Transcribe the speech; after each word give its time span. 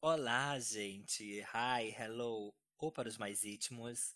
Olá, 0.00 0.56
gente. 0.60 1.40
Hi, 1.52 1.92
hello. 1.98 2.54
Ou 2.78 2.92
para 2.92 3.08
os 3.08 3.18
mais 3.18 3.42
íntimos. 3.42 4.14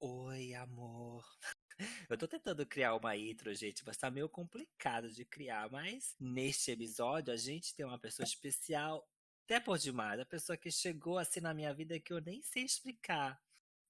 Oi, 0.00 0.54
amor. 0.54 1.24
Eu 2.10 2.16
tô 2.16 2.26
tentando 2.26 2.64
criar 2.66 2.94
uma 2.94 3.14
intro, 3.14 3.54
gente, 3.54 3.84
mas 3.86 3.98
tá 3.98 4.10
meio 4.10 4.30
complicado 4.30 5.10
de 5.10 5.26
criar. 5.26 5.70
Mas 5.70 6.16
neste 6.18 6.70
episódio 6.70 7.34
a 7.34 7.36
gente 7.36 7.74
tem 7.74 7.84
uma 7.84 7.98
pessoa 7.98 8.24
especial, 8.24 9.06
até 9.44 9.60
por 9.60 9.78
demais. 9.78 10.20
A 10.20 10.24
pessoa 10.24 10.56
que 10.56 10.70
chegou 10.70 11.18
assim 11.18 11.40
na 11.40 11.52
minha 11.52 11.74
vida 11.74 12.00
que 12.00 12.14
eu 12.14 12.20
nem 12.22 12.42
sei 12.42 12.64
explicar. 12.64 13.38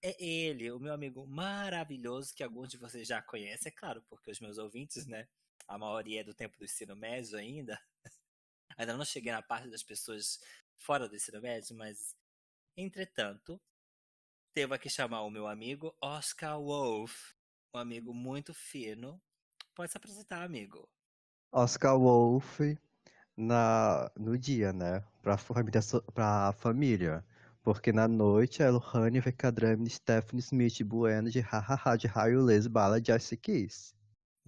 É 0.02 0.20
ele, 0.22 0.72
o 0.72 0.80
meu 0.80 0.92
amigo 0.92 1.24
maravilhoso, 1.28 2.34
que 2.34 2.42
alguns 2.42 2.70
de 2.70 2.78
vocês 2.78 3.06
já 3.06 3.22
conhecem, 3.22 3.70
é 3.70 3.74
claro, 3.74 4.02
porque 4.08 4.30
os 4.32 4.40
meus 4.40 4.58
ouvintes, 4.58 5.06
né? 5.06 5.28
A 5.68 5.78
maioria 5.78 6.22
é 6.22 6.24
do 6.24 6.34
tempo 6.34 6.58
do 6.58 6.64
ensino 6.64 6.96
médio 6.96 7.38
ainda. 7.38 7.80
Ainda 8.78 8.96
não 8.96 9.04
cheguei 9.04 9.30
na 9.30 9.42
parte 9.42 9.68
das 9.68 9.82
pessoas 9.82 10.40
fora 10.80 11.08
do 11.08 11.14
ensino 11.14 11.40
médio, 11.40 11.76
mas 11.76 12.16
entretanto, 12.76 13.60
devo 14.54 14.74
aqui 14.74 14.88
chamar 14.88 15.22
o 15.22 15.30
meu 15.30 15.46
amigo 15.46 15.94
Oscar 16.00 16.58
Wolf, 16.58 17.34
um 17.74 17.78
amigo 17.78 18.12
muito 18.12 18.52
fino. 18.52 19.20
Pode 19.74 19.92
se 19.92 19.96
apresentar, 19.96 20.42
amigo. 20.42 20.88
Oscar 21.52 21.98
Wolf 21.98 22.60
na, 23.36 24.10
no 24.16 24.36
dia, 24.36 24.72
né? 24.72 25.04
Pra 25.22 25.36
família, 25.36 25.80
pra 26.14 26.52
família. 26.52 27.24
Porque 27.62 27.92
na 27.92 28.08
noite 28.08 28.62
é 28.62 28.70
Lohane 28.70 29.20
Vekadramini 29.20 29.90
Stephanie 29.90 30.40
Smith 30.40 30.82
Bueno 30.82 31.30
de 31.30 31.40
Hahaha 31.40 31.96
de 31.96 32.06
Raio 32.06 32.42
Les 32.42 32.66
Bala 32.66 33.00
de 33.00 33.12
Ice 33.14 33.36
Kiss. 33.36 33.94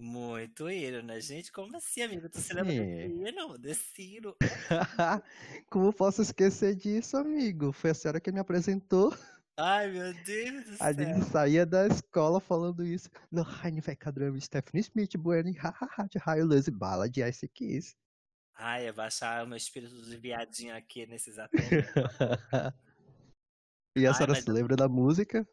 Muito 0.03 0.69
hino, 0.69 1.01
né, 1.01 1.21
gente? 1.21 1.49
Como 1.49 1.77
assim, 1.77 2.01
amigo? 2.01 2.27
Tu 2.29 2.37
se 2.41 2.53
lembra 2.53 2.73
desse 2.73 3.07
hino? 3.07 3.57
Desse 3.57 4.01
hino? 4.17 4.35
Como 5.69 5.93
posso 5.93 6.21
esquecer 6.21 6.75
disso, 6.75 7.15
amigo? 7.15 7.71
Foi 7.71 7.91
a 7.91 7.93
senhora 7.93 8.19
que 8.19 8.31
me 8.31 8.39
apresentou. 8.39 9.13
Ai, 9.57 9.89
meu 9.91 10.13
Deus 10.25 10.65
do 10.65 10.77
A 10.79 10.93
céu. 10.93 10.93
gente 10.93 11.23
saía 11.23 11.65
da 11.65 11.87
escola 11.87 12.41
falando 12.41 12.85
isso. 12.85 13.09
Lohane 13.31 13.79
Vekadramini 13.79 14.41
Stephanie 14.41 14.81
Smith 14.81 15.15
Bueno 15.17 15.51
Hahaha 15.57 16.07
de 16.09 16.17
Raio 16.19 16.45
Les 16.47 16.67
Bala 16.69 17.09
de 17.09 17.21
Ice 17.27 17.47
Kiss. 17.47 17.95
Ai, 18.55 18.89
eu 18.89 18.93
baixar 18.93 19.43
o 19.43 19.47
meu 19.47 19.57
espírito 19.57 19.95
de 20.03 20.17
viadinho 20.17 20.75
aqui 20.75 21.05
nesse 21.05 21.29
exato 21.29 21.57
momento. 21.57 21.93
E 23.95 24.07
a 24.07 24.13
Ai, 24.13 24.13
senhora 24.13 24.33
mas 24.33 24.43
se 24.43 24.49
lembra 24.51 24.75
da 24.75 24.89
música? 24.89 25.47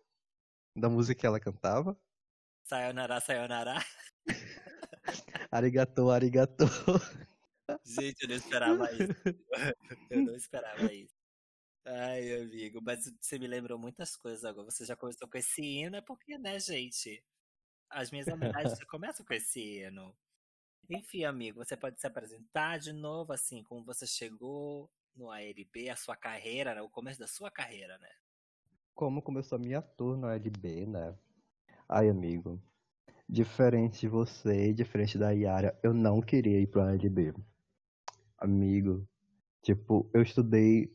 Da 0.76 0.88
música 0.88 1.20
que 1.20 1.26
ela 1.26 1.38
cantava? 1.38 1.98
Sayonara, 2.64 3.20
sayonara. 3.20 3.74
Arigatou, 5.50 6.10
arigatou. 6.10 6.68
Gente, 7.84 8.22
eu 8.22 8.28
não 8.28 8.36
esperava 8.36 8.92
isso. 8.92 9.12
Eu 10.10 10.22
não 10.24 10.34
esperava 10.34 10.92
isso. 10.92 11.14
Ai, 11.84 12.40
amigo, 12.40 12.80
mas 12.82 13.12
você 13.20 13.38
me 13.38 13.46
lembrou 13.46 13.78
muitas 13.78 14.16
coisas 14.16 14.44
agora. 14.44 14.70
Você 14.70 14.84
já 14.84 14.94
começou 14.94 15.28
com 15.28 15.38
esse 15.38 15.62
hino, 15.62 15.96
é 15.96 16.00
porque, 16.00 16.36
né, 16.38 16.58
gente? 16.58 17.24
As 17.88 18.10
minhas 18.10 18.28
amizades 18.28 18.78
já 18.78 18.86
começam 18.86 19.24
com 19.24 19.34
esse 19.34 19.60
hino. 19.60 20.14
Enfim, 20.88 21.24
amigo, 21.24 21.64
você 21.64 21.76
pode 21.76 22.00
se 22.00 22.06
apresentar 22.06 22.78
de 22.78 22.92
novo, 22.92 23.32
assim, 23.32 23.62
como 23.62 23.84
você 23.84 24.06
chegou 24.06 24.90
no 25.14 25.30
ALB, 25.30 25.88
a 25.90 25.96
sua 25.96 26.16
carreira, 26.16 26.74
né? 26.74 26.82
O 26.82 26.90
começo 26.90 27.18
da 27.18 27.26
sua 27.26 27.50
carreira, 27.50 27.98
né? 27.98 28.10
Como 28.94 29.22
começou 29.22 29.56
a 29.56 29.58
minha 29.58 29.80
tour 29.80 30.16
no 30.16 30.28
LB, 30.28 30.86
né? 30.86 31.16
Ai, 31.88 32.08
amigo. 32.08 32.60
Diferente 33.32 34.00
de 34.00 34.08
você, 34.08 34.72
diferente 34.74 35.16
da 35.16 35.30
Yara, 35.30 35.78
eu 35.84 35.94
não 35.94 36.20
queria 36.20 36.58
ir 36.58 36.66
pro 36.66 36.80
LB. 36.80 37.32
Amigo, 38.36 39.06
tipo, 39.62 40.10
eu 40.12 40.20
estudei 40.20 40.92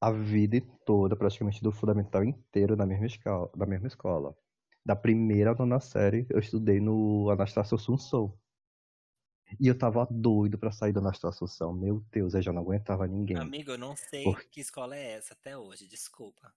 a 0.00 0.10
vida 0.10 0.60
toda, 0.84 1.14
praticamente 1.14 1.62
do 1.62 1.70
fundamental 1.70 2.24
inteiro 2.24 2.74
na 2.74 2.84
mesma 2.84 3.06
escola, 3.06 3.48
na 3.56 3.64
mesma 3.64 3.86
escola. 3.86 4.36
Da 4.84 4.96
primeira 4.96 5.52
à 5.52 5.54
nona 5.54 5.78
série, 5.78 6.26
eu 6.30 6.40
estudei 6.40 6.80
no 6.80 7.30
Anastácio 7.30 7.76
Assunção. 7.76 8.36
E 9.60 9.68
eu 9.68 9.78
tava 9.78 10.04
doido 10.10 10.58
pra 10.58 10.72
sair 10.72 10.92
do 10.92 10.98
Anastácio 10.98 11.44
Assunção. 11.44 11.72
Meu 11.72 12.04
Deus, 12.10 12.34
eu 12.34 12.42
já 12.42 12.52
não 12.52 12.62
aguentava 12.62 13.06
ninguém. 13.06 13.36
Amigo, 13.36 13.70
eu 13.70 13.78
não 13.78 13.94
sei 13.94 14.24
Por- 14.24 14.42
que 14.46 14.60
escola 14.60 14.96
é 14.96 15.12
essa 15.12 15.32
até 15.32 15.56
hoje, 15.56 15.86
desculpa. 15.86 16.52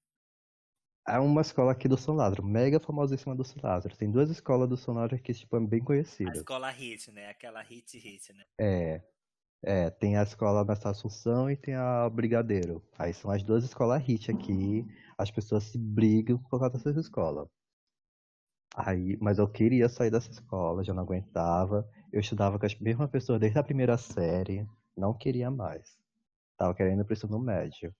É 1.08 1.18
uma 1.20 1.42
escola 1.42 1.72
aqui 1.72 1.88
do 1.88 1.98
São 1.98 2.16
Lázaro, 2.16 2.44
mega 2.44 2.80
famosíssima 2.80 3.36
do 3.36 3.44
São 3.44 3.58
Lázaro. 3.62 3.96
Tem 3.98 4.10
duas 4.12 4.30
escolas 4.30 4.70
do 4.70 4.78
São 4.78 4.94
Lázaro 4.94 5.22
que, 5.22 5.34
tipo, 5.34 5.58
é 5.58 5.60
bem 5.60 5.82
A 5.82 5.86
conhecidas. 5.86 6.38
escola 6.38 6.70
HIT, 6.70 7.12
né? 7.12 7.30
Aquela 7.30 7.62
HIT 7.62 7.98
HIT, 7.98 8.34
né? 8.34 8.44
É, 8.60 9.02
é, 9.64 9.90
tem 9.90 10.18
a 10.18 10.24
escola 10.24 10.64
da 10.64 10.74
Assunção 10.74 11.50
e 11.50 11.56
tem 11.58 11.76
a 11.76 12.10
Brigadeiro. 12.10 12.84
Aí 12.98 13.14
são 13.14 13.32
as 13.32 13.44
duas 13.44 13.64
escolas 13.64 14.02
hit 14.04 14.32
aqui. 14.32 14.86
As 15.18 15.32
pessoas 15.32 15.64
se 15.66 15.78
brigam 15.78 16.38
por 16.38 16.50
causa 16.60 16.70
dessas 16.70 16.98
escolas. 16.98 17.48
Aí, 18.76 19.18
mas 19.20 19.38
eu 19.38 19.48
queria 19.48 19.90
sair 19.90 20.10
dessa 20.10 20.32
escola, 20.32 20.84
já 20.84 20.94
não 20.94 21.04
aguentava. 21.04 21.88
Eu 22.12 22.22
estudava 22.22 22.58
com 22.58 22.66
as 22.66 22.76
mesmas 22.80 23.10
pessoas 23.10 23.40
desde 23.40 23.60
a 23.60 23.64
primeira 23.64 23.98
série, 23.98 24.68
não 24.96 25.14
queria 25.14 25.52
mais. 25.52 25.98
Tava 26.58 26.74
querendo 26.74 27.02
ir 27.02 27.06
pro 27.06 27.14
ensino 27.14 27.40
médio. 27.40 27.94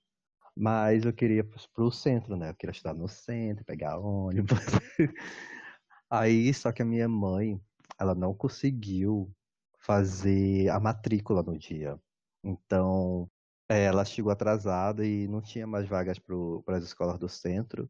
Mas 0.56 1.06
eu 1.06 1.14
queria 1.14 1.44
pro, 1.44 1.60
pro 1.74 1.92
centro, 1.92 2.36
né? 2.36 2.50
Eu 2.50 2.56
queria 2.56 2.72
estudar 2.72 2.94
no 2.94 3.08
centro, 3.08 3.66
pegar 3.66 3.98
ônibus. 3.98 4.58
Aí, 6.10 6.54
só 6.54 6.72
que 6.72 6.82
a 6.82 6.86
minha 6.86 7.08
mãe, 7.08 7.60
ela 8.00 8.14
não 8.14 8.34
conseguiu 8.34 9.34
fazer 9.80 10.70
a 10.70 10.80
matrícula 10.80 11.42
no 11.42 11.58
dia. 11.58 12.00
Então, 12.44 13.30
é, 13.70 13.86
ela 13.86 14.04
chegou 14.04 14.32
atrasada 14.32 15.06
e 15.06 15.28
não 15.28 15.42
tinha 15.42 15.66
mais 15.66 15.88
vagas 15.88 16.20
para 16.20 16.78
as 16.78 16.84
escolas 16.84 17.18
do 17.18 17.30
centro. 17.30 17.90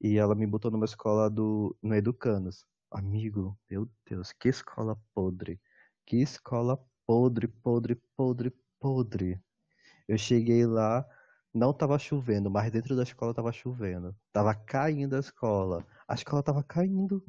E 0.00 0.18
ela 0.18 0.34
me 0.34 0.46
botou 0.46 0.70
numa 0.70 0.84
escola 0.84 1.30
do, 1.30 1.76
no 1.82 1.94
Educanos. 1.94 2.64
Amigo, 2.90 3.56
meu 3.70 3.88
Deus, 4.08 4.32
que 4.32 4.48
escola 4.48 4.98
podre. 5.14 5.60
Que 6.04 6.16
escola 6.16 6.78
podre, 7.06 7.46
podre, 7.46 7.94
podre, 8.16 8.52
podre. 8.80 9.40
Eu 10.08 10.18
cheguei 10.18 10.66
lá, 10.66 11.06
não 11.54 11.72
tava 11.72 11.98
chovendo, 11.98 12.50
mas 12.50 12.70
dentro 12.70 12.96
da 12.96 13.02
escola 13.02 13.34
tava 13.34 13.52
chovendo. 13.52 14.16
Tava 14.32 14.54
caindo 14.54 15.16
a 15.16 15.20
escola. 15.20 15.86
A 16.08 16.14
escola 16.14 16.42
tava 16.42 16.62
caindo. 16.62 17.22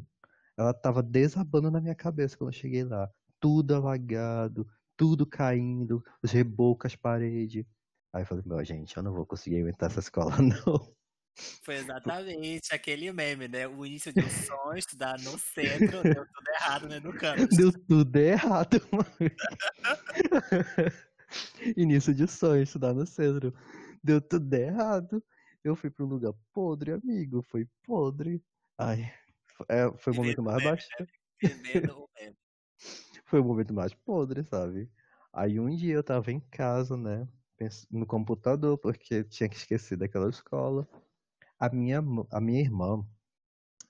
Ela 0.57 0.73
tava 0.73 1.03
desabando 1.03 1.69
na 1.69 1.81
minha 1.81 1.95
cabeça 1.95 2.37
quando 2.37 2.53
eu 2.53 2.57
cheguei 2.59 2.83
lá. 2.83 3.09
Tudo 3.39 3.75
alagado, 3.75 4.67
tudo 4.95 5.25
caindo, 5.25 6.03
os 6.21 6.31
rebocos, 6.31 6.91
as 6.91 6.95
paredes. 6.95 7.65
Aí 8.13 8.21
eu 8.21 8.25
falei, 8.25 8.43
meu, 8.45 8.63
gente, 8.63 8.95
eu 8.95 9.03
não 9.03 9.13
vou 9.13 9.25
conseguir 9.25 9.59
aguentar 9.59 9.89
essa 9.89 9.99
escola, 9.99 10.31
não. 10.39 10.93
Foi 11.63 11.75
exatamente 11.75 12.73
aquele 12.73 13.11
meme, 13.11 13.47
né? 13.47 13.67
O 13.67 13.83
início 13.83 14.13
de 14.13 14.19
um 14.19 14.29
sonho, 14.29 14.77
estudar 14.77 15.17
no 15.19 15.37
centro, 15.39 16.03
deu 16.03 16.25
tudo 16.25 16.49
errado 16.55 16.87
no 16.87 16.93
Educanos. 16.93 17.47
Deu 17.49 17.71
tudo 17.71 18.15
errado, 18.15 18.79
mano. 18.93 19.07
Início 21.75 22.13
de 22.13 22.27
sonho, 22.27 22.61
estudar 22.61 22.93
no 22.93 23.07
centro. 23.07 23.51
Deu 24.03 24.21
tudo 24.21 24.53
errado. 24.53 25.23
Eu 25.63 25.75
fui 25.75 25.89
pra 25.89 26.03
um 26.05 26.07
lugar 26.09 26.33
podre, 26.53 26.91
amigo. 26.91 27.41
Foi 27.41 27.65
podre. 27.83 28.43
Ai, 28.77 29.11
é, 29.69 29.91
foi 29.97 30.11
o 30.13 30.15
momento 30.15 30.43
mais 30.43 30.61
baixo. 30.61 30.87
Vivendo 31.39 32.03
o 32.03 32.09
meme. 32.15 32.37
Foi 33.25 33.39
o 33.39 33.43
momento 33.43 33.73
mais 33.73 33.93
podre, 33.93 34.43
sabe? 34.43 34.89
Aí 35.31 35.59
um 35.59 35.75
dia 35.75 35.95
eu 35.95 36.03
tava 36.03 36.31
em 36.31 36.39
casa, 36.39 36.95
né? 36.97 37.27
No 37.89 38.05
computador, 38.05 38.77
porque 38.77 39.23
tinha 39.23 39.47
que 39.47 39.55
esquecer 39.55 39.97
daquela 39.97 40.29
escola. 40.29 40.87
A 41.59 41.69
minha, 41.69 41.99
a 42.31 42.41
minha 42.41 42.61
irmã, 42.61 43.05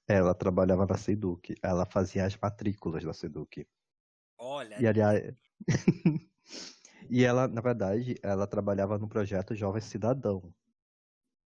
ela 0.07 0.35
trabalhava 0.35 0.85
na 0.85 0.97
Seduc. 0.97 1.55
Ela 1.63 1.85
fazia 1.85 2.25
as 2.25 2.37
matrículas 2.37 3.03
da 3.03 3.13
Seduc. 3.13 3.67
Olha, 4.37 4.79
E 4.81 4.87
aliás. 4.87 5.35
e 7.09 7.23
ela, 7.23 7.47
na 7.47 7.61
verdade, 7.61 8.15
ela 8.21 8.47
trabalhava 8.47 8.97
no 8.97 9.07
projeto 9.07 9.55
Jovem 9.55 9.81
Cidadão. 9.81 10.53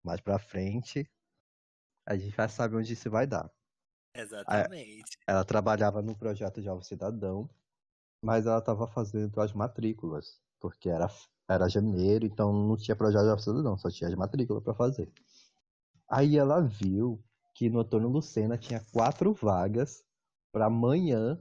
Mais 0.03 0.20
pra 0.20 0.38
frente, 0.38 1.09
a 2.05 2.16
gente 2.17 2.35
vai 2.35 2.50
saber 2.50 2.78
onde 2.78 2.94
isso 2.94 3.09
vai 3.09 3.26
dar. 3.26 3.50
exatamente. 4.14 5.17
Ela 5.28 5.46
trabalhava 5.46 6.02
no 6.02 6.16
projeto 6.16 6.61
Jovem 6.61 6.84
Cidadão, 6.84 7.50
mas 8.23 8.46
ela 8.46 8.59
estava 8.59 8.88
fazendo 8.88 9.40
as 9.40 9.53
matrículas, 9.53 10.41
porque 10.59 10.90
era, 10.90 11.08
era 11.47 11.70
janeiro, 11.70 12.26
então 12.26 12.52
não 12.52 12.78
tinha 12.78 12.96
projeto 12.96 13.26
Jovem 13.26 13.44
Cidadão, 13.44 13.78
só 13.78 13.90
tinha 13.90 14.09
as 14.09 14.16
matrículas 14.16 14.64
para 14.64 14.73
fazer. 14.73 15.11
Aí 16.08 16.38
ela 16.38 16.61
viu 16.61 17.23
que 17.53 17.70
no 17.70 17.79
Antônio 17.79 18.09
Lucena 18.09 18.58
tinha 18.58 18.84
quatro 18.91 19.34
vagas 19.34 20.03
para 20.52 20.66
amanhã 20.66 21.40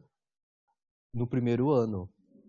no 1.12 1.26
primeiro 1.26 1.70
ano. 1.70 2.08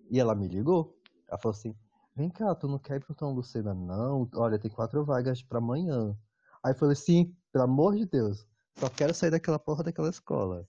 E 0.09 0.19
ela 0.19 0.35
me 0.35 0.47
ligou. 0.47 0.97
Ela 1.33 1.39
falou 1.39 1.55
assim: 1.57 1.75
Vem 2.15 2.29
cá, 2.29 2.53
tu 2.53 2.67
não 2.67 2.77
quer 2.77 2.97
ir 2.97 2.99
pro 2.99 3.13
Antônio 3.13 3.35
Lucena, 3.35 3.73
não? 3.73 4.29
Olha, 4.35 4.59
tem 4.59 4.69
quatro 4.69 5.03
vagas 5.03 5.41
para 5.41 5.57
amanhã. 5.57 6.15
Aí 6.63 6.71
eu 6.71 6.77
falei: 6.77 6.95
Sim, 6.95 7.35
pelo 7.51 7.63
amor 7.63 7.95
de 7.95 8.05
Deus, 8.05 8.47
só 8.75 8.87
quero 8.87 9.15
sair 9.15 9.31
daquela 9.31 9.57
porra 9.57 9.83
daquela 9.83 10.09
escola. 10.09 10.67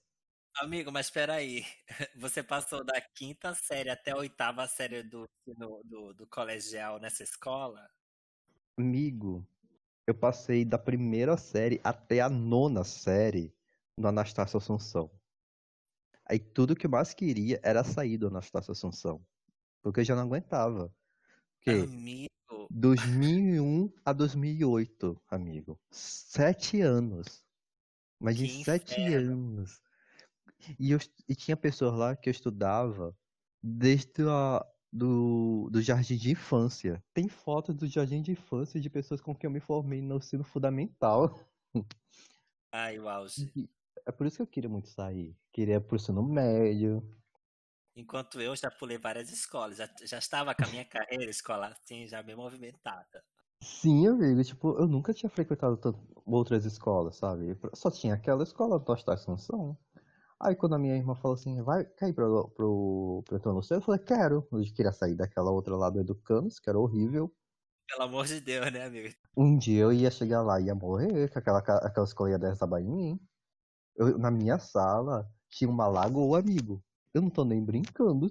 Amigo, 0.57 0.91
mas 0.91 1.09
peraí. 1.11 1.63
Você 2.17 2.41
passou 2.41 2.83
da 2.83 2.99
quinta 2.99 3.53
série 3.53 3.91
até 3.91 4.11
a 4.11 4.17
oitava 4.17 4.65
série 4.67 5.03
do, 5.03 5.27
do, 5.45 5.81
do, 5.83 6.13
do 6.13 6.27
colegial 6.27 6.99
nessa 6.99 7.21
escola? 7.21 7.87
Amigo, 8.75 9.47
eu 10.07 10.15
passei 10.15 10.65
da 10.65 10.79
primeira 10.79 11.37
série 11.37 11.79
até 11.83 12.21
a 12.21 12.29
nona 12.29 12.83
série 12.83 13.53
no 13.95 14.07
Anastácio 14.07 14.57
Assunção. 14.57 15.11
Aí 16.25 16.39
tudo 16.39 16.75
que 16.75 16.87
eu 16.87 16.89
mais 16.89 17.13
queria 17.13 17.59
era 17.61 17.83
sair 17.83 18.17
do 18.17 18.27
Anastácio 18.27 18.71
Assunção. 18.71 19.23
Porque 19.85 19.99
eu 19.99 20.03
já 20.03 20.15
não 20.15 20.23
aguentava. 20.23 20.91
Porque 21.59 21.69
Amigo, 21.69 22.67
2001 22.71 23.93
a 24.03 24.13
2008, 24.13 25.21
amigo. 25.29 25.79
Sete 25.91 26.81
anos. 26.81 27.45
Imagina, 28.19 28.49
Que 28.49 28.63
sete 28.63 28.99
inferno. 28.99 29.33
anos. 29.33 29.79
E, 30.79 30.89
eu, 30.89 30.97
e 31.29 31.35
tinha 31.35 31.55
pessoas 31.55 31.93
lá 31.93 32.15
que 32.15 32.29
eu 32.29 32.31
estudava 32.31 33.15
desde 33.61 34.23
a, 34.27 34.65
do, 34.91 35.69
do 35.69 35.79
jardim 35.83 36.17
de 36.17 36.31
infância. 36.31 37.03
Tem 37.13 37.27
fotos 37.27 37.75
do 37.75 37.85
jardim 37.85 38.23
de 38.23 38.31
infância 38.31 38.81
de 38.81 38.89
pessoas 38.89 39.21
com 39.21 39.35
quem 39.35 39.47
eu 39.47 39.51
me 39.51 39.59
formei 39.59 40.01
no 40.01 40.17
ensino 40.17 40.43
fundamental. 40.43 41.39
ai. 42.71 42.97
E 43.55 43.69
é 44.03 44.11
por 44.11 44.25
isso 44.25 44.37
que 44.37 44.41
eu 44.41 44.47
queria 44.47 44.69
muito 44.69 44.89
sair. 44.89 45.37
Queria 45.53 45.79
pro 45.79 45.95
ensino 45.95 46.23
médio. 46.23 47.07
Enquanto 47.95 48.41
eu 48.41 48.55
já 48.55 48.69
pulei 48.69 48.97
várias 48.97 49.31
escolas, 49.31 49.77
já, 49.77 49.89
já 50.03 50.17
estava 50.17 50.53
com 50.53 50.65
a 50.65 50.67
minha 50.67 50.83
carreira 50.83 51.29
escolar 51.29 51.71
assim, 51.71 52.05
já 52.07 52.21
bem 52.21 52.35
movimentada. 52.35 53.23
Sim, 53.61 54.07
amigo, 54.07 54.43
tipo, 54.43 54.77
eu 54.77 54.85
nunca 54.85 55.13
tinha 55.13 55.29
frequentado 55.29 55.79
outras 56.25 56.65
escolas, 56.65 57.15
sabe? 57.15 57.57
Só 57.73 57.89
tinha 57.89 58.13
aquela 58.13 58.43
escola 58.43 58.77
do 58.77 58.91
Hostal 58.91 59.15
Assunção. 59.15 59.77
Aí 60.39 60.55
quando 60.55 60.75
a 60.75 60.79
minha 60.79 60.95
irmã 60.95 61.15
falou 61.15 61.35
assim, 61.35 61.61
vai 61.63 61.85
cair 61.85 62.13
pro, 62.13 62.49
pro, 62.49 63.23
pro 63.25 63.37
Antônio 63.37 63.57
Lucena, 63.57 63.79
eu 63.79 63.85
falei, 63.85 64.01
quero. 64.01 64.45
Eu 64.51 64.61
queria 64.75 64.91
sair 64.91 65.15
daquela 65.15 65.49
outra 65.49 65.75
lá 65.77 65.89
do 65.89 66.01
Educandos, 66.01 66.59
que 66.59 66.69
era 66.69 66.77
horrível. 66.77 67.33
Pelo 67.87 68.03
amor 68.03 68.25
de 68.25 68.41
Deus, 68.41 68.71
né, 68.73 68.85
amigo? 68.85 69.15
Um 69.37 69.57
dia 69.57 69.83
eu 69.83 69.93
ia 69.93 70.11
chegar 70.11 70.41
lá 70.41 70.59
e 70.59 70.65
ia 70.65 70.75
morrer, 70.75 71.29
que 71.29 71.37
aquela, 71.37 71.59
aquela 71.59 72.05
escola 72.05 72.31
ia 72.31 72.39
desabar 72.39 72.81
em 72.81 72.89
mim. 72.89 73.19
Eu, 73.95 74.17
na 74.17 74.29
minha 74.29 74.59
sala 74.59 75.25
tinha 75.49 75.69
uma 75.69 75.87
lagoa, 75.87 76.39
amigo. 76.39 76.83
Eu 77.15 77.21
não 77.21 77.29
tô 77.29 77.45
nem 77.45 77.63
brincando. 77.63 78.29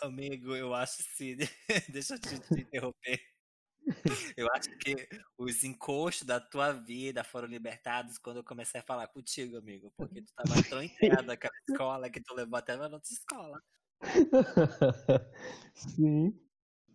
Amigo, 0.00 0.56
eu 0.56 0.72
acho 0.72 1.02
sim. 1.02 1.36
Deixa 1.92 2.14
eu 2.14 2.18
te, 2.18 2.40
te 2.40 2.62
interromper. 2.62 3.20
Eu 4.34 4.46
acho 4.54 4.70
que 4.78 5.06
os 5.36 5.62
encostos 5.64 6.26
da 6.26 6.40
tua 6.40 6.72
vida 6.72 7.22
foram 7.22 7.46
libertados 7.46 8.16
quando 8.16 8.38
eu 8.38 8.44
comecei 8.44 8.80
a 8.80 8.84
falar 8.84 9.06
contigo, 9.08 9.58
amigo. 9.58 9.92
Porque 9.98 10.22
tu 10.22 10.32
tava 10.34 10.62
tão 10.62 10.82
inteirado 10.82 11.26
daquela 11.26 11.52
escola 11.68 12.08
que 12.08 12.22
tu 12.22 12.34
levou 12.34 12.58
até 12.58 12.74
na 12.74 12.84
outra 12.84 13.12
escola. 13.12 13.62
Sim. 15.74 16.40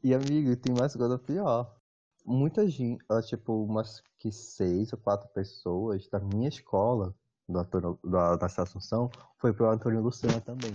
E 0.03 0.11
amigo, 0.11 0.55
tem 0.55 0.73
mais 0.73 0.95
coisa 0.95 1.19
pior. 1.19 1.79
Muita 2.25 2.67
gente, 2.67 3.05
tipo, 3.27 3.63
umas 3.63 4.01
que 4.17 4.31
seis 4.31 4.91
ou 4.91 4.97
quatro 4.97 5.29
pessoas 5.29 6.07
da 6.07 6.19
minha 6.19 6.49
escola, 6.49 7.15
do 7.47 7.59
Antônio, 7.59 7.99
da, 8.03 8.35
da 8.35 8.45
Assunção, 8.45 9.09
foi 9.37 9.53
pro 9.53 9.69
Antônio 9.69 10.01
Lucena 10.01 10.39
também. 10.41 10.73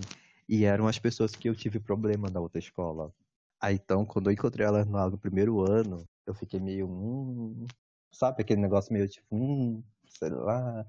E 0.48 0.64
eram 0.64 0.86
as 0.88 0.98
pessoas 0.98 1.32
que 1.34 1.48
eu 1.48 1.54
tive 1.54 1.78
problema 1.78 2.28
na 2.30 2.40
outra 2.40 2.58
escola. 2.58 3.12
Aí 3.60 3.74
então, 3.76 4.04
quando 4.04 4.28
eu 4.30 4.32
encontrei 4.32 4.66
elas 4.66 4.86
no 4.86 5.18
primeiro 5.18 5.60
ano, 5.60 6.04
eu 6.26 6.34
fiquei 6.34 6.60
meio, 6.60 6.86
hum, 6.88 7.66
sabe, 8.12 8.42
aquele 8.42 8.60
negócio 8.60 8.92
meio 8.92 9.08
tipo, 9.08 9.26
hum, 9.32 9.82
sei 10.06 10.30
lá. 10.30 10.86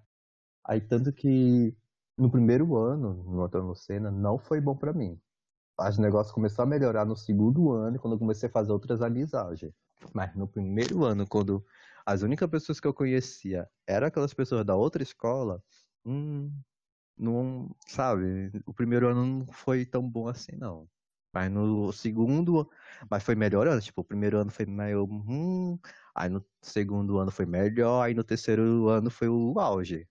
Aí 0.65 0.81
tanto 0.81 1.11
que 1.11 1.75
no 2.17 2.29
primeiro 2.29 2.75
ano, 2.77 3.13
no 3.13 3.43
Antônio 3.43 3.67
Lucena, 3.69 4.11
não 4.11 4.37
foi 4.37 4.61
bom 4.61 4.75
pra 4.75 4.93
mim 4.93 5.19
os 5.89 5.97
negócios 5.97 6.33
começaram 6.33 6.67
a 6.67 6.69
melhorar 6.69 7.05
no 7.05 7.15
segundo 7.15 7.71
ano, 7.71 7.99
quando 7.99 8.13
eu 8.13 8.19
comecei 8.19 8.47
a 8.47 8.51
fazer 8.51 8.71
outras 8.71 9.01
amizades. 9.01 9.71
Mas 10.13 10.35
no 10.35 10.47
primeiro 10.47 11.03
ano, 11.03 11.27
quando 11.27 11.63
as 12.11 12.21
únicas 12.23 12.49
pessoas 12.49 12.79
que 12.79 12.87
eu 12.87 12.93
conhecia 12.93 13.69
eram 13.87 14.07
aquelas 14.07 14.33
pessoas 14.33 14.65
da 14.65 14.75
outra 14.75 15.03
escola, 15.03 15.63
hum, 16.05 16.51
não, 17.17 17.75
sabe, 17.87 18.51
o 18.65 18.73
primeiro 18.73 19.07
ano 19.09 19.25
não 19.25 19.47
foi 19.53 19.85
tão 19.85 20.07
bom 20.09 20.27
assim, 20.27 20.55
não. 20.57 20.89
Mas 21.33 21.51
no 21.51 21.91
segundo, 21.93 22.69
mas 23.09 23.23
foi 23.23 23.35
melhorando, 23.35 23.81
tipo, 23.81 24.01
o 24.01 24.03
primeiro 24.05 24.37
ano 24.39 24.51
foi 24.51 24.65
meio, 24.65 25.05
hum, 25.05 25.79
aí 26.15 26.29
no 26.29 26.45
segundo 26.61 27.17
ano 27.19 27.31
foi 27.31 27.45
melhor, 27.45 28.03
aí 28.03 28.13
no 28.13 28.23
terceiro 28.23 28.89
ano 28.89 29.09
foi 29.09 29.29
o 29.29 29.59
auge. 29.59 30.07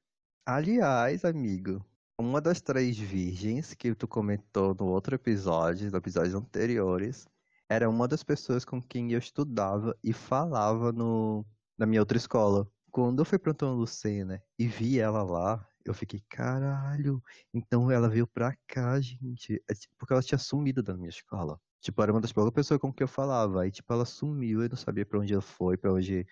Aliás, 0.47 1.25
amigo, 1.25 1.85
uma 2.19 2.41
das 2.41 2.61
três 2.61 2.99
virgens 2.99 3.75
que 3.75 3.95
tu 3.95 4.09
comentou 4.09 4.75
no 4.75 4.87
outro 4.87 5.15
episódio, 5.15 5.91
no 5.91 5.99
episódios 5.99 6.35
anteriores, 6.35 7.27
era 7.69 7.89
uma 7.89 8.09
das 8.09 8.23
pessoas 8.23 8.65
com 8.65 8.81
quem 8.83 9.13
eu 9.13 9.19
estudava 9.19 9.97
e 10.03 10.13
falava 10.13 10.93
no, 10.93 11.45
na 11.81 11.87
minha 11.87 12.03
outra 12.03 12.19
escola. 12.19 12.69
Quando 12.91 13.21
eu 13.21 13.25
fui 13.25 13.39
pra 13.39 13.53
Antônio 13.53 13.75
Lucena 13.75 14.43
e 14.59 14.67
vi 14.67 15.01
ela 15.01 15.23
lá, 15.23 15.67
eu 15.83 15.95
fiquei, 15.95 16.23
caralho, 16.29 17.23
então 17.55 17.91
ela 17.91 18.09
veio 18.09 18.27
pra 18.27 18.55
cá, 18.69 19.01
gente. 19.01 19.55
É 19.69 19.73
porque 19.99 20.13
ela 20.13 20.23
tinha 20.23 20.39
sumido 20.39 20.83
da 20.83 20.95
minha 20.95 21.09
escola. 21.09 21.59
Tipo, 21.81 22.03
era 22.03 22.13
uma 22.13 22.21
das 22.21 22.33
poucas 22.33 22.53
pessoas 22.53 22.79
com 22.79 22.93
quem 22.93 23.05
eu 23.05 23.09
falava. 23.09 23.63
Aí, 23.63 23.71
tipo, 23.71 23.91
ela 23.93 24.05
sumiu, 24.05 24.63
eu 24.63 24.69
não 24.69 24.77
sabia 24.77 25.07
pra 25.07 25.19
onde 25.19 25.33
ela 25.33 25.41
foi, 25.41 25.79
pra 25.79 25.91
onde 25.93 26.27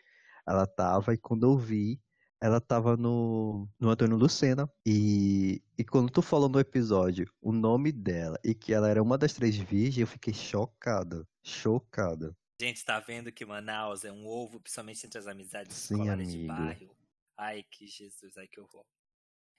ela 0.46 0.66
tava. 0.66 1.14
E 1.14 1.18
quando 1.18 1.44
eu 1.46 1.56
vi, 1.56 1.98
ela 2.40 2.60
tava 2.60 2.96
no, 2.96 3.66
no 3.80 3.88
Antônio 3.88 4.18
Lucena. 4.18 4.70
E, 4.84 5.62
e 5.78 5.84
quando 5.84 6.10
tu 6.10 6.20
falou 6.20 6.48
no 6.50 6.60
episódio 6.60 7.26
o 7.40 7.52
nome 7.52 7.90
dela 7.90 8.38
e 8.44 8.54
que 8.54 8.74
ela 8.74 8.88
era 8.88 9.02
uma 9.02 9.16
das 9.16 9.32
três 9.32 9.56
virgens, 9.56 9.98
eu 10.00 10.06
fiquei 10.06 10.34
chocada. 10.34 11.26
Chocada. 11.42 12.36
Gente, 12.60 12.84
tá 12.84 12.98
vendo 12.98 13.30
que 13.30 13.44
Manaus 13.46 14.04
é 14.04 14.10
um 14.10 14.26
ovo, 14.26 14.60
principalmente 14.60 15.06
entre 15.06 15.18
as 15.18 15.26
amizades 15.28 15.76
Sim, 15.76 15.84
escolares 15.84 16.30
de 16.32 16.38
amigo. 16.38 16.44
bairro. 16.44 16.96
Ai, 17.36 17.62
que 17.62 17.86
Jesus, 17.86 18.36
ai 18.36 18.48
que 18.48 18.58
horror. 18.60 18.84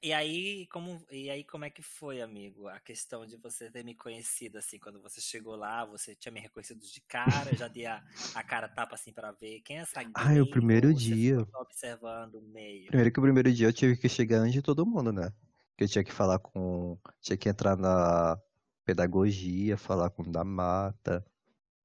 E 0.04 0.14
aí, 0.14 0.68
como, 0.68 1.06
e 1.12 1.30
aí, 1.30 1.44
como 1.46 1.66
é 1.66 1.70
que 1.72 1.82
foi, 1.84 2.22
amigo? 2.22 2.68
A 2.70 2.80
questão 2.80 3.26
de 3.26 3.38
você 3.38 3.72
ter 3.72 3.84
me 3.86 3.96
conhecido, 3.96 4.58
assim, 4.60 4.80
quando 4.80 5.02
você 5.02 5.22
chegou 5.22 5.56
lá, 5.56 5.86
você 5.86 6.16
tinha 6.16 6.32
me 6.32 6.40
reconhecido 6.42 6.80
de 6.82 7.02
cara, 7.02 7.56
já 7.56 7.68
dei 7.70 7.86
a, 7.88 8.04
a 8.34 8.44
cara 8.44 8.70
tapa, 8.70 8.96
assim, 8.96 9.14
pra 9.14 9.32
ver 9.34 9.62
quem 9.62 9.78
é 9.80 9.82
essa 9.82 10.04
Ai, 10.14 10.40
o 10.40 10.46
gay, 10.46 10.48
primeiro 10.48 10.94
dia. 10.94 11.48
só 11.52 11.62
observando 11.62 12.36
o 12.36 12.42
meio? 12.42 12.92
Primeiro 12.92 13.12
que 13.12 13.20
o 13.20 13.24
primeiro 13.24 13.54
dia 13.54 13.68
eu 13.68 13.74
tive 13.74 13.96
que 13.98 14.10
chegar 14.10 14.40
antes 14.40 14.54
de 14.54 14.62
todo 14.62 14.86
mundo, 14.86 15.12
né? 15.12 15.30
Porque 15.72 15.84
eu 15.84 15.88
tinha 15.88 16.04
que 16.04 16.12
falar 16.12 16.40
com. 16.40 16.98
Tinha 17.22 17.38
que 17.38 17.48
entrar 17.50 17.78
na 17.78 18.38
pedagogia, 18.86 19.78
falar 19.78 20.10
com 20.10 20.24
o 20.24 20.32
da 20.32 20.44
mata 20.44 21.24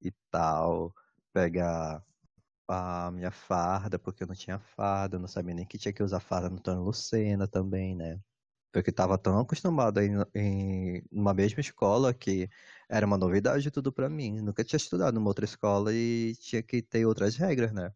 e 0.01 0.11
tal. 0.31 0.93
Pegar 1.35 2.05
a 2.67 3.11
minha 3.11 3.31
farda, 3.31 3.99
porque 3.99 4.23
eu 4.23 4.27
não 4.27 4.35
tinha 4.35 4.59
farda, 4.59 5.17
eu 5.17 5.19
não 5.21 5.27
sabia 5.27 5.53
nem 5.55 5.65
que 5.67 5.77
tinha 5.77 5.93
que 5.93 6.03
usar 6.03 6.19
farda 6.21 6.49
no 6.49 6.59
Tony 6.61 6.81
Lucena 6.83 7.47
também, 7.47 7.95
né? 7.95 8.21
Porque 8.71 8.89
eu 8.91 8.95
tava 8.95 9.17
tão 9.17 9.39
acostumado 9.39 10.01
em, 10.01 10.13
em 10.35 11.03
uma 11.11 11.33
mesma 11.33 11.61
escola 11.61 12.13
que 12.13 12.49
era 12.89 13.05
uma 13.05 13.17
novidade 13.17 13.71
tudo 13.71 13.91
pra 13.93 14.09
mim. 14.09 14.41
Nunca 14.41 14.63
tinha 14.63 14.77
estudado 14.77 15.15
numa 15.15 15.27
outra 15.29 15.45
escola 15.45 15.93
e 15.93 16.35
tinha 16.37 16.63
que 16.63 16.81
ter 16.83 17.05
outras 17.05 17.35
regras, 17.37 17.73
né? 17.73 17.93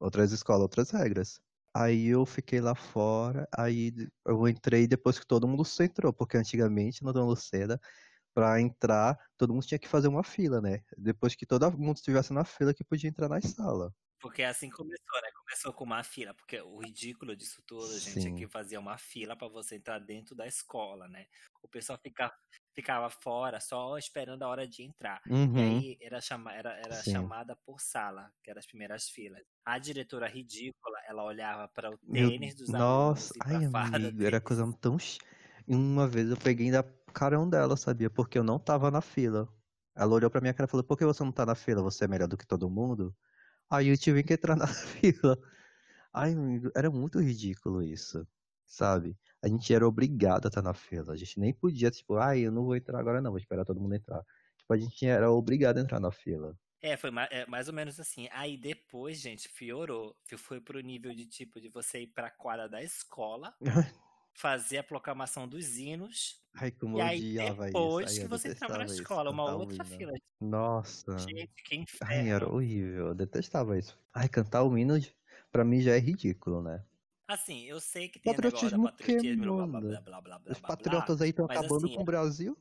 Outras 0.00 0.32
escolas, 0.32 0.62
outras 0.62 0.90
regras. 0.90 1.40
Aí 1.74 2.06
eu 2.08 2.24
fiquei 2.26 2.60
lá 2.60 2.74
fora, 2.74 3.48
aí 3.56 3.92
eu 4.26 4.48
entrei 4.48 4.86
depois 4.86 5.18
que 5.18 5.26
todo 5.26 5.46
mundo 5.48 5.62
entrou, 5.80 6.12
porque 6.12 6.36
antigamente 6.38 7.02
no 7.04 7.12
Dom 7.12 7.26
Lucena, 7.26 7.80
pra 8.36 8.60
entrar, 8.60 9.18
todo 9.38 9.54
mundo 9.54 9.66
tinha 9.66 9.78
que 9.78 9.88
fazer 9.88 10.08
uma 10.08 10.22
fila, 10.22 10.60
né? 10.60 10.82
Depois 10.98 11.34
que 11.34 11.46
todo 11.46 11.72
mundo 11.78 11.96
estivesse 11.96 12.34
na 12.34 12.44
fila 12.44 12.74
que 12.74 12.84
podia 12.84 13.08
entrar 13.08 13.30
na 13.30 13.40
sala. 13.40 13.94
Porque 14.20 14.42
assim 14.42 14.70
começou, 14.70 15.20
né? 15.22 15.28
Começou 15.44 15.72
com 15.74 15.84
uma 15.84 16.02
fila, 16.02 16.32
porque 16.34 16.60
o 16.60 16.78
ridículo 16.80 17.36
disso 17.36 17.62
tudo, 17.66 18.00
gente, 18.00 18.26
é 18.26 18.30
Sim. 18.30 18.32
que 18.32 18.48
fazia 18.48 18.80
uma 18.80 18.96
fila 18.98 19.36
pra 19.36 19.46
você 19.48 19.76
entrar 19.76 19.98
dentro 19.98 20.34
da 20.34 20.46
escola, 20.46 21.06
né? 21.06 21.26
O 21.62 21.68
pessoal 21.68 21.98
fica, 22.02 22.32
ficava 22.74 23.10
fora 23.10 23.60
só 23.60 23.96
esperando 23.98 24.42
a 24.42 24.48
hora 24.48 24.66
de 24.66 24.82
entrar. 24.82 25.22
E 25.54 25.60
Uhum, 25.60 25.62
aí 25.62 25.98
era, 26.00 26.20
chama, 26.20 26.52
era, 26.54 26.72
era 26.80 27.02
sim. 27.02 27.04
chamada 27.04 27.54
por 27.64 27.78
sala, 27.80 28.32
que 28.42 28.50
eram 28.50 28.58
as 28.58 28.66
primeiras 28.66 29.08
filas. 29.08 29.42
A 29.64 29.78
diretora 29.78 30.26
ridícula, 30.28 30.98
ela 31.06 31.22
olhava 31.24 31.68
para 31.68 31.90
o 31.90 31.98
Meu, 32.08 32.30
tênis 32.32 32.54
dos 32.54 32.72
nossa, 32.74 33.32
alunos 33.32 33.34
e 33.36 33.42
para 33.42 33.58
ai 33.58 33.64
amigo, 33.64 34.22
era 34.24 34.40
coisa 34.40 34.64
tão. 34.80 34.96
Uma 35.66 36.06
vez 36.08 36.30
eu 36.30 36.36
peguei 36.36 36.66
ainda 36.66 36.82
carão 37.16 37.48
dela, 37.48 37.78
sabia? 37.78 38.10
Porque 38.10 38.38
eu 38.38 38.44
não 38.44 38.58
tava 38.58 38.90
na 38.90 39.00
fila. 39.00 39.48
Ela 39.96 40.14
olhou 40.14 40.30
pra 40.30 40.42
minha 40.42 40.52
cara 40.52 40.68
e 40.68 40.70
falou: 40.70 40.84
Por 40.84 40.98
que 40.98 41.04
você 41.06 41.24
não 41.24 41.32
tá 41.32 41.46
na 41.46 41.54
fila? 41.54 41.82
Você 41.82 42.04
é 42.04 42.08
melhor 42.08 42.28
do 42.28 42.36
que 42.36 42.46
todo 42.46 42.68
mundo? 42.68 43.16
Aí 43.70 43.88
eu 43.88 43.96
tive 43.96 44.22
que 44.22 44.34
entrar 44.34 44.54
na 44.56 44.66
fila. 44.66 45.38
Ai, 46.12 46.34
era 46.74 46.90
muito 46.90 47.18
ridículo 47.18 47.82
isso, 47.82 48.26
sabe? 48.66 49.16
A 49.42 49.48
gente 49.48 49.72
era 49.74 49.88
obrigado 49.88 50.46
a 50.46 50.48
estar 50.48 50.62
na 50.62 50.74
fila. 50.74 51.14
A 51.14 51.16
gente 51.16 51.40
nem 51.40 51.54
podia, 51.54 51.90
tipo, 51.90 52.16
ai, 52.16 52.40
eu 52.40 52.52
não 52.52 52.64
vou 52.64 52.76
entrar 52.76 53.00
agora 53.00 53.20
não, 53.22 53.30
vou 53.30 53.38
esperar 53.38 53.64
todo 53.64 53.80
mundo 53.80 53.94
entrar. 53.94 54.22
Tipo, 54.58 54.74
a 54.74 54.76
gente 54.76 55.06
era 55.06 55.30
obrigado 55.30 55.78
a 55.78 55.80
entrar 55.80 56.00
na 56.00 56.10
fila. 56.10 56.54
É, 56.82 56.96
foi 56.96 57.10
mais, 57.10 57.28
é, 57.32 57.46
mais 57.46 57.68
ou 57.68 57.74
menos 57.74 57.98
assim. 57.98 58.28
Aí 58.30 58.58
depois, 58.58 59.18
gente, 59.18 59.48
piorou. 59.48 60.14
Foi 60.36 60.60
pro 60.60 60.80
nível 60.80 61.14
de 61.14 61.26
tipo 61.26 61.60
de 61.60 61.70
você 61.70 62.02
ir 62.02 62.08
pra 62.08 62.30
quadra 62.30 62.68
da 62.68 62.82
escola 62.82 63.54
fazer 64.36 64.78
a 64.78 64.84
proclamação 64.84 65.48
dos 65.48 65.78
hinos. 65.78 66.44
Ai, 66.54 66.70
E 66.94 67.00
aí, 67.00 67.34
depois. 67.54 68.18
Ai, 68.18 68.20
que 68.20 68.28
você 68.28 68.48
entrava 68.48 68.78
na 68.78 68.84
detestava 68.84 68.84
isso, 68.84 69.02
escola, 69.02 69.30
uma 69.30 69.54
outra 69.54 69.84
fila. 69.84 70.12
Nossa. 70.40 71.18
Gente, 71.18 71.62
que 71.64 71.74
Ai, 72.00 72.28
era 72.30 72.46
inferno. 72.46 72.54
horrível. 72.54 73.08
Eu 73.08 73.14
detestava 73.14 73.78
isso. 73.78 73.98
Ai, 74.14 74.28
cantar 74.28 74.62
o 74.64 74.76
hino 74.78 74.94
pra 75.50 75.64
mim 75.64 75.80
já 75.80 75.94
é 75.96 75.98
ridículo, 75.98 76.62
né? 76.62 76.84
Assim, 77.28 77.64
eu 77.64 77.80
sei 77.80 78.08
que 78.08 78.20
tem 78.20 78.36
negócio 78.38 78.70
Patriotismo 78.70 78.84
patriotismo, 78.84 79.52
blá, 79.52 79.66
blá, 79.66 79.80
blá, 79.82 80.00
blá, 80.00 80.20
blá, 80.20 80.38
blá, 80.38 80.38
Os 80.48 80.60
blá, 80.60 80.76
blá. 80.76 80.76
patriotas 80.76 81.20
aí 81.20 81.30
estão 81.30 81.44
acabando 81.46 81.86
assim, 81.86 81.94
com 81.96 82.02
o 82.02 82.04
Brasil. 82.04 82.56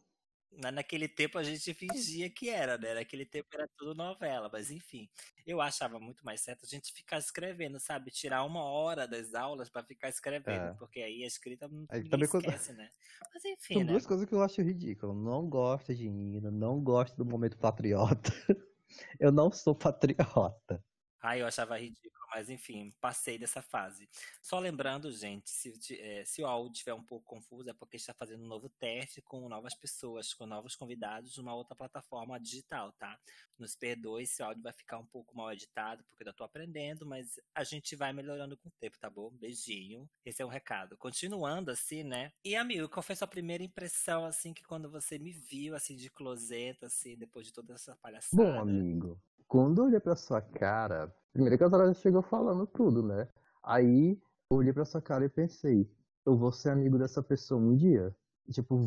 Na- 0.52 0.72
naquele 0.72 1.08
tempo 1.08 1.38
a 1.38 1.44
gente 1.44 1.74
fingia 1.74 2.30
que 2.30 2.50
era, 2.50 2.78
né? 2.78 2.94
Naquele 2.94 3.26
tempo 3.26 3.48
era 3.54 3.68
tudo 3.78 3.94
novela, 3.94 4.50
mas 4.52 4.72
enfim. 4.72 5.10
Eu 5.46 5.62
achava 5.62 6.00
muito 6.00 6.26
mais 6.26 6.42
certo 6.42 6.66
a 6.66 6.68
gente 6.68 6.94
ficar 6.94 7.18
escrevendo, 7.18 7.80
sabe? 7.80 8.10
Tirar 8.12 8.44
uma 8.44 8.64
hora 8.64 9.08
das 9.08 9.34
aulas 9.36 9.70
pra 9.70 9.84
ficar 9.84 10.10
escrevendo, 10.10 10.70
É. 10.70 10.74
porque 10.74 11.02
aí 11.02 11.24
a 11.24 11.28
escrita 11.28 11.68
não- 11.68 11.86
também 11.86 12.24
esquece, 12.24 12.74
né? 12.74 12.90
Mas 13.34 13.44
enfim, 13.46 13.74
São 13.76 13.84
né? 13.84 13.92
duas 13.92 14.06
coisas 14.08 14.26
que 14.28 14.34
eu 14.34 14.42
acho 14.42 14.62
ridículo. 14.62 15.12
Eu 15.14 15.16
Não 15.18 15.48
gosto 15.50 15.94
de 15.94 16.08
hino, 16.08 16.50
não 16.52 16.82
gosto 16.82 17.16
do 17.18 17.26
momento 17.26 17.58
patriota. 17.58 18.32
Eu 19.20 19.32
não 19.32 19.52
sou 19.52 19.76
patriota. 19.76 20.82
Ah, 21.28 21.36
eu 21.36 21.48
achava 21.48 21.80
ridículo, 21.80 22.24
mas 22.30 22.52
enfim, 22.52 22.94
passei 23.02 23.40
dessa 23.40 23.60
fase. 23.60 24.08
Só 24.44 24.60
lembrando, 24.60 25.12
gente, 25.12 25.50
se, 25.50 25.74
eh, 26.00 26.24
se 26.24 26.44
o 26.44 26.46
áudio 26.46 26.74
estiver 26.74 26.94
um 26.94 27.04
pouco 27.04 27.26
confuso, 27.26 27.68
é 27.68 27.74
porque 27.74 27.98
está 27.98 28.14
fazendo 28.14 28.44
um 28.44 28.48
novo 28.48 28.70
teste 28.70 29.24
com 29.24 29.50
novas 29.50 29.74
pessoas, 29.74 30.36
com 30.36 30.46
novos 30.46 30.76
convidados, 30.76 31.36
numa 31.38 31.56
outra 31.56 31.76
plataforma 31.76 32.40
digital, 32.40 32.92
tá? 33.00 33.20
Nos 33.58 33.76
perdoe 33.76 34.28
se 34.28 34.44
o 34.44 34.46
áudio 34.46 34.62
vai 34.62 34.72
ficar 34.72 35.00
um 35.00 35.06
pouco 35.08 35.36
mal 35.36 35.52
editado, 35.52 36.04
porque 36.04 36.30
eu 36.30 36.34
tô 36.34 36.44
aprendendo, 36.44 37.08
mas 37.08 37.40
a 37.56 37.64
gente 37.64 37.96
vai 37.96 38.14
melhorando 38.14 38.56
com 38.56 38.70
o 38.70 38.74
tempo, 38.80 39.00
tá 39.00 39.10
bom? 39.10 39.32
Beijinho. 39.32 40.08
Esse 40.24 40.44
é 40.44 40.46
um 40.46 40.50
recado. 40.50 40.96
Continuando 40.96 41.72
assim, 41.72 42.04
né? 42.04 42.32
E 42.44 42.56
amigo, 42.56 42.88
qual 42.88 43.02
foi 43.02 43.14
a 43.14 43.18
sua 43.18 43.28
primeira 43.28 43.64
impressão, 43.64 44.26
assim, 44.26 44.54
que 44.54 44.64
quando 44.64 44.92
você 44.92 45.18
me 45.18 45.32
viu, 45.32 45.76
assim, 45.76 45.96
de 45.96 46.12
closet, 46.12 46.86
assim, 46.86 47.18
depois 47.18 47.48
de 47.48 47.54
toda 47.54 47.74
essa 47.74 47.96
palhaçada? 47.96 48.44
Bom, 48.44 48.60
amigo, 48.60 49.20
quando 49.48 49.82
eu 49.82 49.86
olhei 49.86 50.00
pra 50.00 50.16
sua 50.16 50.42
cara, 50.42 51.14
primeiro 51.34 51.58
que 51.58 51.64
a 51.64 51.70
senhora 51.70 51.94
chegou 51.94 52.22
falando 52.22 52.66
tudo, 52.68 53.04
né? 53.04 53.28
Aí 53.64 54.20
eu 54.50 54.58
olhei 54.58 54.74
pra 54.74 54.86
sua 54.86 55.02
cara 55.02 55.26
e 55.26 55.30
pensei, 55.30 55.90
eu 56.26 56.38
vou 56.38 56.52
ser 56.52 56.70
amigo 56.70 56.98
dessa 56.98 57.22
pessoa 57.22 57.60
um 57.60 57.76
dia. 57.76 58.16
Tipo, 58.52 58.80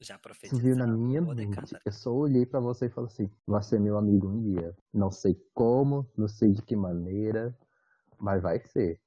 Já 0.00 0.18
isso 0.42 0.56
veio 0.56 0.76
na 0.76 0.86
minha 0.86 1.20
mente. 1.20 1.74
Eu 1.84 1.92
só 1.92 2.12
olhei 2.12 2.44
pra 2.44 2.60
você 2.60 2.86
e 2.86 2.90
falei 2.90 3.08
assim, 3.10 3.30
vai 3.46 3.62
ser 3.62 3.80
meu 3.80 3.96
amigo 3.96 4.28
um 4.28 4.40
dia. 4.40 4.76
Não 4.92 5.10
sei 5.10 5.34
como, 5.54 6.08
não 6.16 6.28
sei 6.28 6.52
de 6.52 6.62
que 6.62 6.76
maneira, 6.76 7.56
mas 8.18 8.42
vai 8.42 8.60
ser. 8.60 9.00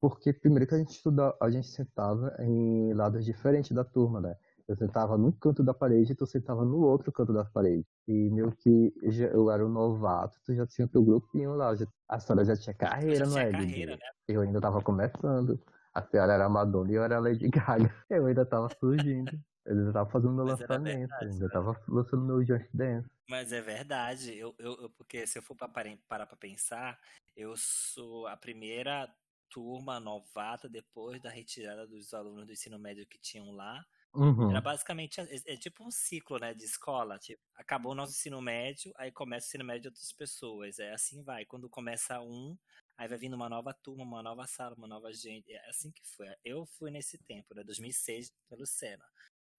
Porque 0.00 0.32
primeiro 0.32 0.66
que 0.66 0.74
a 0.74 0.78
gente 0.78 0.90
estuda, 0.90 1.34
a 1.40 1.50
gente 1.50 1.66
sentava 1.68 2.36
em 2.40 2.92
lados 2.92 3.24
diferentes 3.24 3.72
da 3.72 3.84
turma, 3.84 4.20
né? 4.20 4.36
Eu 4.68 4.76
sentava 4.76 5.16
num 5.16 5.30
canto 5.30 5.62
da 5.62 5.72
parede 5.72 6.12
e 6.12 6.14
tu 6.16 6.26
sentava 6.26 6.64
no 6.64 6.80
outro 6.80 7.12
canto 7.12 7.32
da 7.32 7.44
parede. 7.44 7.86
E 8.08 8.12
meio 8.30 8.50
que 8.56 8.92
já- 9.04 9.28
eu 9.28 9.48
era 9.50 9.64
um 9.64 9.68
novato, 9.68 10.40
tu 10.44 10.52
já 10.54 10.66
tinha 10.66 10.88
teu 10.88 11.04
grupinho 11.04 11.54
lá. 11.54 11.74
já- 11.74 11.86
a 12.08 12.18
senhora 12.18 12.44
já 12.44 12.56
tinha 12.56 12.74
carreira, 12.74 13.24
Já 13.24 13.26
não 13.26 13.38
é, 13.38 13.50
carreira, 13.52 13.92
né? 13.96 14.02
Eu 14.26 14.40
ainda 14.40 14.60
tava 14.60 14.82
começando. 14.82 15.60
A 15.94 16.02
senhora 16.02 16.32
era 16.32 16.48
Madonna 16.48 16.90
e 16.90 16.94
eu 16.94 17.02
era 17.04 17.18
Lady 17.20 17.48
Gaga. 17.48 17.94
Eu 18.10 18.26
ainda 18.26 18.44
tava 18.44 18.68
surgindo. 18.78 19.40
Eu 19.64 19.78
ainda 19.78 19.92
tava 19.92 20.10
fazendo 20.10 20.32
meu 20.34 20.44
Mas 20.44 20.58
lançamento. 20.60 20.98
verdade, 20.98 21.24
Eu 21.26 21.30
ainda 21.32 21.46
né? 21.46 21.52
tava 21.52 21.80
lançando 21.88 22.24
meu 22.24 22.44
Just 22.44 22.68
Dance. 22.74 23.08
Mas 23.28 23.52
é 23.52 23.60
verdade, 23.60 24.36
eu, 24.36 24.54
eu, 24.58 24.74
eu- 24.82 24.90
porque 24.90 25.26
se 25.26 25.38
eu 25.38 25.42
for 25.42 25.56
pra 25.56 25.68
pare- 25.68 25.98
parar 26.08 26.26
pra 26.26 26.36
pensar, 26.36 26.98
eu 27.36 27.56
sou 27.56 28.26
a 28.26 28.36
primeira 28.36 29.08
turma 29.48 29.98
novata 29.98 30.68
depois 30.68 31.20
da 31.22 31.30
retirada 31.30 31.86
dos 31.86 32.12
alunos 32.12 32.46
do 32.46 32.52
ensino 32.52 32.78
médio 32.78 33.06
que 33.06 33.18
tinham 33.18 33.50
lá. 33.52 33.84
Uhum. 34.16 34.50
Era 34.50 34.60
basicamente, 34.60 35.20
é, 35.20 35.26
é 35.46 35.56
tipo 35.56 35.84
um 35.84 35.90
ciclo, 35.90 36.38
né, 36.38 36.54
de 36.54 36.64
escola. 36.64 37.18
Tipo, 37.18 37.42
acabou 37.54 37.92
o 37.92 37.94
nosso 37.94 38.12
ensino 38.12 38.40
médio, 38.40 38.92
aí 38.96 39.12
começa 39.12 39.46
o 39.46 39.48
ensino 39.48 39.64
médio 39.64 39.82
de 39.82 39.88
outras 39.88 40.12
pessoas. 40.12 40.78
É 40.78 40.92
assim 40.92 41.22
vai. 41.22 41.44
Quando 41.44 41.68
começa 41.68 42.20
um, 42.20 42.56
aí 42.96 43.06
vai 43.06 43.18
vindo 43.18 43.34
uma 43.34 43.48
nova 43.48 43.74
turma, 43.74 44.04
uma 44.04 44.22
nova 44.22 44.46
sala, 44.46 44.74
uma 44.74 44.88
nova 44.88 45.12
gente. 45.12 45.52
É 45.52 45.68
assim 45.68 45.90
que 45.90 46.02
foi. 46.16 46.26
Eu 46.44 46.64
fui 46.64 46.90
nesse 46.90 47.18
tempo, 47.18 47.54
né, 47.54 47.62
2006, 47.62 48.32
pelo 48.48 48.66
Sena. 48.66 49.04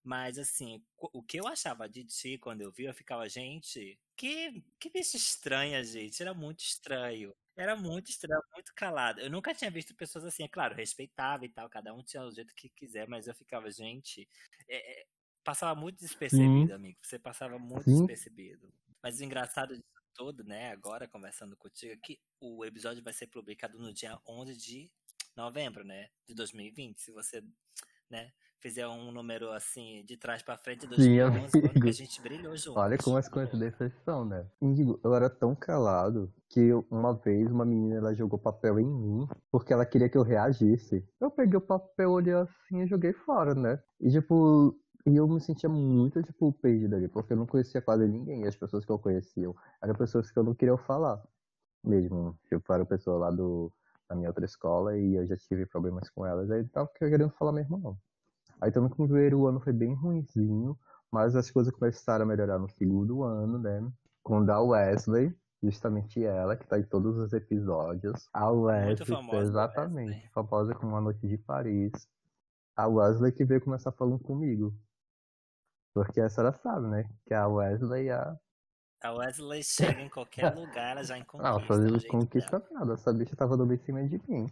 Mas 0.03 0.39
assim, 0.39 0.81
o 0.97 1.21
que 1.21 1.37
eu 1.39 1.47
achava 1.47 1.87
de 1.87 2.05
ti 2.05 2.37
quando 2.37 2.61
eu 2.61 2.71
vi, 2.71 2.85
eu 2.85 2.93
ficava, 2.93 3.27
gente, 3.27 3.99
que, 4.15 4.63
que 4.79 4.89
bicho 4.89 5.17
estranha, 5.17 5.83
gente. 5.83 6.21
Era 6.21 6.33
muito 6.33 6.61
estranho. 6.61 7.35
Era 7.57 7.75
muito 7.75 8.09
estranho, 8.11 8.41
muito 8.53 8.71
calado. 8.75 9.19
Eu 9.19 9.29
nunca 9.31 9.53
tinha 9.53 9.71
visto 9.71 9.95
pessoas 9.95 10.25
assim, 10.25 10.43
é 10.43 10.47
claro, 10.47 10.75
respeitava 10.75 11.45
e 11.45 11.49
tal, 11.49 11.69
cada 11.69 11.93
um 11.93 12.03
tinha 12.03 12.23
o 12.23 12.31
jeito 12.31 12.53
que 12.55 12.69
quiser, 12.69 13.07
mas 13.07 13.27
eu 13.27 13.33
ficava, 13.35 13.69
gente, 13.71 14.29
é- 14.69 15.01
é, 15.01 15.07
passava 15.43 15.79
muito 15.79 15.97
despercebido, 15.99 16.73
amigo. 16.73 16.99
Você 17.01 17.17
passava 17.19 17.57
muito 17.57 17.87
despercebido. 17.89 18.71
Mas 19.01 19.19
o 19.19 19.23
engraçado 19.23 19.75
disso 19.75 19.83
tudo, 20.13 20.43
né, 20.43 20.71
agora 20.71 21.07
conversando 21.07 21.55
contigo, 21.57 21.93
é 21.93 21.97
que 21.97 22.19
o 22.39 22.63
episódio 22.65 23.03
vai 23.03 23.13
ser 23.13 23.27
publicado 23.27 23.77
no 23.79 23.93
dia 23.93 24.19
11 24.27 24.55
de 24.57 24.91
novembro, 25.35 25.83
né, 25.83 26.09
de 26.27 26.33
2020. 26.35 27.01
Se 27.01 27.11
você, 27.11 27.43
né, 28.09 28.33
fizer 28.59 28.87
um 28.87 29.11
número 29.11 29.51
assim, 29.51 30.03
de 30.05 30.17
trás 30.17 30.41
pra 30.41 30.57
frente, 30.57 30.87
de 30.87 30.95
Sim, 30.95 31.17
2011, 31.17 31.51
quando 31.51 31.61
que 31.61 31.67
amigo. 31.69 31.87
a 31.87 31.91
gente 31.91 32.21
brilhou 32.21 32.55
juntos. 32.55 32.77
Olha 32.77 32.97
como 32.97 33.17
as 33.17 33.29
coincidências 33.29 33.93
são, 34.03 34.25
né? 34.25 34.45
Índigo, 34.61 34.99
eu 35.03 35.13
era 35.13 35.29
tão 35.29 35.55
calado 35.55 36.33
que 36.49 36.71
uma 36.89 37.13
vez 37.13 37.51
uma 37.51 37.65
menina 37.65 37.97
ela 37.97 38.13
jogou 38.13 38.39
papel 38.39 38.79
em 38.79 38.85
mim 38.85 39.27
porque 39.51 39.73
ela 39.73 39.85
queria 39.85 40.09
que 40.09 40.17
eu 40.17 40.23
reagisse. 40.23 41.07
Eu 41.19 41.29
peguei 41.29 41.57
o 41.57 41.61
papel, 41.61 42.11
olhei 42.11 42.33
assim 42.33 42.81
e 42.81 42.87
joguei 42.87 43.13
fora, 43.13 43.53
né? 43.53 43.81
E 43.99 44.09
tipo, 44.11 44.75
e 45.05 45.15
eu 45.15 45.27
me 45.27 45.39
sentia 45.39 45.69
muito, 45.69 46.21
tipo, 46.21 46.51
perdido 46.51 46.95
ali, 46.95 47.07
porque 47.07 47.33
eu 47.33 47.37
não 47.37 47.45
conhecia 47.45 47.81
quase 47.81 48.07
ninguém. 48.07 48.43
E 48.43 48.47
as 48.47 48.55
pessoas 48.55 48.85
que 48.85 48.91
eu 48.91 48.99
conhecia 48.99 49.49
eram 49.81 49.95
pessoas 49.95 50.29
que 50.29 50.37
eu 50.37 50.43
não 50.43 50.53
queria 50.53 50.77
falar 50.77 51.21
mesmo. 51.83 52.37
Tipo, 52.49 52.73
eram 52.73 52.85
pessoas 52.85 53.19
lá 53.21 53.31
do, 53.31 53.71
da 54.09 54.15
minha 54.15 54.29
outra 54.29 54.45
escola 54.45 54.97
e 54.97 55.15
eu 55.15 55.25
já 55.25 55.37
tive 55.37 55.65
problemas 55.65 56.09
com 56.09 56.25
elas. 56.25 56.51
Aí 56.51 56.59
eu 56.61 56.69
tava 56.69 56.89
querendo 56.97 57.29
falar 57.31 57.53
mesmo, 57.53 57.77
não. 57.77 57.97
Aí 58.61 58.71
também 58.71 58.89
com 58.89 59.03
o 59.03 59.07
primeiro 59.07 59.45
ano 59.47 59.59
foi 59.59 59.73
bem 59.73 59.93
ruimzinho, 59.93 60.77
mas 61.11 61.35
as 61.35 61.49
coisas 61.51 61.73
começaram 61.73 62.23
a 62.23 62.27
melhorar 62.27 62.57
no 62.59 62.69
segundo 62.69 63.23
ano, 63.23 63.59
né? 63.59 63.87
Com 64.23 64.49
a 64.49 64.61
Wesley, 64.61 65.33
justamente 65.61 66.23
ela, 66.23 66.55
que 66.55 66.67
tá 66.67 66.79
em 66.79 66.83
todos 66.83 67.17
os 67.17 67.33
episódios. 67.33 68.27
A 68.33 68.49
Wesley, 68.51 69.07
famosa, 69.07 69.37
exatamente, 69.37 70.11
Wesley. 70.11 70.29
famosa 70.33 70.75
como 70.75 70.95
A 70.95 71.01
Noite 71.01 71.27
de 71.27 71.37
Paris. 71.37 71.91
A 72.75 72.87
Wesley 72.87 73.31
que 73.31 73.45
veio 73.45 73.61
começar 73.61 73.91
falando 73.91 74.19
comigo. 74.19 74.73
Porque 75.93 76.21
a 76.21 76.29
senhora 76.29 76.53
sabe, 76.53 76.87
né? 76.87 77.09
Que 77.25 77.33
a 77.33 77.47
Wesley 77.47 78.09
é 78.09 78.13
a. 78.13 78.37
A 79.03 79.11
Wesley 79.13 79.63
chega 79.63 80.01
em 80.01 80.09
qualquer 80.09 80.53
lugar, 80.53 80.91
ela 80.91 81.03
já 81.03 81.17
Ah, 81.39 81.53
conquista. 81.53 81.67
fazer 81.67 81.91
o 81.91 81.99
jeito 81.99 82.11
conquista 82.11 82.67
nada. 82.71 82.93
Essa 82.93 83.13
bicha 83.13 83.35
tava 83.35 83.55
dando 83.57 83.73
em 83.73 83.77
cima 83.77 84.03
de 84.07 84.21
mim. 84.27 84.47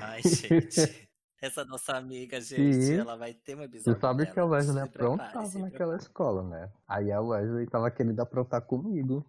Ai, 0.00 0.22
gente. 0.22 1.05
Essa 1.46 1.64
nossa 1.64 1.96
amiga, 1.96 2.40
gente, 2.40 2.82
Sim. 2.82 2.98
ela 2.98 3.16
vai 3.16 3.32
ter 3.32 3.56
um 3.56 3.62
episódio. 3.62 3.94
Você 3.94 4.00
sabe 4.00 4.24
dela. 4.24 4.34
que 4.34 4.40
a 4.40 4.44
Wesley 4.44 4.82
aprontava 4.82 5.46
se 5.46 5.58
naquela 5.60 5.96
escola, 5.96 6.42
né? 6.42 6.72
Aí 6.88 7.12
a 7.12 7.20
Wesley 7.20 7.68
tava 7.68 7.88
querendo 7.88 8.18
aprontar 8.18 8.62
comigo. 8.62 9.24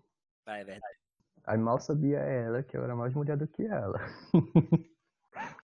Ah, 0.47 0.57
é 0.57 0.63
verdade. 0.63 0.97
Aí 1.45 1.57
mal 1.59 1.79
sabia 1.79 2.17
ela 2.17 2.63
que 2.63 2.75
eu 2.75 2.83
era 2.83 2.95
mais 2.95 3.13
mulher 3.13 3.37
do 3.37 3.47
que 3.47 3.63
ela. 3.67 3.99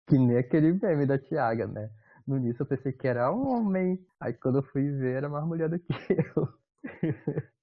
que 0.05 0.17
nem 0.17 0.37
aquele 0.37 0.73
meme 0.73 1.05
da 1.05 1.17
Tiaga, 1.17 1.65
né? 1.65 1.89
No 2.27 2.35
início 2.35 2.63
eu 2.63 2.65
pensei 2.67 2.91
que 2.91 3.07
era 3.07 3.31
homem. 3.31 4.05
Aí 4.19 4.33
quando 4.33 4.57
eu 4.57 4.63
fui 4.63 4.91
ver, 4.91 5.15
era 5.15 5.29
mais 5.29 5.45
mulher 5.45 5.69
do 5.69 5.79
que 5.79 5.93
eu. 6.35 6.49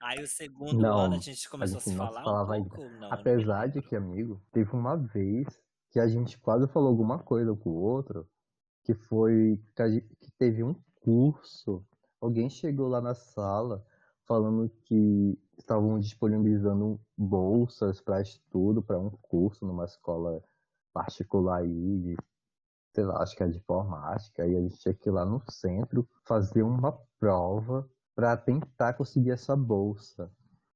Aí 0.00 0.22
o 0.22 0.28
segundo 0.28 0.80
Não, 0.80 0.98
ano 0.98 1.16
a 1.16 1.18
gente 1.18 1.48
começou 1.50 1.78
a, 1.78 1.80
gente 1.80 1.90
se 1.90 1.96
não 1.96 2.06
falar 2.06 2.20
se 2.20 2.24
falava 2.24 2.54
um 2.54 2.64
pouco? 2.64 2.82
Não, 2.84 3.00
não 3.00 3.12
Apesar 3.12 3.66
me 3.66 3.72
de 3.74 3.82
que, 3.82 3.96
amigo, 3.96 4.40
teve 4.52 4.70
uma 4.72 4.96
vez 4.96 5.46
que 5.90 6.00
a 6.00 6.08
gente 6.08 6.38
quase 6.40 6.68
falou 6.68 6.88
alguma 6.90 7.18
coisa 7.18 7.54
com 7.56 7.70
o 7.70 7.74
outro, 7.82 8.28
que 8.84 8.94
foi 8.94 9.62
que, 9.76 9.88
gente- 9.90 10.16
que 10.20 10.32
teve 10.32 10.64
um 10.64 10.74
curso. 10.96 11.84
Alguém 12.20 12.50
chegou 12.50 12.88
lá 12.88 13.00
na 13.00 13.14
sala 13.14 13.84
falando 14.26 14.68
que 14.84 15.38
estavam 15.58 15.98
disponibilizando 15.98 17.00
bolsas 17.16 18.00
para 18.00 18.20
estudo 18.22 18.82
para 18.82 18.98
um 18.98 19.10
curso 19.10 19.66
numa 19.66 19.84
escola 19.84 20.42
particular 20.92 21.60
aí, 21.62 21.98
de, 22.00 22.16
sei 22.94 23.04
lá, 23.04 23.22
acho 23.22 23.36
que 23.36 23.42
é 23.42 23.48
de 23.48 23.58
informática, 23.58 24.46
e 24.46 24.56
a 24.56 24.60
gente 24.60 24.78
tinha 24.78 24.94
que 24.94 25.08
ir 25.08 25.12
lá 25.12 25.24
no 25.24 25.40
centro 25.50 26.08
fazer 26.24 26.62
uma 26.62 26.92
prova 27.18 27.88
para 28.14 28.36
tentar 28.36 28.94
conseguir 28.94 29.30
essa 29.32 29.56
bolsa. 29.56 30.30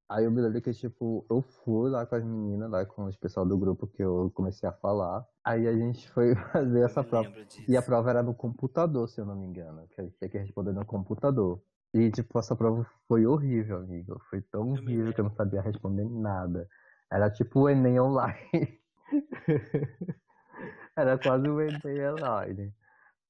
Aí 0.08 0.24
eu 0.24 0.30
me 0.30 0.40
lembro 0.40 0.60
que, 0.60 0.72
tipo, 0.72 1.26
eu 1.30 1.40
fui 1.42 1.90
lá 1.90 2.04
com 2.06 2.14
as 2.14 2.24
meninas, 2.24 2.70
lá 2.70 2.84
com 2.84 3.06
os 3.06 3.16
pessoal 3.16 3.46
do 3.46 3.56
grupo 3.56 3.86
que 3.86 4.02
eu 4.02 4.30
comecei 4.34 4.68
a 4.68 4.72
falar. 4.72 5.26
Aí 5.44 5.66
a 5.66 5.72
gente 5.72 6.08
foi 6.10 6.34
fazer 6.52 6.80
Eu 6.80 6.84
essa 6.86 7.02
prova. 7.02 7.30
disso. 7.44 7.70
E 7.70 7.76
a 7.76 7.82
prova 7.82 8.10
era 8.10 8.22
no 8.22 8.34
computador, 8.34 9.08
se 9.08 9.20
eu 9.20 9.24
não 9.26 9.34
me 9.36 9.46
engano. 9.46 9.86
Que 9.88 10.00
a 10.00 10.04
gente 10.04 10.16
tinha 10.18 10.28
que 10.30 10.38
responder 10.38 10.72
no 10.72 10.84
computador. 10.84 11.62
E, 11.94 12.10
tipo, 12.10 12.38
essa 12.38 12.54
prova 12.54 12.86
foi 13.08 13.26
horrível, 13.26 13.78
amigo. 13.78 14.20
Foi 14.28 14.42
tão 14.42 14.70
horrível 14.72 15.12
que 15.14 15.20
eu 15.20 15.24
não 15.24 15.34
sabia 15.34 15.62
responder 15.62 16.04
nada. 16.04 16.68
Era 17.10 17.30
tipo 17.30 17.60
o 17.60 17.68
Enem 17.68 17.98
online. 18.00 18.80
Era 20.96 21.18
quase 21.18 21.48
o 21.48 21.60
Enem 21.60 22.08
online. 22.10 22.74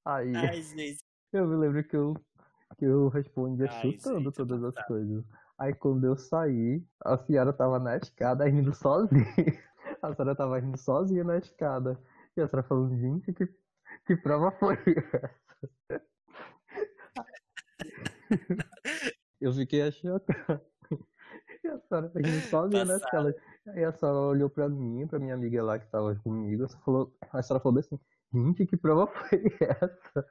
Aí 0.05 0.35
Ai, 0.35 0.61
eu 1.33 1.47
me 1.47 1.57
lembro 1.57 1.85
que 1.85 1.97
eu, 1.97 2.15
que 2.79 2.85
eu 2.85 3.09
respondia 3.09 3.69
Ai, 3.69 3.91
chutando 3.93 4.31
gente, 4.31 4.37
todas 4.37 4.63
as 4.65 4.75
passado. 4.75 4.87
coisas. 4.89 5.25
Aí 5.59 5.75
quando 5.75 6.05
eu 6.05 6.17
saí, 6.17 6.85
a 7.05 7.17
senhora 7.19 7.53
tava 7.53 7.79
na 7.79 7.97
escada 7.97 8.45
rindo 8.47 8.75
sozinha. 8.75 9.25
A 10.03 10.15
senhora 10.15 10.37
tava 10.37 10.59
rindo 10.59 10.77
sozinha 10.79 11.25
na 11.25 11.39
escada. 11.39 11.99
E 12.37 12.41
a 12.41 12.49
senhora 12.49 12.67
falando, 12.67 12.97
gente, 12.99 13.33
que, 13.33 13.49
que 14.07 14.17
prova 14.17 14.51
foi 14.53 14.77
essa? 15.93 16.05
Eu 19.41 19.53
fiquei 19.53 19.83
achando. 19.83 20.23
E 21.63 21.69
a 21.69 21.79
senhora 21.81 22.13
rindo 22.15 22.41
sozinha 22.43 22.85
na 22.85 22.97
escada. 22.97 23.35
Aí 23.69 23.85
a 23.85 23.93
senhora 23.93 24.19
olhou 24.19 24.51
pra 24.51 24.69
mim, 24.69 25.07
pra 25.07 25.19
minha 25.19 25.35
amiga 25.35 25.63
lá 25.63 25.79
que 25.79 25.87
tava 25.91 26.15
comigo, 26.17 26.65
a 26.65 26.69
senhora 26.69 26.85
falou, 26.85 27.17
a 27.33 27.43
senhora 27.43 27.63
falou 27.63 27.79
assim, 27.79 27.99
gente, 28.33 28.67
que 28.67 28.77
prova 28.77 29.07
foi 29.07 29.45
essa? 29.61 30.27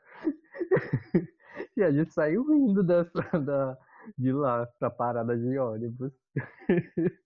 E 1.76 1.84
a 1.84 1.92
gente 1.92 2.14
saiu 2.14 2.44
rindo 2.48 2.84
dessa, 2.84 3.20
da, 3.40 3.78
de 4.18 4.32
lá 4.32 4.66
pra 4.80 4.90
parada 4.90 5.38
de 5.38 5.58
ônibus. 5.58 6.12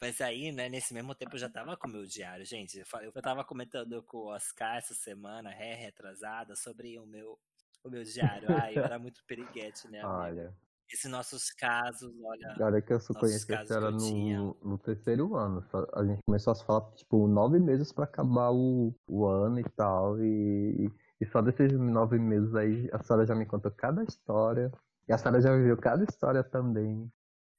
Mas 0.00 0.20
aí, 0.20 0.52
né, 0.52 0.68
nesse 0.68 0.94
mesmo 0.94 1.14
tempo 1.14 1.34
eu 1.34 1.40
já 1.40 1.48
tava 1.48 1.76
com 1.76 1.88
o 1.88 1.90
meu 1.90 2.06
diário, 2.06 2.44
gente. 2.44 2.82
Eu 3.02 3.12
tava 3.22 3.44
comentando 3.44 4.02
com 4.04 4.18
o 4.18 4.26
Oscar 4.28 4.76
essa 4.76 4.94
semana, 4.94 5.50
ré, 5.50 5.74
retrasada, 5.74 6.54
sobre 6.54 6.98
o 6.98 7.06
meu, 7.06 7.38
o 7.84 7.90
meu 7.90 8.02
diário. 8.04 8.48
Ai, 8.50 8.78
eu 8.78 8.84
era 8.84 8.98
muito 8.98 9.22
periguete, 9.26 9.88
né? 9.88 10.06
Olha, 10.06 10.54
Esses 10.88 11.10
nossos 11.10 11.50
casos, 11.50 12.12
olha, 12.24 12.56
olha 12.60 12.82
que 12.82 12.92
eu 12.92 13.00
só 13.00 13.12
conheci 13.12 13.52
a 13.52 13.66
senhora 13.66 13.90
no, 13.90 14.56
no 14.62 14.78
terceiro 14.78 15.34
ano. 15.34 15.64
A 15.94 16.04
gente 16.04 16.22
começou 16.24 16.52
a 16.52 16.54
se 16.54 16.64
falar, 16.64 16.90
tipo, 16.92 17.26
nove 17.26 17.58
meses 17.58 17.92
pra 17.92 18.04
acabar 18.04 18.52
o, 18.52 18.94
o 19.06 19.26
ano 19.26 19.58
e 19.58 19.64
tal. 19.70 20.22
E, 20.22 20.90
e 21.20 21.26
só 21.26 21.42
desses 21.42 21.72
nove 21.72 22.18
meses 22.18 22.54
aí, 22.54 22.88
a 22.92 23.02
senhora 23.02 23.26
já 23.26 23.34
me 23.34 23.46
contou 23.46 23.70
cada 23.72 24.04
história. 24.04 24.72
E 25.08 25.12
a 25.12 25.18
senhora 25.18 25.40
já 25.40 25.54
viveu 25.56 25.76
cada 25.76 26.04
história 26.04 26.42
também. 26.44 27.10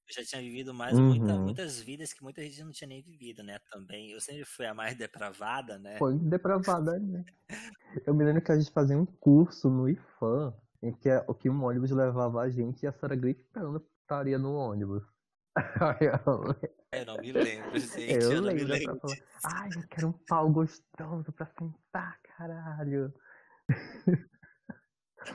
Eu 0.08 0.14
já 0.14 0.24
tinha 0.24 0.42
vivido 0.42 0.74
mais 0.74 0.98
muita- 1.00 1.34
Uhum. 1.36 1.44
muitas 1.46 1.80
vidas 1.82 2.12
que 2.14 2.24
muita 2.24 2.42
gente 2.44 2.64
não 2.64 2.72
tinha 2.72 2.88
nem 2.88 3.02
vivido, 3.02 3.44
né? 3.44 3.60
Também. 3.72 4.12
Eu 4.12 4.20
sempre 4.22 4.44
fui 4.46 4.66
a 4.66 4.74
mais 4.74 4.96
depravada, 4.98 5.78
né? 5.78 5.98
Foi 5.98 6.18
depravada, 6.18 7.00
né? 7.00 7.24
Eu 8.06 8.14
me 8.14 8.24
lembro 8.24 8.42
que 8.42 8.52
a 8.52 8.58
gente 8.60 8.72
fazia 8.72 8.98
um 8.98 9.06
curso 9.06 9.70
no 9.70 9.88
IFAM, 9.90 10.54
em 10.82 10.94
que, 10.94 11.10
é- 11.10 11.26
que 11.40 11.50
um 11.50 11.64
ônibus 11.64 11.92
levava 11.92 12.42
a 12.42 12.50
gente 12.50 12.84
e 12.84 12.88
a 12.88 12.92
senhora 12.94 13.16
gritando 13.16 13.80
putaria 13.82 14.38
no 14.38 14.54
ônibus. 14.56 15.04
Eu, 16.94 17.06
não 17.06 17.18
me 17.20 17.32
lembro, 17.32 17.78
gente. 17.80 18.12
eu 18.12 18.32
Eu, 18.32 18.42
lembro, 18.42 18.66
lembro. 18.68 19.00
ai, 19.46 19.70
eu 19.78 19.84
quero 19.90 20.08
um 20.10 20.12
pau 20.12 20.50
gostoso 20.52 21.32
pra 21.32 21.46
sentar, 21.46 22.20
caralho. 22.22 23.14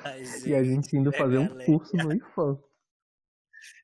Ai, 0.05 0.23
E 0.47 0.55
a 0.55 0.63
gente, 0.65 0.97
indo 0.97 1.13
fazer 1.13 1.39
um 1.39 1.49
curso 1.65 1.97
no 1.97 2.13
IFAM. 2.13 2.59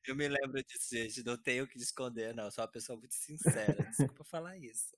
Eu 0.07 0.15
me 0.15 0.27
lembro 0.27 0.63
disso, 0.63 0.87
gente. 0.95 1.23
Não 1.23 1.37
tenho 1.37 1.63
o 1.65 1.67
que 1.67 1.77
esconder, 1.77 2.33
não. 2.33 2.49
Sou 2.51 2.63
uma 2.63 2.71
pessoa 2.71 2.97
muito 2.97 3.13
sincera. 3.13 3.83
Desculpa 3.85 4.23
falar 4.23 4.57
isso. 4.57 4.95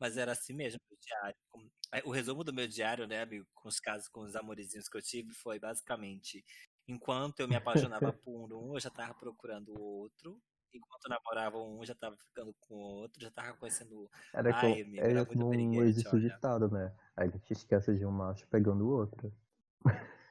Mas 0.00 0.16
era 0.16 0.32
assim 0.32 0.52
mesmo, 0.52 0.80
meu 0.90 0.98
diário. 1.00 1.36
Com- 1.50 1.70
é, 1.92 2.02
O 2.04 2.10
resumo 2.10 2.44
do 2.44 2.52
meu 2.52 2.68
diário, 2.68 3.06
né, 3.06 3.22
amigo, 3.22 3.46
com 3.54 3.68
os 3.68 3.80
casos, 3.80 4.08
com 4.08 4.20
os 4.22 4.36
amorezinhos 4.36 4.88
que 4.88 4.96
eu 4.96 5.02
tive, 5.02 5.32
foi 5.34 5.58
basicamente: 5.58 6.44
enquanto 6.88 7.40
eu 7.40 7.48
me 7.48 7.56
apaixonava 7.56 8.12
por 8.24 8.52
um, 8.54 8.74
eu 8.74 8.80
já 8.80 8.90
tava 8.90 9.14
procurando 9.14 9.72
outro. 9.80 10.40
Enquanto 10.74 11.06
eu 11.06 11.10
namorava 11.10 11.58
um, 11.58 11.78
eu 11.80 11.86
já 11.86 11.94
tava 11.94 12.16
ficando 12.18 12.54
com 12.60 12.74
outro, 12.74 13.22
já 13.22 13.30
tava 13.30 13.56
conhecendo. 13.56 14.10
Era 14.34 14.54
Ai, 14.54 14.72
como, 14.72 14.82
amigo, 14.84 15.00
era 15.00 15.20
é 15.20 15.24
muito 15.24 15.46
periguete, 15.50 15.82
existe 15.88 16.20
ditado, 16.20 16.70
né? 16.70 16.94
Aí 17.16 17.28
a 17.28 17.30
gente 17.30 17.52
esquece 17.52 17.94
de 17.96 18.04
um 18.04 18.10
macho 18.10 18.46
pegando 18.48 18.84
o 18.86 18.90
outro. 18.90 19.32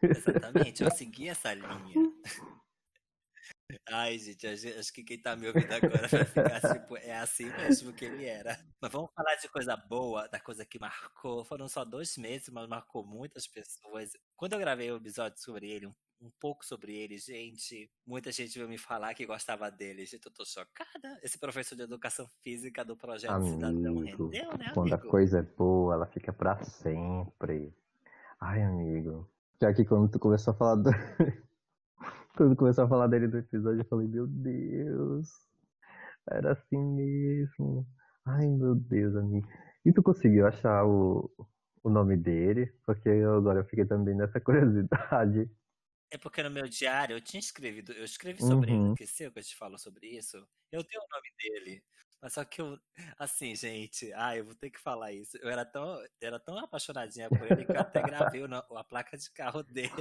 Exatamente, 0.01 0.83
eu 0.83 0.91
segui 0.91 1.29
essa 1.29 1.53
linha. 1.53 2.11
Ai, 3.89 4.17
gente, 4.19 4.45
acho 4.45 4.93
que 4.93 5.03
quem 5.03 5.19
tá 5.19 5.35
me 5.35 5.47
ouvindo 5.47 5.71
agora 5.71 6.07
vai 6.07 6.23
ficar 6.25 6.73
tipo, 6.73 6.97
é 6.97 7.17
assim 7.17 7.45
mesmo 7.45 7.93
que 7.93 8.05
ele 8.05 8.25
era. 8.25 8.57
Mas 8.79 8.91
vamos 8.91 9.09
falar 9.15 9.35
de 9.35 9.47
coisa 9.49 9.75
boa, 9.75 10.27
da 10.27 10.39
coisa 10.39 10.65
que 10.65 10.79
marcou. 10.79 11.43
Foram 11.43 11.67
só 11.67 11.83
dois 11.83 12.15
meses, 12.17 12.49
mas 12.49 12.67
marcou 12.67 13.05
muitas 13.05 13.47
pessoas. 13.47 14.12
Quando 14.36 14.53
eu 14.53 14.60
gravei 14.60 14.91
o 14.91 14.97
episódio 14.97 15.39
sobre 15.39 15.69
ele, 15.69 15.88
um, 15.88 15.93
um 16.21 16.31
pouco 16.39 16.63
sobre 16.63 16.95
ele, 16.95 17.17
gente, 17.17 17.91
muita 18.05 18.31
gente 18.31 18.55
veio 18.55 18.69
me 18.69 18.77
falar 18.77 19.13
que 19.15 19.25
gostava 19.25 19.69
dele. 19.71 20.05
Gente, 20.05 20.25
eu 20.25 20.31
tô 20.31 20.45
chocada. 20.45 21.19
Esse 21.23 21.39
professor 21.39 21.75
de 21.75 21.84
educação 21.84 22.27
física 22.43 22.86
do 22.86 22.95
Projeto 22.95 23.43
Cidadão 23.45 23.97
Amigo, 23.97 24.27
rendeu, 24.29 24.58
né, 24.58 24.71
quando 24.73 24.93
a 24.93 24.95
amigo? 24.95 25.10
coisa 25.10 25.39
é 25.39 25.43
boa, 25.43 25.95
ela 25.95 26.05
fica 26.05 26.31
pra 26.31 26.63
sempre. 26.63 27.73
Ai, 28.39 28.62
amigo. 28.62 29.27
Já 29.62 29.74
que 29.74 29.86
quando 29.86 30.10
tu 30.12 30.20
começou 30.20 30.54
a 30.54 30.58
falar 30.58 30.76
do... 30.76 30.89
quando 32.36 32.56
começou 32.56 32.86
a 32.86 32.88
falar 32.89 33.08
dele 33.08 33.28
do 33.28 33.38
episódio, 33.38 33.82
eu 33.82 33.86
falei, 33.86 34.08
meu 34.08 34.28
Deus, 34.28 35.30
era 36.30 36.54
assim 36.54 36.78
mesmo. 36.78 37.88
Ai, 38.26 38.48
meu 38.48 38.76
Deus, 38.76 39.15
amigo. 39.15 39.48
E 39.86 39.94
tu 39.94 40.04
conseguiu 40.04 40.48
achar 40.48 40.86
o, 40.86 41.32
o 41.84 41.89
nome 41.89 42.18
dele? 42.18 42.68
Porque 42.86 43.10
eu, 43.10 43.36
agora 43.36 43.60
eu 43.60 43.65
fiquei 43.65 43.86
também 43.86 44.15
nessa 44.15 44.39
curiosidade. 44.41 45.50
É 46.10 46.18
porque 46.18 46.41
no 46.44 46.50
meu 46.52 46.68
diário 46.68 47.15
eu 47.15 47.22
tinha 47.22 47.39
escrevido, 47.39 47.91
eu 47.94 48.06
escrevi 48.06 48.41
sobre 48.41 48.72
ele, 48.72 48.82
Uhum. 48.82 48.94
esqueceu 48.94 49.32
que 49.32 49.39
eu 49.39 49.44
te 49.44 49.56
falo 49.56 49.78
sobre 49.78 50.08
isso? 50.08 50.38
Eu 50.72 50.84
tenho 50.84 51.02
o 51.04 51.08
nome 51.10 51.30
dele. 51.38 51.84
Mas 52.25 52.33
só 52.33 52.43
que 52.43 52.59
eu, 52.59 52.75
assim, 53.19 53.53
gente, 53.55 54.11
ah, 54.15 54.35
eu 54.35 54.45
vou 54.45 54.55
ter 54.55 54.71
que 54.71 54.79
falar 54.79 55.11
isso. 55.13 55.38
Eu 55.38 55.47
era 55.47 55.63
tão, 55.63 56.03
era 56.19 56.39
tão 56.39 56.57
apaixonadinha 56.57 57.29
por 57.29 57.45
ele 57.45 57.67
que 57.67 57.77
eu 57.77 57.81
até 57.81 58.01
gravei 58.01 58.41
o 58.41 58.47
a 58.75 58.83
placa 58.83 59.15
de 59.15 59.29
carro 59.29 59.61
dele. 59.71 59.91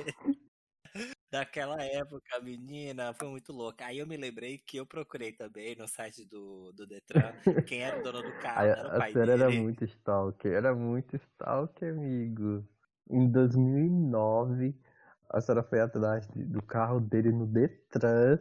Daquela 1.31 1.85
época, 1.85 2.41
menina, 2.41 3.13
foi 3.13 3.29
muito 3.29 3.53
louca. 3.53 3.85
Aí 3.85 3.99
eu 3.99 4.07
me 4.07 4.17
lembrei 4.17 4.57
que 4.57 4.79
eu 4.79 4.87
procurei 4.87 5.33
também 5.33 5.77
no 5.77 5.87
site 5.87 6.25
do, 6.25 6.73
do 6.73 6.87
Detran 6.87 7.35
quem 7.67 7.83
era 7.83 7.99
o 7.99 8.03
dono 8.03 8.23
do 8.23 8.33
carro, 8.41 8.75
era 8.79 8.89
o 8.89 8.93
a 8.93 8.97
pai 8.97 9.13
senhora 9.13 9.33
era 9.33 9.51
dele. 9.51 9.61
muito 9.63 9.85
stalker, 9.85 10.53
era 10.55 10.75
muito 10.75 11.17
stalker, 11.17 11.93
amigo. 11.93 12.67
Em 13.11 13.31
2009, 13.31 14.75
a 15.29 15.43
senhora 15.43 15.63
foi 15.63 15.81
atrás 15.81 16.27
do 16.29 16.63
carro 16.63 17.01
dele 17.01 17.31
no 17.33 17.47
Detran, 17.47 18.39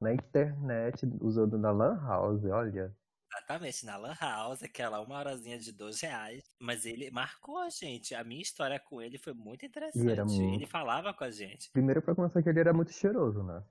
na 0.00 0.12
internet, 0.12 1.06
usando 1.20 1.56
na 1.58 1.70
Lan 1.70 1.96
House, 2.02 2.44
olha. 2.44 2.96
Exatamente, 3.32 3.86
na 3.86 3.96
Lan 3.96 4.16
House, 4.20 4.62
aquela 4.62 5.00
uma 5.00 5.18
horazinha 5.18 5.58
de 5.58 5.72
dois 5.72 6.00
reais. 6.00 6.42
Mas 6.58 6.84
ele 6.84 7.10
marcou 7.10 7.58
a 7.58 7.70
gente. 7.70 8.14
A 8.14 8.24
minha 8.24 8.42
história 8.42 8.78
com 8.78 9.00
ele 9.00 9.18
foi 9.18 9.32
muito 9.32 9.64
interessante. 9.64 10.34
Ele 10.34 10.48
muito. 10.48 10.66
falava 10.66 11.14
com 11.14 11.24
a 11.24 11.30
gente. 11.30 11.70
Primeiro 11.70 12.02
pra 12.02 12.14
começar 12.14 12.42
que 12.42 12.48
ele 12.48 12.60
era 12.60 12.72
muito 12.72 12.92
cheiroso, 12.92 13.42
né? 13.42 13.62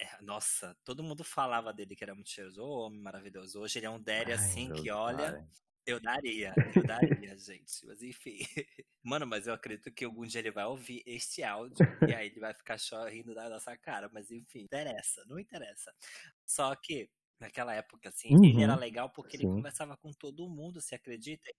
É, 0.00 0.22
nossa, 0.22 0.76
todo 0.84 1.02
mundo 1.02 1.24
falava 1.24 1.72
dele 1.72 1.96
que 1.96 2.04
era 2.04 2.14
muito 2.14 2.30
cheiroso. 2.30 2.62
Ô, 2.62 2.86
homem 2.86 3.00
maravilhoso. 3.00 3.60
Hoje 3.60 3.80
ele 3.80 3.86
é 3.86 3.90
um 3.90 4.02
Ai, 4.06 4.32
assim 4.32 4.68
meu 4.68 4.76
que, 4.76 4.90
olha, 4.90 5.44
eu 5.84 5.98
daria. 5.98 6.52
Eu 6.82 6.86
daria, 6.86 7.36
gente. 7.38 7.86
Mas 7.86 8.02
enfim. 8.02 8.38
Mano, 9.02 9.26
mas 9.26 9.46
eu 9.46 9.54
acredito 9.54 9.90
que 9.90 10.04
algum 10.04 10.26
dia 10.26 10.40
ele 10.40 10.50
vai 10.50 10.66
ouvir 10.66 11.02
este 11.06 11.42
áudio 11.42 11.78
e 12.06 12.12
aí 12.12 12.26
ele 12.26 12.40
vai 12.40 12.52
ficar 12.52 12.78
só 12.78 13.06
rindo 13.08 13.34
da 13.34 13.48
nossa 13.48 13.74
cara. 13.78 14.10
Mas 14.12 14.30
enfim, 14.30 14.60
interessa, 14.60 15.24
não 15.26 15.38
interessa. 15.38 15.90
Só 16.44 16.74
que, 16.76 17.08
naquela 17.40 17.74
época, 17.74 18.08
assim, 18.10 18.36
ele 18.42 18.62
era 18.62 18.74
Uhum, 18.74 18.76
legal 18.76 19.10
porque 19.10 19.36
ele 19.36 19.46
sim. 19.46 19.64
conversava 19.64 19.96
com 19.96 20.12
todo 20.12 20.48
mundo, 20.48 20.80
você 20.80 20.94
acredita? 20.96 21.50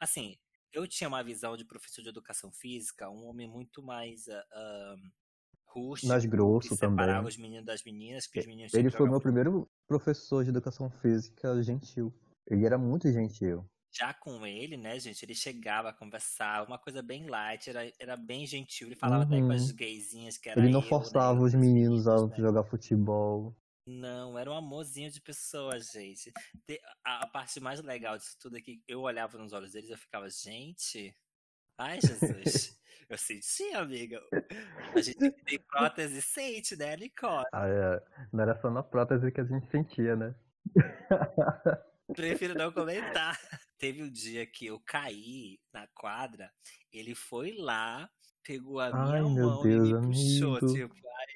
Assim, 0.00 0.38
eu 0.72 0.86
tinha 0.88 1.08
uma 1.08 1.22
visão 1.24 1.56
de 1.56 1.64
professor 1.64 2.02
de 2.02 2.08
educação 2.10 2.52
física, 2.52 3.10
um 3.10 3.26
homem 3.26 3.48
muito 3.48 3.82
mais 3.82 4.28
ah, 4.28 4.44
ah, 4.52 4.96
Mais 6.02 6.24
rústico, 6.24 6.56
que 6.60 6.70
grosso 6.70 6.74
separava 6.74 7.28
também. 7.28 7.28
os 7.28 7.36
meninos 7.38 7.66
das 7.66 7.84
meninas, 7.84 8.26
que 8.26 8.38
os 8.38 8.46
meninos 8.46 8.72
Ele 8.72 8.90
foi 8.92 9.08
meu 9.08 9.20
primeiro 9.20 9.68
professor 9.88 10.44
de 10.44 10.50
educação 10.50 10.88
física 10.88 11.60
gentil. 11.64 12.14
Ele 12.48 12.64
era 12.64 12.78
muito 12.78 13.10
gentil. 13.10 13.68
Já 13.92 14.12
com 14.12 14.46
ele, 14.46 14.76
né, 14.76 14.98
gente, 15.00 15.24
ele 15.24 15.34
chegava 15.34 15.88
a 15.88 15.92
conversar, 15.92 16.66
uma 16.66 16.78
coisa 16.78 17.02
bem 17.02 17.26
light, 17.28 17.70
era, 17.70 17.90
era 17.98 18.16
bem 18.16 18.46
gentil. 18.46 18.88
Ele 18.88 18.96
falava 18.96 19.22
até 19.24 19.40
com 19.42 19.52
as 19.52 19.70
Uhum. 19.70 19.72
gaysinhas 19.72 20.36
que 20.38 20.48
era 20.50 20.62
Ele 20.62 20.68
não 20.68 20.82
eu, 20.82 21.08
né, 21.10 21.28
forçava 21.28 21.42
os 21.42 21.54
outras 21.54 21.54
meninos 21.54 22.08
a 22.08 22.16
né? 22.28 22.38
jogar 22.38 22.64
futebol. 22.64 23.56
Não, 23.86 24.36
era 24.36 24.50
um 24.50 24.56
amorzinho 24.56 25.10
de 25.10 25.20
pessoa, 25.20 25.78
gente. 25.78 26.32
Te- 26.66 26.80
A, 27.04 27.26
parte 27.28 27.60
mais 27.60 27.80
legal 27.80 28.18
disso 28.18 28.36
tudo 28.40 28.56
é 28.58 28.60
que 28.60 28.82
eu 28.88 29.00
olhava 29.02 29.38
nos 29.38 29.52
olhos 29.52 29.72
deles 29.72 29.88
e 29.88 29.92
eu 29.92 29.98
ficava, 29.98 30.28
gente, 30.28 31.16
ai 31.78 32.00
Jesus. 32.00 32.74
Eu 33.08 33.16
senti, 33.16 33.72
amiga. 33.72 34.20
A 34.92 35.00
gente 35.00 35.30
tem 35.44 35.60
prótese 35.60 36.20
sente, 36.20 36.74
né, 36.74 36.96
Nicole? 36.96 37.44
Ah, 37.52 37.68
é, 37.68 38.02
não 38.32 38.42
era 38.42 38.60
só 38.60 38.68
na 38.68 38.82
prótese 38.82 39.30
que 39.30 39.40
a 39.40 39.44
gente 39.44 39.70
sentia, 39.70 40.16
né? 40.16 40.34
Prefiro 42.12 42.54
não 42.54 42.72
comentar. 42.72 43.38
Teve 43.78 44.02
um 44.02 44.10
dia 44.10 44.44
que 44.44 44.66
eu 44.66 44.80
caí 44.80 45.60
na 45.72 45.86
quadra, 45.88 46.52
ele 46.90 47.14
foi 47.14 47.52
lá, 47.52 48.10
pegou 48.42 48.80
a 48.80 48.90
minha 48.90 49.18
Ai, 49.18 49.22
mão 49.22 49.60
e 49.60 49.68
Deus, 49.68 49.92
me 49.92 50.06
puxou, 50.08 50.56
amigo. 50.56 50.72
tipo, 50.72 50.94
Ai, 50.94 51.26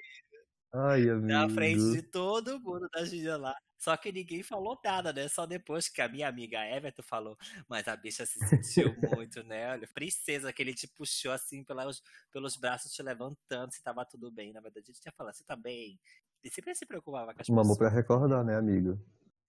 na 1.27 1.49
frente 1.49 1.89
de 1.91 2.03
amigo. 2.03 2.11
todo 2.11 2.61
mundo 2.61 2.89
da 2.93 3.05
Gina 3.05 3.37
lá. 3.37 3.55
Só 3.79 3.97
que 3.97 4.13
ninguém 4.13 4.43
falou 4.43 4.79
nada, 4.85 5.13
né? 5.13 5.29
Só 5.29 5.47
depois 5.47 5.89
que 5.89 6.03
a 6.03 6.09
minha 6.09 6.29
amiga 6.29 6.59
Everton 6.67 7.03
falou, 7.03 7.37
mas 7.69 7.89
a 7.89 7.97
bicha 7.97 8.27
se 8.27 8.41
sentiu 8.41 8.95
muito, 8.95 9.43
né? 9.43 9.71
Olha, 9.73 9.89
princesa, 9.95 10.53
que 10.53 10.63
ele 10.63 10.75
te 10.75 10.87
puxou 10.89 11.33
assim 11.33 11.65
pelos, 11.65 12.03
pelos 12.31 12.57
braços, 12.57 12.93
te 12.93 13.03
levantando, 13.03 13.73
se 13.73 13.83
tava 13.83 14.05
tudo 14.05 14.31
bem. 14.31 14.53
Na 14.53 14.61
verdade, 14.61 14.91
a 14.91 14.93
gente 14.95 15.05
ia 15.07 15.13
falar, 15.17 15.33
você 15.33 15.45
tá 15.45 15.57
bem? 15.57 15.99
E 16.45 16.51
sempre 16.51 16.75
se 16.75 16.87
preocupava 16.87 17.35
com 17.35 17.41
as 17.43 17.51
Um 17.51 17.59
amor 17.61 17.77
pessoas. 17.77 17.77
pra 17.77 17.91
recordar, 17.91 18.43
né, 18.43 18.57
amigo? 18.57 18.99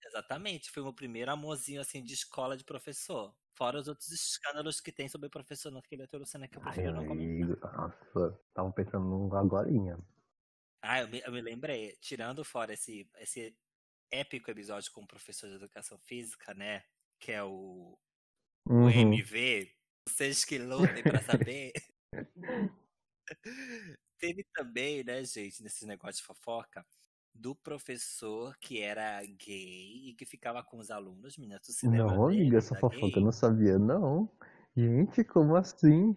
Exatamente, 0.05 0.69
foi 0.71 0.81
o 0.81 0.85
meu 0.85 0.93
primeiro 0.93 1.31
amorzinho 1.31 1.81
assim 1.81 2.03
de 2.03 2.13
escola 2.13 2.55
de 2.57 2.63
professor. 2.63 3.35
Fora 3.55 3.79
os 3.79 3.87
outros 3.87 4.09
escândalos 4.11 4.79
que 4.81 4.91
tem 4.91 5.07
sobre 5.07 5.29
professor 5.29 5.71
naquele 5.71 6.01
outro 6.03 6.25
cena 6.25 6.47
que 6.47 6.57
eu 6.57 6.61
Ai, 6.61 6.79
prefiro 6.81 6.93
não 6.95 7.03
comentar. 7.05 7.25
amigo, 7.25 7.57
nossa, 7.61 8.39
tava 8.53 8.71
pensando 8.71 9.05
num 9.05 9.33
agorinha. 9.35 9.97
Ah, 10.81 11.01
eu 11.01 11.07
me, 11.09 11.19
eu 11.21 11.31
me 11.31 11.41
lembrei, 11.41 11.95
tirando 12.01 12.43
fora 12.43 12.73
esse, 12.73 13.07
esse 13.17 13.55
épico 14.11 14.51
episódio 14.51 14.91
com 14.93 15.01
o 15.03 15.07
professor 15.07 15.49
de 15.49 15.55
educação 15.55 15.97
física, 15.99 16.53
né? 16.53 16.83
Que 17.19 17.31
é 17.33 17.43
o, 17.43 17.97
o 18.79 18.79
Uhum. 18.79 18.89
MV, 18.89 19.73
vocês 20.07 20.45
que 20.45 20.57
lutem 20.59 21.03
pra 21.05 21.21
saber. 21.21 21.73
Teve 24.19 24.43
também, 24.53 25.03
né, 25.03 25.23
gente, 25.23 25.63
nesses 25.63 25.87
negócios 25.87 26.17
de 26.17 26.23
fofoca, 26.23 26.85
do 27.33 27.55
professor 27.55 28.55
que 28.59 28.81
era 28.81 29.23
gay 29.25 30.09
e 30.09 30.15
que 30.15 30.25
ficava 30.25 30.63
com 30.63 30.77
os 30.77 30.91
alunos, 30.91 31.37
menina, 31.37 31.59
tu 31.59 31.73
se 31.73 31.83
Não, 31.83 31.89
dele, 31.89 32.25
amiga, 32.25 32.57
essa 32.57 32.75
fofoca 32.75 32.89
gay? 32.89 33.19
eu 33.19 33.23
não 33.23 33.31
sabia, 33.31 33.77
não. 33.77 34.29
Gente, 34.75 35.23
como 35.23 35.55
assim? 35.55 36.15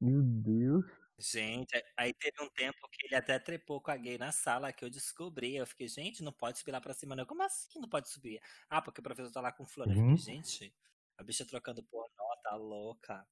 Meu 0.00 0.22
Deus. 0.22 0.84
Gente, 1.18 1.72
aí 1.96 2.12
teve 2.12 2.42
um 2.42 2.50
tempo 2.50 2.76
que 2.92 3.06
ele 3.06 3.14
até 3.16 3.38
trepou 3.38 3.80
com 3.80 3.90
a 3.90 3.96
gay 3.96 4.18
na 4.18 4.32
sala 4.32 4.72
que 4.72 4.84
eu 4.84 4.90
descobri. 4.90 5.56
Eu 5.56 5.66
fiquei, 5.66 5.88
gente, 5.88 6.22
não 6.22 6.32
pode 6.32 6.58
subir 6.58 6.72
lá 6.72 6.80
pra 6.80 6.92
cima, 6.92 7.16
não. 7.16 7.24
Como 7.24 7.42
assim 7.42 7.80
não 7.80 7.88
pode 7.88 8.08
subir? 8.10 8.40
Ah, 8.68 8.82
porque 8.82 9.00
o 9.00 9.02
professor 9.04 9.32
tá 9.32 9.40
lá 9.40 9.50
com 9.52 9.64
fulano. 9.64 9.92
Eu 9.92 9.96
fiquei, 9.96 10.16
Gente. 10.16 10.74
a 11.18 11.22
bicha 11.24 11.46
trocando 11.46 11.82
pornô, 11.84 12.36
tá 12.42 12.54
louca. 12.56 13.26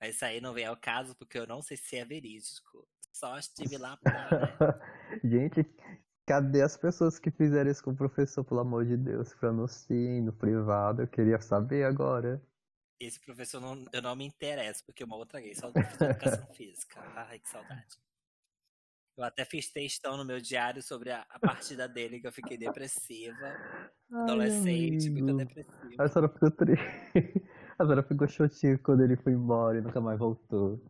Aí 0.00 0.10
Isso 0.10 0.24
aí 0.24 0.40
não 0.40 0.54
vem 0.54 0.66
ao 0.66 0.76
caso, 0.78 1.16
porque 1.16 1.38
eu 1.38 1.46
não 1.46 1.62
sei 1.62 1.76
se 1.76 1.96
é 1.96 2.04
verídico. 2.04 2.88
Só 3.12 3.38
estive 3.38 3.78
lá 3.78 3.96
pra, 3.98 4.32
né? 4.32 4.56
Gente, 5.24 5.64
cadê 6.26 6.62
as 6.62 6.76
pessoas 6.76 7.18
que 7.18 7.30
fizeram 7.30 7.70
isso 7.70 7.82
com 7.82 7.90
o 7.92 7.96
professor, 7.96 8.44
pelo 8.44 8.60
amor 8.60 8.86
de 8.86 8.96
Deus? 8.96 9.34
Pra 9.34 9.52
no 9.52 9.66
sim, 9.68 10.22
no 10.22 10.32
privado, 10.32 11.02
eu 11.02 11.08
queria 11.08 11.40
saber 11.40 11.84
agora. 11.84 12.42
Esse 12.98 13.20
professor 13.20 13.60
não, 13.60 13.84
eu 13.92 14.00
não 14.00 14.16
me 14.16 14.24
interesso, 14.24 14.84
porque 14.84 15.04
uma 15.04 15.16
outra 15.16 15.40
gay, 15.40 15.54
só 15.54 15.70
professor 15.70 15.98
de 15.98 16.04
educação 16.04 16.46
física. 16.54 17.00
Ai, 17.14 17.38
que 17.38 17.48
saudade. 17.48 17.96
Eu 19.16 19.24
até 19.24 19.44
fiz 19.44 19.70
textão 19.70 20.16
no 20.16 20.24
meu 20.24 20.40
diário 20.40 20.82
sobre 20.82 21.10
a, 21.10 21.26
a 21.30 21.38
partida 21.38 21.88
dele, 21.88 22.20
que 22.20 22.26
eu 22.26 22.32
fiquei 22.32 22.56
depressiva. 22.58 23.46
Ai, 24.12 24.20
Adolescente, 24.22 25.10
muito 25.10 25.30
amigo. 25.30 25.38
depressiva. 25.38 26.02
A 26.02 26.08
senhora 26.08 26.32
ficou 26.32 26.50
triste. 26.50 26.84
A 27.78 27.84
senhora 27.84 28.02
ficou 28.02 28.26
chotinha 28.26 28.78
quando 28.78 29.04
ele 29.04 29.16
foi 29.16 29.32
embora 29.34 29.78
e 29.78 29.82
nunca 29.82 30.00
mais 30.00 30.18
voltou. 30.18 30.82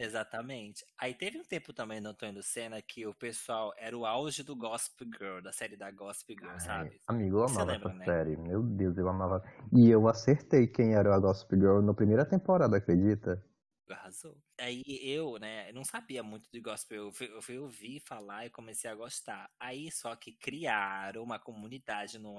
Exatamente. 0.00 0.82
Aí 0.98 1.12
teve 1.12 1.38
um 1.38 1.44
tempo 1.44 1.74
também 1.74 2.00
no 2.00 2.08
Antônio 2.08 2.36
Lucena 2.36 2.80
que 2.80 3.06
o 3.06 3.12
pessoal 3.12 3.70
era 3.76 3.96
o 3.96 4.06
auge 4.06 4.42
do 4.42 4.56
Gossip 4.56 5.04
Girl, 5.04 5.42
da 5.42 5.52
série 5.52 5.76
da 5.76 5.90
Gossip 5.90 6.32
Girl, 6.32 6.52
Ai, 6.52 6.60
sabe? 6.60 7.00
amigo, 7.06 7.36
eu 7.36 7.44
amava 7.44 7.72
lembra, 7.72 7.90
essa 7.90 7.98
né? 7.98 8.04
série. 8.06 8.36
Meu 8.38 8.62
Deus, 8.62 8.96
eu 8.96 9.06
amava. 9.06 9.44
E 9.70 9.90
eu 9.90 10.08
acertei 10.08 10.66
quem 10.66 10.94
era 10.94 11.14
a 11.14 11.18
Gossip 11.18 11.54
Girl 11.54 11.82
na 11.82 11.92
primeira 11.92 12.24
temporada, 12.24 12.78
acredita? 12.78 13.44
Arrasou. 13.90 14.38
Aí 14.58 14.82
eu, 14.86 15.38
né, 15.38 15.70
não 15.72 15.84
sabia 15.84 16.22
muito 16.22 16.48
de 16.50 16.60
gospel. 16.62 17.04
Eu 17.04 17.12
fui, 17.12 17.26
eu 17.30 17.42
fui 17.42 17.58
ouvir 17.58 18.00
falar 18.00 18.46
e 18.46 18.50
comecei 18.50 18.88
a 18.88 18.94
gostar. 18.94 19.50
Aí 19.60 19.90
só 19.90 20.16
que 20.16 20.32
criaram 20.32 21.22
uma 21.22 21.38
comunidade 21.38 22.18
no, 22.18 22.36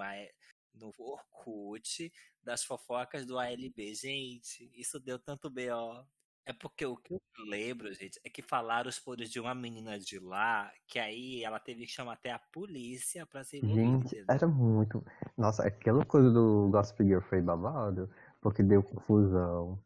no 0.74 0.92
Orkut 0.98 2.12
das 2.42 2.64
fofocas 2.64 3.24
do 3.24 3.38
ALB. 3.38 3.94
Gente, 3.94 4.72
isso 4.74 5.00
deu 5.00 5.20
tanto 5.20 5.48
B.O. 5.48 6.04
É 6.46 6.54
porque 6.54 6.86
o 6.86 6.98
que 6.98 7.14
eu 7.14 7.22
lembro, 7.46 7.94
gente, 7.94 8.20
é 8.24 8.30
que 8.30 8.42
falaram 8.42 8.90
os 8.90 9.00
podres 9.00 9.30
de 9.30 9.40
uma 9.40 9.54
menina 9.54 10.00
de 10.00 10.18
lá, 10.20 10.72
que 10.88 10.98
aí 10.98 11.44
ela 11.44 11.60
teve 11.60 11.86
que 11.86 11.92
chamar 11.92 12.14
até 12.14 12.32
a 12.32 12.40
polícia 12.40 13.26
pra 13.28 13.44
ser 13.44 13.64
Gente, 13.64 14.24
era 14.28 14.48
muito. 14.48 15.06
Nossa, 15.38 15.68
aquela 15.68 16.04
coisa 16.04 16.32
do 16.32 16.70
Gossip 16.72 17.04
Girl 17.04 17.22
foi 17.22 17.42
babado, 17.42 18.10
porque 18.42 18.64
deu 18.64 18.82
confusão. 18.82 19.80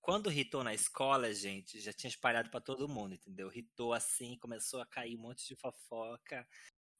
Quando 0.00 0.32
hitou 0.32 0.64
na 0.64 0.72
escola, 0.72 1.32
gente, 1.34 1.80
já 1.80 1.92
tinha 1.92 2.08
espalhado 2.08 2.50
pra 2.50 2.60
todo 2.60 2.88
mundo, 2.88 3.14
entendeu? 3.14 3.50
Hitou 3.52 3.92
assim, 3.92 4.38
começou 4.38 4.80
a 4.80 4.86
cair 4.86 5.16
um 5.16 5.20
monte 5.20 5.46
de 5.46 5.56
fofoca, 5.56 6.46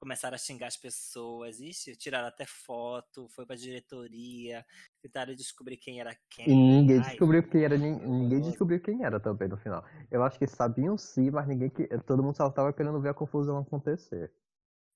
começaram 0.00 0.34
a 0.34 0.38
xingar 0.38 0.68
as 0.68 0.76
pessoas, 0.76 1.60
ixi, 1.60 1.96
tiraram 1.96 2.28
até 2.28 2.46
foto, 2.46 3.28
foi 3.30 3.46
pra 3.46 3.56
diretoria, 3.56 4.66
tentaram 5.02 5.34
descobrir 5.34 5.76
quem 5.78 6.00
era 6.00 6.16
quem. 6.30 6.46
E 6.46 6.54
ninguém 6.54 7.00
Ai, 7.00 7.00
descobriu 7.00 7.42
quem 7.48 7.64
era, 7.64 7.76
nin- 7.78 7.98
ninguém 7.98 8.40
descobriu 8.42 8.80
quem 8.80 9.04
era 9.04 9.18
também 9.20 9.48
no 9.48 9.56
final. 9.56 9.84
Eu 10.10 10.22
acho 10.22 10.38
que 10.38 10.46
sabiam 10.46 10.96
sim, 10.98 11.30
mas 11.30 11.46
ninguém 11.48 11.70
que. 11.70 11.86
Todo 12.06 12.22
mundo 12.22 12.36
só 12.36 12.50
tava 12.50 12.72
querendo 12.74 13.00
ver 13.00 13.10
a 13.10 13.14
confusão 13.14 13.58
acontecer. 13.58 14.30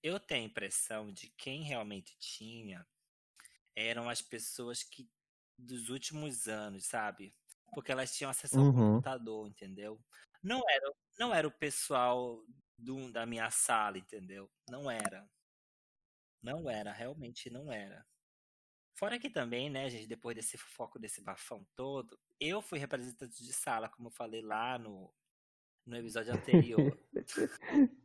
Eu 0.02 0.20
tenho 0.20 0.42
a 0.44 0.46
impressão 0.46 1.12
de 1.12 1.28
quem 1.38 1.62
realmente 1.62 2.16
tinha 2.18 2.86
eram 3.76 4.08
as 4.10 4.22
pessoas 4.22 4.82
que 4.84 5.10
dos 5.58 5.90
últimos 5.90 6.48
anos, 6.48 6.86
sabe? 6.86 7.34
Porque 7.74 7.92
elas 7.92 8.14
tinham 8.16 8.30
acesso 8.30 8.60
ao 8.60 8.66
Uhum. 8.66 9.02
computador, 9.02 9.48
entendeu? 9.48 10.00
Não 10.42 10.62
era, 10.68 10.92
não 11.18 11.34
era 11.34 11.48
o 11.48 11.52
pessoal 11.52 12.44
do, 12.78 13.12
da 13.12 13.26
minha 13.26 13.50
sala, 13.50 13.98
entendeu? 13.98 14.50
Não 14.68 14.90
era. 14.90 15.28
Não 16.42 16.68
era, 16.68 16.92
realmente 16.92 17.48
não 17.50 17.72
era. 17.72 18.06
Fora 18.96 19.18
que 19.18 19.28
também, 19.28 19.68
né, 19.68 19.88
gente, 19.90 20.06
depois 20.06 20.36
desse 20.36 20.56
foco 20.56 20.98
desse 20.98 21.20
bafão 21.20 21.66
todo, 21.74 22.18
eu 22.38 22.62
fui 22.62 22.78
representante 22.78 23.42
de 23.42 23.52
sala, 23.52 23.88
como 23.88 24.08
eu 24.08 24.12
falei 24.12 24.40
lá 24.40 24.78
no, 24.78 25.12
no 25.86 25.96
episódio 25.96 26.32
anterior. 26.32 26.96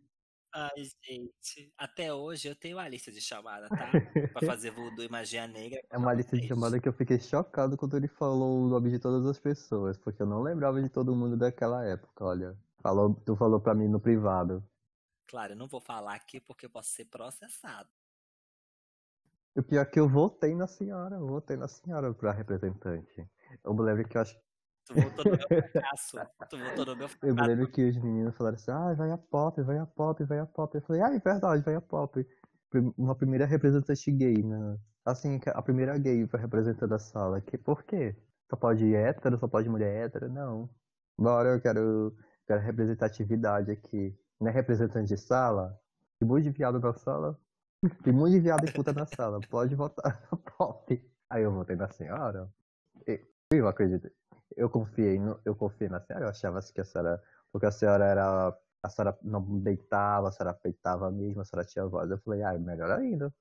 Ai, 0.51 0.83
gente, 1.03 1.71
até 1.77 2.11
hoje 2.11 2.47
eu 2.47 2.55
tenho 2.55 2.79
a 2.79 2.87
lista 2.87 3.11
de 3.11 3.21
chamada, 3.21 3.69
tá? 3.69 3.91
Pra 4.33 4.47
fazer 4.47 4.71
voodoo 4.71 5.05
e 5.05 5.09
magia 5.09 5.47
negra. 5.47 5.79
É 5.91 5.97
uma 5.97 6.11
lista 6.11 6.35
de 6.35 6.47
chamada 6.47 6.79
que 6.79 6.89
eu 6.89 6.93
fiquei 6.93 7.19
chocado 7.19 7.77
quando 7.77 7.95
ele 7.95 8.07
falou 8.07 8.63
o 8.63 8.67
nome 8.67 8.89
de 8.89 8.97
todas 8.97 9.27
as 9.27 9.39
pessoas, 9.39 9.95
porque 9.95 10.23
eu 10.23 10.25
não 10.25 10.41
lembrava 10.41 10.81
de 10.81 10.89
todo 10.89 11.15
mundo 11.15 11.37
daquela 11.37 11.85
época, 11.85 12.25
olha. 12.25 12.57
Falou, 12.81 13.13
tu 13.25 13.35
falou 13.35 13.59
pra 13.59 13.75
mim 13.75 13.87
no 13.87 13.99
privado. 13.99 14.63
Claro, 15.27 15.53
eu 15.53 15.57
não 15.57 15.67
vou 15.67 15.81
falar 15.81 16.15
aqui 16.15 16.39
porque 16.39 16.65
eu 16.65 16.69
posso 16.69 16.89
ser 16.89 17.05
processado. 17.05 17.89
O 19.55 19.63
pior 19.63 19.81
é 19.81 19.85
que 19.85 19.99
eu 19.99 20.07
votei 20.07 20.55
na 20.55 20.67
senhora, 20.67 21.15
eu 21.15 21.27
votei 21.27 21.57
na 21.57 21.67
senhora 21.67 22.13
pra 22.13 22.31
representante. 22.31 23.27
Eu 23.63 23.73
me 23.73 23.81
lembro 23.81 24.07
que 24.07 24.17
eu 24.17 24.21
acho 24.21 24.39
Tu 24.89 24.95
votou 24.95 25.25
no 25.25 25.37
meu 25.37 25.47
fracasso. 25.47 26.17
Tu 26.49 26.57
votou 26.57 26.85
no 26.85 26.95
meu 26.95 27.07
Eu 27.21 27.35
me 27.35 27.35
fracasso. 27.35 27.49
lembro 27.49 27.71
que 27.71 27.89
os 27.89 27.97
meninos 27.97 28.35
falaram 28.35 28.55
assim, 28.55 28.71
ah, 28.71 28.93
vai 28.95 29.11
a 29.11 29.17
pop, 29.17 29.61
vai 29.61 29.77
a 29.77 29.85
pop, 29.85 30.23
vai 30.23 30.39
a 30.39 30.45
pop. 30.47 30.75
Eu 30.75 30.81
falei, 30.81 31.01
ah, 31.03 31.13
é 31.13 31.19
verdade, 31.19 31.63
vai 31.63 31.75
a 31.75 31.81
pop. 31.81 32.25
Uma 32.97 33.15
primeira 33.15 33.45
representante 33.45 34.11
gay, 34.11 34.41
né? 34.43 34.77
Assim, 35.05 35.39
a 35.45 35.61
primeira 35.61 35.97
gay 35.97 36.27
foi 36.27 36.39
representando 36.39 36.93
a 36.93 36.99
sala. 36.99 37.39
Que, 37.39 37.57
por 37.57 37.83
quê? 37.83 38.15
Só 38.49 38.55
pode 38.55 38.95
hétero, 38.95 39.37
só 39.37 39.47
pode 39.47 39.69
mulher 39.69 40.05
hétero? 40.05 40.27
Não. 40.27 40.69
Bora, 41.17 41.49
eu 41.49 41.61
quero, 41.61 42.15
quero 42.49 42.61
representatividade 42.61 43.69
aqui. 43.69 44.17
Não 44.41 44.47
é 44.47 44.51
representante 44.51 45.09
de 45.09 45.17
sala? 45.17 45.79
Tem 46.17 46.27
muito 46.27 46.45
de 46.45 46.49
viado 46.49 46.79
na 46.79 46.93
sala? 46.93 47.39
Tem 48.03 48.11
muito 48.11 48.33
de 48.33 48.39
viado 48.39 48.67
e 48.67 48.71
puta 48.73 48.91
na 48.91 49.05
sala. 49.05 49.39
Pode 49.49 49.75
votar 49.75 50.19
na 50.31 50.37
pop. 50.37 50.99
Aí 51.29 51.43
eu 51.43 51.53
votei 51.53 51.75
na 51.75 51.87
senhora. 51.89 52.51
Eu 53.51 53.67
acredito. 53.67 54.09
Eu 54.57 54.67
confiei, 54.67 55.19
no, 55.19 55.39
eu 55.45 55.55
confiei 55.55 55.89
na 55.89 56.01
senhora, 56.01 56.25
eu 56.25 56.29
achava 56.29 56.59
que 56.61 56.81
a 56.81 56.83
senhora, 56.83 57.23
porque 57.51 57.67
a 57.67 57.71
senhora 57.71 58.03
era, 58.03 58.57
a 58.81 58.89
senhora 58.89 59.17
não 59.21 59.59
deitava, 59.59 60.27
a 60.27 60.31
senhora 60.31 60.55
peitava 60.55 61.11
mesmo, 61.11 61.41
a 61.41 61.45
senhora 61.45 61.67
tinha 61.67 61.85
voz. 61.85 62.09
Eu 62.09 62.17
falei, 62.17 62.41
ah, 62.41 62.57
melhor 62.57 62.91
ainda. 62.91 63.31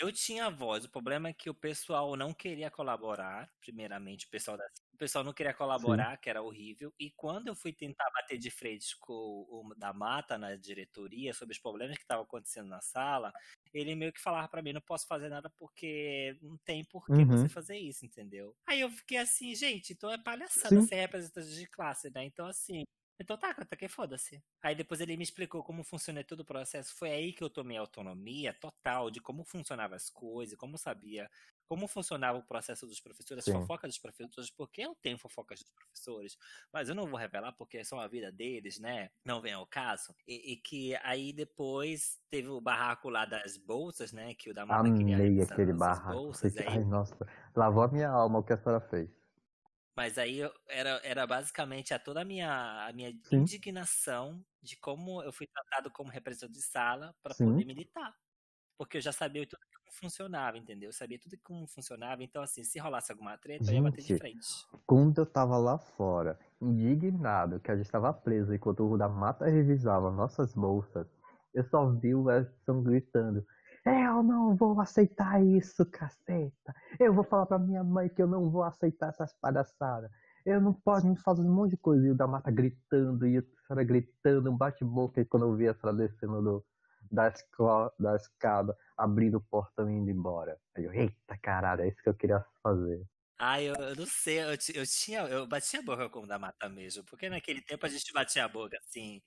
Eu 0.00 0.12
tinha 0.12 0.50
voz, 0.50 0.84
o 0.84 0.90
problema 0.90 1.28
é 1.28 1.32
que 1.32 1.50
o 1.50 1.54
pessoal 1.54 2.14
não 2.14 2.32
queria 2.32 2.70
colaborar, 2.70 3.50
primeiramente, 3.60 4.26
o 4.26 4.30
pessoal 4.30 4.56
da... 4.56 4.64
o 5.00 5.04
pessoal 5.04 5.24
não 5.24 5.32
queria 5.32 5.54
colaborar, 5.54 6.18
que 6.18 6.28
era 6.30 6.42
horrível, 6.42 6.92
e 6.98 7.10
quando 7.10 7.48
eu 7.48 7.54
fui 7.56 7.72
tentar 7.72 8.10
bater 8.12 8.38
de 8.38 8.50
frente 8.50 8.96
com 9.00 9.12
o 9.48 9.74
da 9.76 9.92
Mata 9.92 10.36
na 10.38 10.56
diretoria 10.56 11.32
sobre 11.34 11.54
os 11.54 11.58
problemas 11.60 11.96
que 11.96 12.04
estavam 12.04 12.24
acontecendo 12.24 12.68
na 12.68 12.80
sala, 12.82 13.34
ele 13.72 13.94
meio 13.94 14.12
que 14.12 14.20
falava 14.20 14.48
pra 14.48 14.62
mim, 14.62 14.72
não 14.72 14.80
posso 14.80 15.06
fazer 15.06 15.28
nada 15.30 15.50
porque 15.58 16.36
não 16.42 16.58
tem 16.58 16.84
por 16.84 17.10
que 17.10 17.24
Uhum. 17.24 17.24
você 17.24 17.48
fazer 17.48 17.78
isso, 17.78 18.04
entendeu? 18.04 18.54
Aí 18.66 18.80
eu 18.80 18.90
fiquei 18.90 19.18
assim, 19.18 19.54
gente, 19.54 19.92
então 19.92 20.10
é 20.10 20.18
palhaçada 20.22 20.80
Sim. 20.80 20.88
ser 20.88 20.96
representante 20.96 21.54
de 21.54 21.66
classe, 21.66 22.10
né? 22.10 22.24
Então 22.24 22.46
assim, 22.46 22.84
então 23.20 23.36
tá, 23.38 23.52
tá 23.54 23.76
que 23.76 23.88
foda-se. 23.88 24.42
Aí 24.62 24.74
depois 24.74 25.00
ele 25.00 25.16
me 25.16 25.22
explicou 25.24 25.62
como 25.64 25.82
funciona 25.84 26.22
todo 26.24 26.40
o 26.40 26.44
processo. 26.44 26.94
Foi 26.94 27.10
aí 27.10 27.32
que 27.32 27.42
eu 27.42 27.50
tomei 27.50 27.76
autonomia 27.76 28.54
total 28.54 29.10
de 29.10 29.20
como 29.20 29.44
funcionavam 29.44 29.96
as 29.96 30.08
coisas, 30.10 30.56
como 30.56 30.78
sabia 30.78 31.28
como 31.70 31.86
funcionava 31.86 32.36
o 32.38 32.42
processo 32.44 32.84
dos 32.86 33.00
professores, 33.00 33.44
Sim. 33.44 33.44
as 33.46 33.50
fofocas 33.52 33.90
dos 33.92 33.98
professores, 34.00 34.50
porque 34.50 34.82
eu 34.82 34.96
tenho 34.96 35.16
fofocas 35.16 35.60
dos 35.60 35.70
professores, 35.70 36.36
mas 36.72 36.88
eu 36.88 36.96
não 36.96 37.06
vou 37.06 37.16
revelar 37.18 37.52
porque 37.52 37.84
são 37.84 38.00
a 38.00 38.08
vida 38.08 38.32
deles, 38.32 38.80
né? 38.80 39.10
Não 39.24 39.40
vem 39.40 39.52
ao 39.52 39.66
caso. 39.68 40.12
E, 40.26 40.54
e 40.54 40.56
que 40.56 40.96
aí 40.96 41.32
depois 41.32 42.20
teve 42.28 42.48
o 42.48 42.60
barraco 42.60 43.08
lá 43.08 43.24
das 43.24 43.56
bolsas, 43.56 44.12
né? 44.12 44.34
Que 44.34 44.50
o 44.50 44.54
da 44.54 44.66
queria 44.92 45.16
Amei 45.16 45.40
revisar 45.40 45.60
aquele 45.60 45.72
barraco. 45.74 46.32
bolsas, 46.32 46.56
aí 46.56 46.66
Ai, 46.66 46.82
nossa, 46.84 47.14
lavou 47.54 47.82
a 47.82 47.88
minha 47.88 48.08
alma 48.08 48.38
o 48.38 48.42
que 48.42 48.52
a 48.54 48.56
senhora 48.58 48.80
fez. 48.88 49.10
Mas 49.96 50.18
aí 50.18 50.40
era, 50.68 51.00
era 51.04 51.26
basicamente 51.26 51.92
a 51.92 51.98
toda 51.98 52.22
a 52.22 52.24
minha, 52.24 52.86
a 52.88 52.92
minha 52.92 53.10
Sim. 53.22 53.50
indignação 53.50 54.44
de 54.62 54.76
como 54.76 55.22
eu 55.22 55.32
fui 55.32 55.46
tratado 55.46 55.90
como 55.92 56.10
representante 56.10 56.52
de 56.54 56.62
sala 56.62 57.14
para 57.22 57.34
poder 57.34 57.64
militar. 57.64 58.14
Porque 58.78 58.98
eu 58.98 59.02
já 59.02 59.12
sabia 59.12 59.46
tudo 59.48 59.60
funcionava, 59.90 60.56
entendeu? 60.56 60.88
Eu 60.88 60.92
sabia 60.92 61.18
tudo 61.18 61.36
como 61.42 61.66
funcionava. 61.66 62.22
Então, 62.22 62.42
assim, 62.42 62.64
se 62.64 62.78
rolasse 62.78 63.12
alguma 63.12 63.36
treta, 63.36 63.64
eu 63.70 63.74
ia 63.74 63.82
bater 63.82 64.00
de 64.00 64.08
Gente, 64.08 64.18
frente. 64.18 64.46
Quando 64.86 65.18
eu 65.18 65.26
tava 65.26 65.56
lá 65.58 65.78
fora, 65.78 66.38
indignado 66.60 67.60
que 67.60 67.70
a 67.70 67.76
gente 67.76 67.86
estava 67.86 68.12
preso 68.12 68.54
enquanto 68.54 68.88
o 68.88 68.96
da 68.96 69.08
mata 69.08 69.46
revisava 69.46 70.10
nossas 70.10 70.54
bolsas, 70.54 71.06
eu 71.54 71.64
só 71.64 71.90
vi 71.90 72.14
o 72.14 72.30
Edson 72.30 72.82
gritando: 72.82 73.44
Eu 73.84 74.22
não 74.22 74.54
vou 74.54 74.80
aceitar 74.80 75.42
isso, 75.44 75.84
caceta! 75.86 76.74
Eu 76.98 77.12
vou 77.12 77.24
falar 77.24 77.46
pra 77.46 77.58
minha 77.58 77.82
mãe 77.82 78.08
que 78.08 78.22
eu 78.22 78.26
não 78.26 78.50
vou 78.50 78.62
aceitar 78.62 79.08
essas 79.08 79.32
palhaçadas. 79.34 80.10
Eu 80.46 80.60
não 80.60 80.72
posso 80.72 81.06
me 81.06 81.16
fazer 81.16 81.42
um 81.42 81.52
monte 81.52 81.72
de 81.72 81.76
coisa. 81.76 82.06
E 82.06 82.10
o 82.10 82.14
da 82.14 82.26
mata 82.26 82.50
gritando, 82.50 83.26
e 83.26 83.38
a 83.38 83.42
senhora 83.66 83.84
gritando, 83.84 84.50
um 84.50 84.56
bate-boca. 84.56 85.24
Quando 85.26 85.46
eu 85.46 85.54
vi 85.54 85.68
a 85.68 85.74
senhora 85.74 85.98
descendo 85.98 86.42
do, 86.42 86.64
da, 87.10 87.28
escola, 87.28 87.92
da 87.98 88.16
escada, 88.16 88.76
abrindo 88.96 89.36
o 89.38 89.40
portão 89.40 89.90
e 89.90 89.94
indo 89.94 90.10
embora. 90.10 90.60
Aí 90.76 90.84
eu, 90.84 90.92
eita 90.94 91.38
caralho, 91.38 91.82
é 91.82 91.88
isso 91.88 92.02
que 92.02 92.08
eu 92.08 92.14
queria 92.14 92.44
fazer. 92.62 93.06
Ah, 93.38 93.60
eu, 93.62 93.74
eu 93.74 93.96
não 93.96 94.06
sei, 94.06 94.38
eu, 94.40 94.50
eu 94.74 94.86
tinha, 94.86 95.20
eu 95.22 95.46
batia 95.46 95.80
a 95.80 95.82
boca 95.82 96.10
com 96.10 96.20
o 96.20 96.26
da 96.26 96.38
mata 96.38 96.68
mesmo, 96.68 97.02
porque 97.04 97.28
naquele 97.30 97.62
tempo 97.62 97.86
a 97.86 97.88
gente 97.88 98.12
batia 98.12 98.44
a 98.44 98.48
boca 98.48 98.76
assim, 98.78 99.22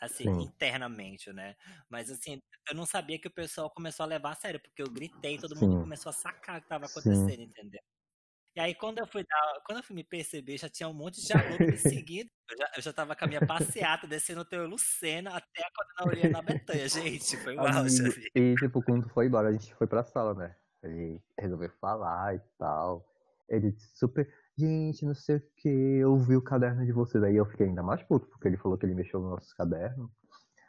assim, 0.00 0.24
Sim. 0.24 0.52
internamente, 0.52 1.32
né? 1.32 1.56
Mas 1.90 2.10
assim, 2.10 2.40
eu 2.68 2.74
não 2.76 2.86
sabia 2.86 3.20
que 3.20 3.28
o 3.28 3.34
pessoal 3.34 3.70
começou 3.70 4.04
a 4.04 4.06
levar 4.08 4.32
a 4.32 4.36
sério, 4.36 4.60
porque 4.60 4.82
eu 4.82 4.90
gritei, 4.90 5.38
todo 5.38 5.56
mundo 5.56 5.76
Sim. 5.76 5.78
começou 5.78 6.10
a 6.10 6.12
sacar 6.14 6.58
o 6.60 6.62
que 6.62 6.68
tava 6.68 6.86
Sim. 6.86 7.32
acontecendo, 7.32 7.42
entendeu? 7.42 7.82
E 8.56 8.60
aí 8.60 8.74
quando 8.74 8.98
eu 8.98 9.06
fui 9.06 9.24
dar, 9.24 9.60
quando 9.66 9.78
eu 9.78 9.84
fui 9.84 9.96
me 9.96 10.04
perceber, 10.04 10.56
já 10.56 10.68
tinha 10.68 10.88
um 10.88 10.94
monte 10.94 11.20
de 11.20 11.32
aluno 11.32 11.58
me 11.58 11.76
seguindo. 11.76 12.30
Eu 12.50 12.58
já, 12.58 12.70
eu 12.76 12.82
já 12.82 12.92
tava 12.92 13.16
com 13.16 13.24
a 13.24 13.28
minha 13.28 13.44
passeata 13.44 14.06
descendo 14.06 14.42
o 14.42 14.44
teu 14.44 14.66
Lucena 14.66 15.30
até 15.30 15.62
a 15.62 15.70
coordenadoria 15.74 16.30
na 16.30 16.42
Betanha, 16.42 16.88
gente. 16.88 17.36
Foi 17.38 17.56
o 17.56 17.60
auge 17.60 18.00
ali. 18.00 18.30
e 18.34 18.54
tipo, 18.54 18.82
quando 18.82 19.08
foi 19.08 19.26
embora, 19.26 19.48
a 19.48 19.52
gente 19.52 19.74
foi 19.74 19.86
pra 19.86 20.04
sala, 20.04 20.34
né? 20.34 20.54
Ele 20.84 21.20
resolveu 21.38 21.70
falar 21.80 22.36
e 22.36 22.40
tal. 22.58 23.04
Ele 23.48 23.74
super, 23.94 24.28
gente, 24.56 25.04
não 25.04 25.14
sei 25.14 25.36
o 25.36 25.42
que, 25.56 25.68
eu 25.68 26.16
vi 26.18 26.36
o 26.36 26.42
caderno 26.42 26.84
de 26.86 26.92
vocês. 26.92 27.22
Aí 27.24 27.34
eu 27.34 27.46
fiquei 27.46 27.66
ainda 27.66 27.82
mais 27.82 28.02
puto, 28.02 28.28
porque 28.28 28.46
ele 28.46 28.56
falou 28.56 28.78
que 28.78 28.86
ele 28.86 28.94
mexeu 28.94 29.20
no 29.20 29.30
nosso 29.30 29.54
caderno. 29.56 30.10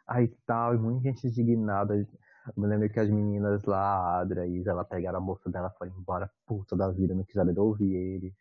Aí 0.07 0.27
tal, 0.45 0.73
e 0.73 0.77
muita 0.77 1.09
gente 1.09 1.27
indignada. 1.27 2.07
Eu 2.47 2.61
me 2.61 2.67
lembro 2.67 2.89
que 2.89 2.99
as 2.99 3.09
meninas 3.09 3.63
lá, 3.63 3.79
a 3.79 4.19
Adria 4.19 4.45
e 4.45 4.63
ela 4.67 4.83
pegaram 4.85 5.17
a 5.17 5.21
bolsa 5.21 5.49
dela 5.49 5.71
e 5.73 5.77
foram 5.77 5.97
embora 5.97 6.31
puta 6.45 6.75
da 6.75 6.89
vida, 6.91 7.13
não 7.15 7.23
quiseram 7.23 7.53
ouvir 7.57 7.93
ele. 7.95 8.35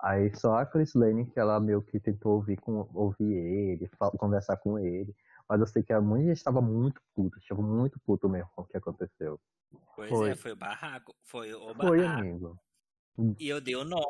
Aí 0.00 0.34
só 0.36 0.58
a 0.58 0.66
Chris 0.66 0.94
Lane, 0.94 1.26
que 1.30 1.40
ela 1.40 1.58
meio 1.58 1.82
que 1.82 1.98
tentou 1.98 2.34
ouvir, 2.34 2.56
com, 2.58 2.88
ouvir 2.94 3.32
ele, 3.32 3.90
conversar 4.18 4.56
com 4.58 4.78
ele. 4.78 5.14
Mas 5.48 5.60
eu 5.60 5.66
sei 5.66 5.82
que 5.82 5.92
a 5.92 6.00
muita 6.00 6.26
gente 6.28 6.36
estava 6.36 6.60
muito 6.60 7.00
puta, 7.14 7.38
estava 7.38 7.62
muito 7.62 7.98
puto 8.00 8.28
mesmo 8.28 8.48
com 8.54 8.62
o 8.62 8.66
que 8.66 8.76
aconteceu. 8.76 9.40
Pois 9.96 10.08
Foi. 10.08 10.30
é, 10.30 10.34
foi 10.36 10.52
o 10.52 10.56
barraco. 10.56 11.14
Foi 11.24 11.52
o 11.54 11.74
Foi, 11.74 11.98
barraco. 11.98 12.20
amigo. 12.20 12.58
E 13.38 13.48
eu 13.48 13.60
dei 13.60 13.74
o 13.74 13.84
nome. 13.84 14.04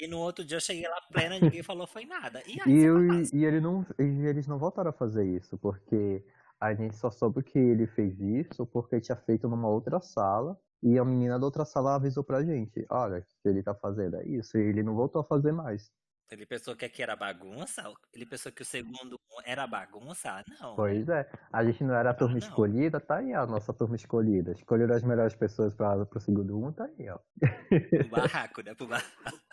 E 0.00 0.06
no 0.06 0.18
outro 0.20 0.44
dia 0.44 0.56
eu 0.56 0.60
cheguei 0.60 0.88
lá 0.88 1.00
plena 1.12 1.36
e 1.36 1.40
ninguém 1.42 1.62
falou 1.62 1.86
foi 1.86 2.06
nada. 2.06 2.42
E 2.46 2.60
aí, 2.60 2.72
E, 2.72 2.82
eu, 2.84 2.98
e, 3.32 3.44
ele 3.44 3.60
não, 3.60 3.84
e 3.98 4.26
eles 4.26 4.46
não 4.46 4.58
voltaram 4.58 4.90
a 4.90 4.92
fazer 4.92 5.24
isso, 5.26 5.58
porque 5.58 6.24
a 6.60 6.74
gente 6.74 6.96
só 6.96 7.10
soube 7.10 7.42
que 7.42 7.58
ele 7.58 7.86
fez 7.86 8.18
isso 8.20 8.66
porque 8.66 9.00
tinha 9.00 9.16
feito 9.16 9.48
numa 9.48 9.68
outra 9.68 10.00
sala. 10.00 10.58
E 10.82 10.96
a 10.96 11.04
menina 11.04 11.38
da 11.38 11.44
outra 11.44 11.64
sala 11.64 11.96
avisou 11.96 12.22
pra 12.22 12.44
gente, 12.44 12.86
olha, 12.88 13.18
o 13.18 13.22
que 13.22 13.48
ele 13.48 13.64
tá 13.64 13.74
fazendo 13.74 14.16
é 14.16 14.24
isso, 14.24 14.56
e 14.56 14.60
ele 14.60 14.80
não 14.80 14.94
voltou 14.94 15.20
a 15.20 15.24
fazer 15.24 15.50
mais. 15.50 15.90
Ele 16.30 16.44
pensou 16.44 16.76
que 16.76 16.84
aqui 16.84 17.02
era 17.02 17.16
bagunça? 17.16 17.82
Ele 18.12 18.26
pensou 18.26 18.52
que 18.52 18.62
o 18.62 18.64
segundo 18.64 19.18
era 19.44 19.66
bagunça? 19.66 20.44
Não. 20.60 20.76
Pois 20.76 21.08
é, 21.08 21.28
a 21.50 21.64
gente 21.64 21.82
não 21.82 21.94
era 21.94 22.10
a 22.10 22.14
turma 22.14 22.38
escolhida, 22.38 23.00
tá 23.00 23.16
aí 23.16 23.32
a 23.32 23.46
nossa 23.46 23.72
turma 23.72 23.96
escolhida. 23.96 24.52
Escolheram 24.52 24.94
as 24.94 25.02
melhores 25.02 25.34
pessoas 25.34 25.74
para 25.74 26.04
pro 26.04 26.20
segundo 26.20 26.56
um, 26.62 26.70
tá 26.70 26.84
aí, 26.84 27.08
ó. 27.08 27.18
Pro 27.98 28.08
barraco, 28.10 28.62
né? 28.62 28.74
Pro 28.74 28.86
barraco. 28.86 29.47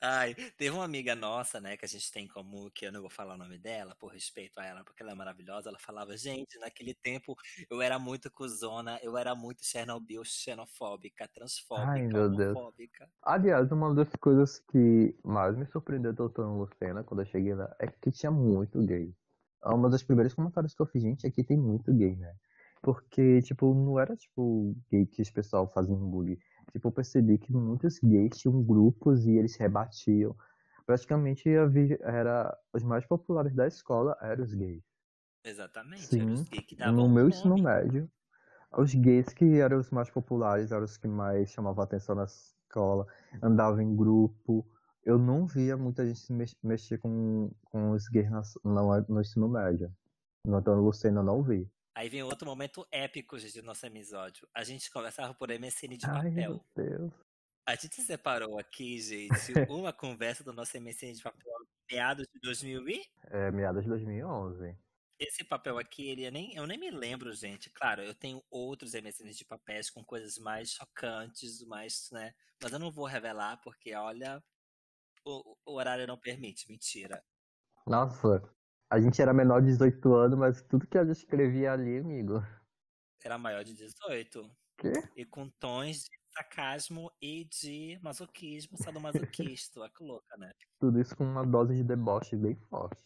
Ai, 0.00 0.34
teve 0.34 0.70
uma 0.70 0.84
amiga 0.84 1.14
nossa, 1.14 1.60
né, 1.60 1.76
que 1.76 1.84
a 1.84 1.88
gente 1.88 2.10
tem 2.12 2.28
como, 2.28 2.70
que 2.70 2.86
eu 2.86 2.92
não 2.92 3.00
vou 3.00 3.10
falar 3.10 3.34
o 3.34 3.38
nome 3.38 3.58
dela, 3.58 3.94
por 3.98 4.12
respeito 4.12 4.58
a 4.60 4.64
ela, 4.64 4.84
porque 4.84 5.02
ela 5.02 5.12
é 5.12 5.14
maravilhosa. 5.14 5.68
Ela 5.68 5.78
falava, 5.78 6.16
gente, 6.16 6.58
naquele 6.58 6.94
tempo 6.94 7.36
eu 7.70 7.80
era 7.80 7.98
muito 7.98 8.30
cuzona, 8.30 8.98
eu 9.02 9.16
era 9.16 9.34
muito 9.34 9.64
Chernobyl, 9.64 10.24
xenofóbica, 10.24 11.28
transfóbica, 11.28 11.92
Ai, 11.92 12.06
meu 12.06 12.30
Deus. 12.30 12.56
Aliás, 13.22 13.70
uma 13.72 13.94
das 13.94 14.08
coisas 14.20 14.58
que 14.58 15.16
mais 15.24 15.56
me 15.56 15.66
surpreendeu 15.66 16.12
doutor 16.12 16.46
Lucena 16.46 17.02
quando 17.04 17.20
eu 17.20 17.26
cheguei 17.26 17.54
lá 17.54 17.74
é 17.78 17.86
que 17.86 18.10
tinha 18.10 18.30
muito 18.30 18.80
gay. 18.84 19.14
Uma 19.64 19.88
dos 19.88 20.02
primeiros 20.02 20.34
comentários 20.34 20.74
que 20.74 20.82
eu 20.82 20.86
fiz, 20.86 21.02
gente, 21.02 21.26
aqui 21.26 21.44
tem 21.44 21.56
muito 21.56 21.92
gay, 21.94 22.16
né? 22.16 22.34
Porque, 22.82 23.40
tipo, 23.42 23.72
não 23.72 23.98
era, 23.98 24.16
tipo, 24.16 24.74
gay 24.90 25.06
que 25.06 25.22
os 25.22 25.30
pessoal 25.30 25.68
faziam 25.68 25.98
bullying. 25.98 26.36
Tipo, 26.72 26.88
eu 26.88 26.92
percebi 26.92 27.38
que 27.38 27.52
muitos 27.52 27.98
gays 27.98 28.38
tinham 28.38 28.62
grupos 28.62 29.26
e 29.26 29.32
eles 29.32 29.56
rebatiam. 29.56 30.34
Praticamente 30.86 31.48
era 31.48 32.58
os 32.72 32.82
mais 32.82 33.06
populares 33.06 33.54
da 33.54 33.66
escola 33.66 34.16
eram 34.20 34.42
os 34.42 34.54
gays. 34.54 34.82
Exatamente, 35.44 36.06
Sim, 36.06 36.20
eram 36.20 36.32
os 36.32 36.48
gays 36.48 36.66
que 36.66 36.76
davam 36.76 36.94
No 36.94 37.14
meu 37.14 37.28
ensino 37.28 37.56
médio, 37.56 38.10
os 38.76 38.94
gays 38.94 39.28
que 39.28 39.58
eram 39.58 39.78
os 39.78 39.90
mais 39.90 40.08
populares, 40.08 40.72
eram 40.72 40.84
os 40.84 40.96
que 40.96 41.06
mais 41.06 41.50
chamavam 41.50 41.84
atenção 41.84 42.14
na 42.14 42.24
escola, 42.24 43.06
andavam 43.42 43.82
em 43.82 43.94
grupo. 43.94 44.66
Eu 45.04 45.18
não 45.18 45.46
via 45.46 45.76
muita 45.76 46.06
gente 46.06 46.56
mexer 46.62 46.98
com, 46.98 47.50
com 47.64 47.90
os 47.90 48.08
gays 48.08 48.30
na, 48.30 48.42
no, 48.64 49.00
no 49.08 49.20
ensino 49.20 49.48
médio. 49.48 49.92
No 50.46 50.56
Antônio 50.56 50.82
Lucena 50.82 51.22
não 51.22 51.42
vi. 51.42 51.70
Aí 51.94 52.08
vem 52.08 52.22
outro 52.22 52.46
momento 52.46 52.86
épico, 52.90 53.38
gente, 53.38 53.60
do 53.60 53.66
nosso 53.66 53.84
episódio. 53.84 54.48
A 54.54 54.64
gente 54.64 54.90
conversava 54.90 55.34
por 55.34 55.50
MSN 55.50 55.96
de 55.96 56.06
Ai, 56.06 56.14
papel. 56.14 56.32
meu 56.32 56.64
Deus. 56.74 57.12
A 57.66 57.74
gente 57.74 58.02
separou 58.02 58.58
aqui, 58.58 58.98
gente, 58.98 59.30
uma 59.70 59.92
conversa 59.92 60.42
do 60.42 60.52
nosso 60.52 60.76
MSN 60.80 61.12
de 61.12 61.22
papel 61.22 61.52
meados 61.90 62.26
de 62.32 62.40
2000 62.40 62.88
e... 62.88 63.04
É, 63.30 63.50
meados 63.50 63.82
de 63.82 63.88
2011. 63.90 64.76
Esse 65.18 65.44
papel 65.44 65.78
aqui, 65.78 66.08
ele 66.08 66.26
eu 66.26 66.32
nem, 66.32 66.54
eu 66.56 66.66
nem 66.66 66.78
me 66.78 66.90
lembro, 66.90 67.32
gente. 67.32 67.70
Claro, 67.70 68.02
eu 68.02 68.14
tenho 68.14 68.42
outros 68.50 68.94
MSNs 68.94 69.36
de 69.36 69.44
papéis 69.44 69.90
com 69.90 70.02
coisas 70.02 70.38
mais 70.38 70.70
chocantes, 70.70 71.62
mais, 71.66 72.08
né? 72.10 72.34
Mas 72.60 72.72
eu 72.72 72.78
não 72.78 72.90
vou 72.90 73.04
revelar 73.04 73.60
porque, 73.62 73.94
olha, 73.94 74.42
o, 75.24 75.56
o 75.64 75.74
horário 75.74 76.06
não 76.06 76.18
permite. 76.18 76.68
Mentira. 76.68 77.22
Nossa, 77.86 78.42
a 78.92 79.00
gente 79.00 79.22
era 79.22 79.32
menor 79.32 79.60
de 79.62 79.68
18 79.68 80.14
anos, 80.14 80.38
mas 80.38 80.60
tudo 80.62 80.86
que 80.86 80.98
a 80.98 81.04
gente 81.04 81.16
escrevia 81.16 81.72
ali, 81.72 81.96
amigo. 81.98 82.42
Era 83.24 83.38
maior 83.38 83.64
de 83.64 83.72
18. 83.74 84.50
Quê? 84.76 84.92
E 85.16 85.24
com 85.24 85.48
tons 85.48 86.04
de 86.04 86.10
sarcasmo 86.34 87.10
e 87.20 87.44
de 87.44 87.98
masoquismo, 88.02 88.76
sadomasoquista. 88.76 89.80
Que 89.96 90.04
louca, 90.04 90.36
né? 90.36 90.52
Tudo 90.78 91.00
isso 91.00 91.16
com 91.16 91.24
uma 91.24 91.44
dose 91.46 91.74
de 91.74 91.82
deboche 91.84 92.36
bem 92.36 92.54
forte. 92.68 93.00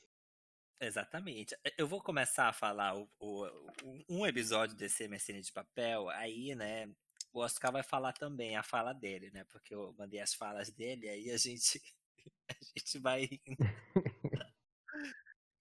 Exatamente. 0.81 1.57
Eu 1.79 1.87
vou 1.87 2.03
começar 2.03 2.49
a 2.49 2.53
falar 2.53 2.97
o- 2.97 3.09
o- 3.21 4.05
um 4.09 4.27
episódio 4.27 4.77
desse 4.77 5.05
MSN 5.05 5.41
de 5.41 5.53
papel, 5.53 6.09
aí, 6.11 6.55
né, 6.55 6.87
o 7.33 7.41
Oscar 7.41 7.71
vai 7.73 7.83
falar 7.83 8.13
também 8.13 8.57
a 8.57 8.63
fala 8.63 8.93
dele, 8.93 9.31
né, 9.31 9.45
porque 9.45 9.75
eu 9.75 9.95
mandei 9.99 10.21
as 10.21 10.35
falas 10.35 10.71
dele, 10.71 11.09
aí 11.09 11.31
a 11.31 11.37
gente, 11.39 11.81
a 12.51 12.55
gente 12.77 12.99
vai... 12.99 13.29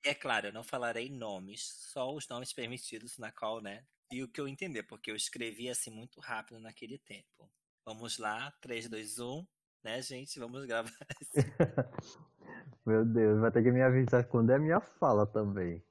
É 0.05 0.13
claro, 0.13 0.47
eu 0.47 0.53
não 0.53 0.63
falarei 0.63 1.09
nomes, 1.09 1.63
só 1.91 2.13
os 2.13 2.27
nomes 2.27 2.53
permitidos 2.53 3.17
na 3.17 3.31
qual, 3.31 3.59
né, 3.59 3.83
e 4.11 4.21
o 4.21 4.27
que 4.27 4.39
eu 4.39 4.47
entender, 4.47 4.83
porque 4.83 5.09
eu 5.09 5.15
escrevi 5.15 5.67
assim 5.67 5.89
muito 5.89 6.19
rápido 6.19 6.59
naquele 6.59 6.99
tempo. 6.99 7.51
Vamos 7.83 8.19
lá, 8.19 8.51
3, 8.61 8.87
2, 8.87 9.17
1, 9.17 9.43
né, 9.83 9.99
gente, 10.03 10.37
vamos 10.39 10.63
gravar. 10.65 10.91
Meu 12.85 13.03
Deus, 13.03 13.39
vai 13.41 13.51
ter 13.51 13.63
que 13.63 13.71
me 13.71 13.81
avisar 13.81 14.27
quando 14.27 14.51
é 14.51 14.55
a 14.55 14.59
minha 14.59 14.79
fala 14.79 15.25
também. 15.25 15.83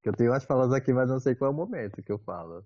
Que 0.00 0.08
eu 0.08 0.12
tenho 0.14 0.30
umas 0.30 0.44
falas 0.44 0.72
aqui, 0.72 0.92
mas 0.92 1.08
não 1.08 1.18
sei 1.18 1.34
qual 1.34 1.50
é 1.50 1.54
o 1.54 1.56
momento 1.56 2.02
que 2.04 2.12
eu 2.12 2.18
falo. 2.20 2.64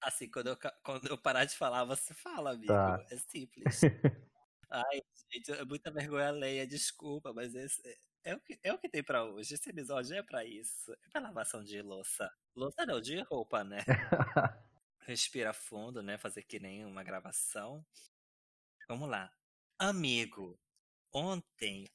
Assim, 0.00 0.30
quando 0.30 0.48
eu, 0.48 0.56
quando 0.82 1.06
eu 1.06 1.18
parar 1.18 1.44
de 1.44 1.54
falar, 1.56 1.84
você 1.84 2.14
fala, 2.14 2.52
amigo. 2.52 2.68
Tá. 2.68 3.06
É 3.10 3.16
simples. 3.18 3.80
Ai, 4.70 5.02
gente, 5.30 5.52
é 5.52 5.64
muita 5.66 5.92
vergonha 5.92 6.28
alheia, 6.28 6.66
desculpa, 6.66 7.32
mas 7.32 7.54
esse 7.54 7.86
é, 7.86 7.94
é 8.24 8.34
o 8.34 8.40
que, 8.40 8.58
é 8.62 8.72
o 8.72 8.78
que 8.78 8.88
tem 8.88 9.02
pra 9.02 9.24
hoje. 9.24 9.54
Esse 9.54 9.70
episódio 9.70 10.16
é 10.16 10.22
pra 10.22 10.44
isso. 10.44 10.92
É 10.92 11.08
pra 11.10 11.20
lavação 11.20 11.62
de 11.62 11.80
louça. 11.82 12.30
Louça 12.56 12.86
não, 12.86 13.00
de 13.00 13.20
roupa, 13.22 13.62
né? 13.62 13.78
Respira 15.00 15.52
fundo, 15.52 16.02
né? 16.02 16.16
Fazer 16.16 16.42
que 16.42 16.58
nem 16.58 16.84
uma 16.84 17.02
gravação. 17.02 17.84
Vamos 18.88 19.08
lá. 19.08 19.30
Amigo, 19.78 20.58
ontem 21.12 21.90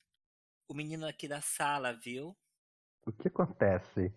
o 0.67 0.73
menino 0.73 1.07
aqui 1.07 1.27
da 1.27 1.41
sala, 1.41 1.93
viu? 1.93 2.37
O 3.05 3.11
que 3.11 3.27
acontece? 3.27 4.13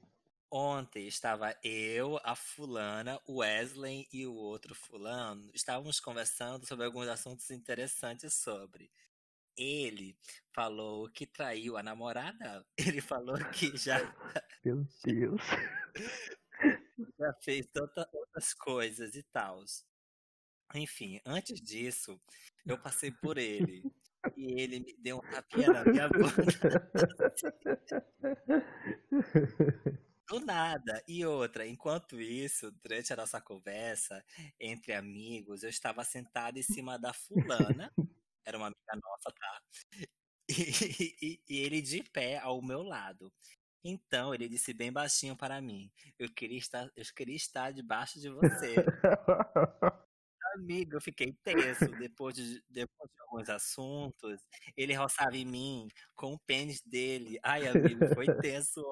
Ontem 0.50 1.06
estava 1.06 1.56
eu, 1.64 2.20
a 2.22 2.36
fulana, 2.36 3.18
o 3.26 3.38
Wesley 3.38 4.06
e 4.12 4.26
o 4.26 4.34
outro 4.34 4.74
fulano. 4.74 5.50
Estávamos 5.54 5.98
conversando 5.98 6.66
sobre 6.66 6.84
alguns 6.84 7.08
assuntos 7.08 7.50
interessantes 7.50 8.34
sobre. 8.34 8.90
Ele 9.56 10.16
falou 10.54 11.10
que 11.10 11.26
traiu 11.26 11.76
a 11.76 11.82
namorada. 11.82 12.64
Ele 12.98 13.00
falou 13.00 13.36
que 13.50 13.76
já, 13.76 13.98
Meu 14.64 14.86
Deus. 15.04 15.42
já 17.18 17.32
fez 17.42 17.66
tantas 17.72 18.06
outras 18.12 18.54
coisas 18.54 19.14
e 19.14 19.22
tal. 19.24 19.62
Enfim, 20.74 21.20
antes 21.26 21.60
disso, 21.60 22.20
eu 22.64 22.78
passei 22.78 23.10
por 23.10 23.36
ele. 23.36 23.82
E 24.36 24.60
ele 24.60 24.80
me 24.80 24.96
deu 24.98 25.18
um 25.18 25.30
tapinha 25.30 25.72
na 25.72 25.84
minha 25.84 26.08
bunda. 26.08 26.90
Do 30.28 30.40
nada. 30.40 31.02
E 31.06 31.26
outra, 31.26 31.66
enquanto 31.66 32.20
isso, 32.20 32.70
durante 32.82 33.12
a 33.12 33.16
nossa 33.16 33.40
conversa 33.40 34.24
entre 34.58 34.94
amigos, 34.94 35.62
eu 35.62 35.68
estava 35.68 36.04
sentado 36.04 36.56
em 36.56 36.62
cima 36.62 36.98
da 36.98 37.12
fulana. 37.12 37.92
Era 38.44 38.56
uma 38.58 38.66
amiga 38.66 39.00
nossa, 39.02 39.32
tá? 39.32 39.62
E, 40.48 41.16
e- 41.22 41.42
e 41.48 41.58
ele 41.60 41.80
de 41.80 42.02
pé 42.02 42.38
ao 42.38 42.60
meu 42.60 42.82
lado. 42.82 43.32
Então, 43.84 44.34
ele 44.34 44.48
disse 44.48 44.72
bem 44.74 44.92
baixinho 44.92 45.36
para 45.36 45.60
mim: 45.60 45.90
Eu 46.18 46.32
queria 46.32 46.58
estar, 46.58 46.88
eu 46.96 47.04
queria 47.16 47.36
estar 47.36 47.72
debaixo 47.72 48.20
de 48.20 48.28
você. 48.28 48.76
Amigo, 50.54 50.96
eu 50.96 51.00
fiquei 51.00 51.32
tenso 51.42 51.86
depois 51.98 52.34
de, 52.34 52.62
depois 52.68 53.10
de 53.10 53.20
alguns 53.22 53.48
assuntos. 53.48 54.40
Ele 54.76 54.92
roçava 54.94 55.36
em 55.36 55.46
mim 55.46 55.88
com 56.14 56.34
o 56.34 56.38
pênis 56.40 56.82
dele. 56.82 57.38
Ai, 57.42 57.66
amigo, 57.66 58.06
foi 58.14 58.26
tenso. 58.40 58.82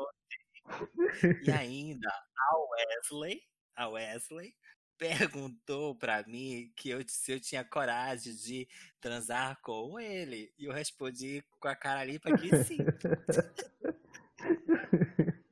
E 1.43 1.51
ainda, 1.51 2.09
a 2.09 2.57
Wesley, 2.59 3.43
a 3.77 3.89
Wesley 3.89 4.55
perguntou 5.01 5.95
pra 5.95 6.23
mim 6.25 6.71
que 6.77 6.91
eu, 6.91 7.03
se 7.09 7.33
eu 7.33 7.41
tinha 7.41 7.65
coragem 7.65 8.35
de 8.35 8.69
transar 9.01 9.59
com 9.63 9.99
ele. 9.99 10.53
E 10.59 10.67
eu 10.67 10.73
respondi 10.73 11.43
com 11.59 11.69
a 11.69 11.75
cara 11.75 12.05
limpa 12.05 12.37
que 12.37 12.55
sim. 12.65 12.77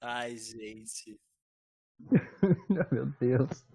Ai, 0.00 0.38
gente. 0.38 1.20
Meu 2.90 3.04
Deus. 3.20 3.66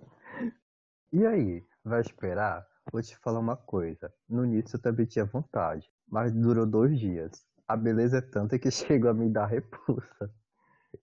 E 1.14 1.24
aí, 1.24 1.64
vai 1.84 2.02
esperar? 2.02 2.68
Vou 2.92 3.04
te 3.04 3.16
falar 3.18 3.40
uma 3.40 3.56
coisa. 3.56 4.12
No 4.28 4.44
início 4.46 4.78
eu 4.78 4.82
também 4.82 5.06
tinha 5.06 5.26
vontade, 5.26 5.88
mas 6.08 6.34
durou 6.34 6.66
dois 6.66 7.00
dias. 7.00 7.46
A 7.68 7.78
beleza 7.78 8.18
é 8.18 8.22
tanta 8.22 8.58
que 8.58 8.72
chegou 8.98 9.12
a 9.12 9.14
me 9.14 9.30
dar 9.30 9.46
repulsa. 9.46 10.34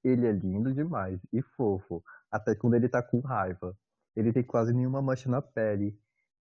Ele 0.03 0.27
é 0.27 0.33
lindo 0.33 0.75
demais 0.75 1.21
e 1.33 1.41
fofo, 1.41 2.03
até 2.35 2.53
quando 2.53 2.75
ele 2.75 2.89
tá 2.89 3.01
com 3.01 3.21
raiva. 3.21 3.79
Ele 4.17 4.33
tem 4.33 4.43
quase 4.43 4.73
nenhuma 4.73 5.01
mancha 5.01 5.29
na 5.29 5.41
pele. 5.41 5.97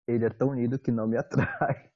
Ele 0.07 0.25
é 0.25 0.29
tão 0.29 0.53
lindo 0.55 0.79
que 0.79 0.91
não 0.91 1.07
me 1.07 1.17
atrai. 1.17 1.91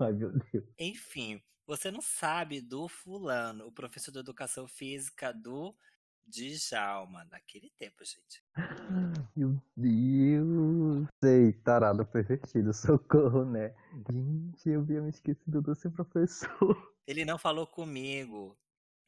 Ai, 0.00 0.12
meu 0.12 0.32
Deus. 0.32 0.64
Enfim, 0.76 1.40
você 1.64 1.88
não 1.90 2.00
sabe 2.00 2.60
do 2.60 2.88
fulano, 2.88 3.64
o 3.66 3.72
professor 3.72 4.10
de 4.10 4.18
educação 4.18 4.66
física 4.66 5.32
do 5.32 5.72
Djalma, 6.26 7.24
naquele 7.30 7.70
tempo, 7.78 8.04
gente. 8.04 8.42
Meu 9.36 9.62
Deus. 9.76 11.06
Sei, 11.22 11.52
tarado 11.52 12.04
pervertido, 12.04 12.74
socorro, 12.74 13.44
né? 13.44 13.72
Gente, 14.10 14.68
eu 14.68 14.80
havia 14.80 15.00
me 15.00 15.10
esquecido 15.10 15.62
do 15.62 15.74
seu 15.76 15.92
professor. 15.92 16.92
Ele 17.06 17.24
não 17.24 17.38
falou 17.38 17.66
comigo. 17.66 18.58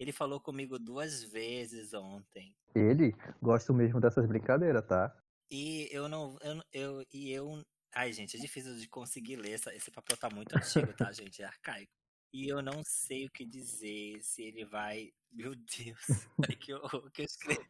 Ele 0.00 0.12
falou 0.12 0.40
comigo 0.40 0.78
duas 0.78 1.22
vezes 1.22 1.92
ontem. 1.92 2.56
Ele 2.74 3.14
gosta 3.42 3.70
mesmo 3.70 4.00
dessas 4.00 4.26
brincadeiras, 4.26 4.82
tá? 4.86 5.14
E 5.50 5.88
eu 5.92 6.08
não. 6.08 6.38
Eu, 6.40 6.62
eu, 6.72 7.06
e 7.12 7.30
eu. 7.30 7.62
Ai, 7.94 8.10
gente, 8.10 8.34
é 8.36 8.40
difícil 8.40 8.76
de 8.76 8.88
conseguir 8.88 9.36
ler. 9.36 9.52
Essa, 9.52 9.74
esse 9.74 9.90
papel 9.90 10.16
tá 10.16 10.30
muito 10.30 10.56
antigo, 10.56 10.90
tá, 10.94 11.12
gente? 11.12 11.42
É 11.42 11.44
arcaico. 11.44 11.92
E 12.32 12.48
eu 12.48 12.62
não 12.62 12.82
sei 12.82 13.26
o 13.26 13.30
que 13.30 13.44
dizer, 13.44 14.22
se 14.22 14.42
ele 14.42 14.64
vai. 14.64 15.12
Meu 15.30 15.54
Deus, 15.54 16.06
é 16.50 16.56
que 16.56 16.72
eu, 16.72 16.80
que 17.12 17.20
eu 17.22 17.26
escrevi. 17.26 17.60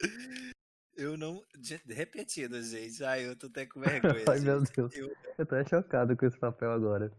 Eu 0.98 1.14
não. 1.14 1.44
de- 1.58 1.76
Repetido, 1.92 2.62
gente. 2.62 3.04
Ai, 3.04 3.26
eu 3.26 3.36
tô 3.36 3.48
até 3.48 3.66
com 3.66 3.80
vergonha. 3.80 4.24
Ai, 4.30 4.40
meu. 4.40 4.62
Deus. 4.62 4.94
Eu, 4.96 5.14
Eu 5.36 5.44
tô 5.44 5.62
chocado 5.68 6.16
com 6.16 6.24
esse 6.24 6.38
papel 6.38 6.72
agora. 6.72 7.12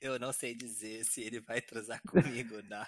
eu 0.00 0.16
não 0.16 0.32
sei 0.32 0.54
dizer 0.54 1.04
se 1.04 1.22
ele 1.22 1.40
vai 1.40 1.60
transar 1.60 2.00
comigo, 2.02 2.62
né? 2.68 2.86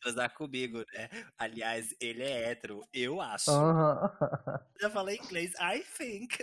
Transar 0.00 0.34
comigo, 0.34 0.84
né? 0.92 1.08
Aliás, 1.38 1.94
ele 2.00 2.22
é 2.22 2.50
hétero, 2.50 2.82
eu 2.92 3.20
acho. 3.20 3.50
Aham. 3.50 4.10
Já 4.80 4.90
falei 4.90 5.16
inglês, 5.16 5.52
I 5.60 5.82
think. 5.96 6.38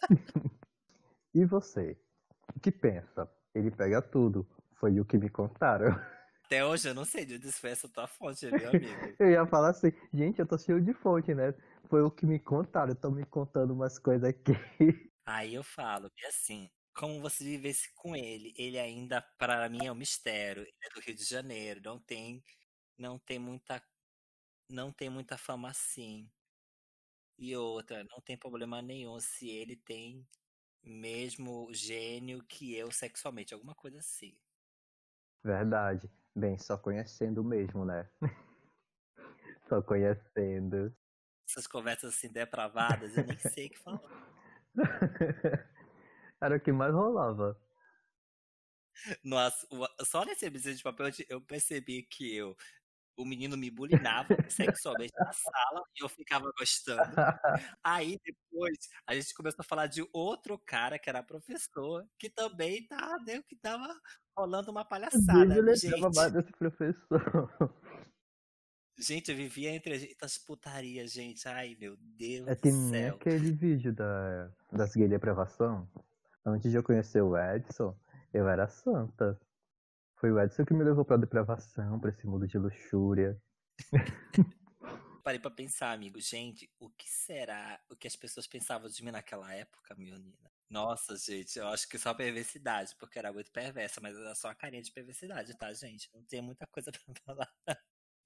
E 1.34 1.44
você? 1.44 1.98
O 2.54 2.60
que 2.60 2.70
pensa? 2.70 3.28
Ele 3.52 3.68
pega 3.68 4.00
tudo. 4.00 4.46
Foi 4.74 5.00
o 5.00 5.04
que 5.04 5.18
me 5.18 5.28
contaram. 5.28 5.88
Até 6.44 6.64
hoje 6.64 6.88
eu 6.88 6.94
não 6.94 7.04
sei 7.04 7.24
de 7.24 7.34
onde 7.34 7.50
foi 7.50 7.70
essa 7.70 7.88
tua 7.88 8.06
fonte, 8.06 8.46
meu 8.46 8.68
amigo. 8.70 9.16
Eu 9.18 9.30
ia 9.30 9.46
falar 9.46 9.70
assim, 9.70 9.92
gente, 10.12 10.38
eu 10.38 10.46
tô 10.46 10.56
cheio 10.56 10.80
de 10.80 10.92
fonte, 10.92 11.34
né? 11.34 11.52
Foi 11.88 12.02
o 12.02 12.10
que 12.10 12.24
me 12.24 12.38
contaram. 12.38 12.92
Estão 12.92 13.10
me 13.10 13.24
contando 13.26 13.72
umas 13.72 13.98
coisas 13.98 14.28
aqui. 14.28 14.52
Aí 15.26 15.54
eu 15.54 15.64
falo, 15.64 16.08
e 16.16 16.26
assim, 16.26 16.70
como 16.94 17.20
você 17.20 17.42
vivesse 17.42 17.92
com 17.94 18.14
ele, 18.14 18.54
ele 18.56 18.78
ainda, 18.78 19.20
para 19.20 19.68
mim, 19.68 19.86
é 19.86 19.92
um 19.92 19.96
mistério. 19.96 20.62
Ele 20.62 20.76
é 20.82 20.94
do 20.94 21.00
Rio 21.00 21.14
de 21.14 21.24
Janeiro, 21.24 21.80
não 21.84 21.98
tem, 21.98 22.42
não 22.96 23.18
tem 23.18 23.38
muita, 23.38 23.82
não 24.70 24.92
tem 24.92 25.10
muita 25.10 25.36
fama 25.36 25.68
assim. 25.68 26.30
E 27.36 27.56
outra, 27.56 28.04
não 28.04 28.20
tem 28.20 28.38
problema 28.38 28.80
nenhum 28.80 29.18
se 29.18 29.50
ele 29.50 29.76
tem 29.76 30.26
mesmo 30.82 31.68
gênio 31.72 32.44
que 32.44 32.76
eu 32.76 32.90
sexualmente, 32.92 33.52
alguma 33.52 33.74
coisa 33.74 33.98
assim. 33.98 34.38
Verdade. 35.42 36.08
Bem, 36.34 36.56
só 36.58 36.78
conhecendo 36.78 37.42
mesmo, 37.42 37.84
né? 37.84 38.08
Só 39.68 39.80
conhecendo. 39.80 40.94
Essas 41.48 41.66
conversas 41.66 42.14
assim 42.14 42.30
depravadas, 42.30 43.16
eu 43.16 43.24
nem 43.24 43.38
sei 43.38 43.68
o 43.68 43.70
que 43.70 43.78
falar. 43.78 44.00
Era 46.44 46.56
o 46.56 46.60
que 46.60 46.72
mais 46.72 46.92
rolava. 46.92 47.58
Nossa, 49.24 49.66
só 50.04 50.24
nesse 50.24 50.46
episódio 50.46 50.76
de 50.76 50.82
papel 50.82 51.06
eu 51.28 51.40
percebi 51.40 52.02
que 52.04 52.34
eu, 52.36 52.56
o 53.16 53.24
menino 53.24 53.56
me 53.56 53.70
bulinava 53.70 54.28
sexualmente 54.48 55.12
na 55.18 55.32
sala 55.32 55.82
e 55.98 56.04
eu 56.04 56.08
ficava 56.08 56.50
gostando. 56.58 57.02
Aí 57.82 58.18
depois 58.24 58.78
a 59.06 59.14
gente 59.14 59.34
começou 59.34 59.62
a 59.62 59.64
falar 59.64 59.86
de 59.86 60.06
outro 60.12 60.58
cara 60.58 60.98
que 60.98 61.08
era 61.08 61.22
professor, 61.22 62.06
que 62.18 62.30
também 62.30 62.86
tá, 62.86 63.18
né, 63.26 63.42
que 63.48 63.56
tava 63.56 63.88
rolando 64.36 64.70
uma 64.70 64.84
palhaçada. 64.84 65.54
Lembrava 65.54 65.74
Gente, 65.76 66.00
mais 66.14 66.32
desse 66.32 66.52
professor. 66.52 67.74
gente, 68.98 69.30
eu 69.30 69.36
vivia 69.36 69.70
entre 69.74 70.16
as 70.22 70.38
putarias, 70.38 71.12
gente. 71.12 71.46
Ai, 71.48 71.76
meu 71.80 71.96
Deus 71.98 72.46
É 72.46 72.54
do 72.54 72.60
que 72.60 72.70
nem 72.70 72.90
céu. 72.90 73.14
aquele 73.16 73.50
vídeo 73.52 73.92
da, 73.92 74.50
das 74.72 74.94
gays 74.94 75.08
de 75.08 75.16
aprovação. 75.16 75.90
Antes 76.46 76.70
de 76.70 76.76
eu 76.76 76.82
conhecer 76.82 77.22
o 77.22 77.36
Edson, 77.36 77.98
eu 78.32 78.46
era 78.46 78.68
santa. 78.68 79.40
Foi 80.16 80.30
o 80.30 80.38
Edson 80.38 80.64
que 80.64 80.74
me 80.74 80.84
levou 80.84 81.04
pra 81.04 81.16
depravação, 81.16 81.98
pra 81.98 82.10
esse 82.10 82.26
mundo 82.26 82.46
de 82.46 82.58
luxúria. 82.58 83.40
Parei 85.24 85.40
pra 85.40 85.50
pensar, 85.50 85.92
amigo. 85.92 86.20
Gente, 86.20 86.70
o 86.78 86.90
que 86.90 87.08
será 87.08 87.80
o 87.90 87.96
que 87.96 88.06
as 88.06 88.14
pessoas 88.14 88.46
pensavam 88.46 88.90
de 88.90 89.02
mim 89.02 89.10
naquela 89.10 89.54
época, 89.54 89.94
menina? 89.94 90.36
Nossa, 90.68 91.16
gente, 91.16 91.58
eu 91.58 91.66
acho 91.68 91.88
que 91.88 91.98
só 91.98 92.12
perversidade, 92.12 92.94
porque 92.98 93.18
era 93.18 93.32
muito 93.32 93.50
perversa, 93.50 94.00
mas 94.02 94.14
era 94.14 94.34
só 94.34 94.48
a 94.48 94.54
carinha 94.54 94.82
de 94.82 94.92
perversidade, 94.92 95.56
tá, 95.56 95.72
gente? 95.72 96.10
Não 96.12 96.22
tem 96.24 96.42
muita 96.42 96.66
coisa 96.66 96.90
pra 96.92 97.14
falar. 97.24 97.50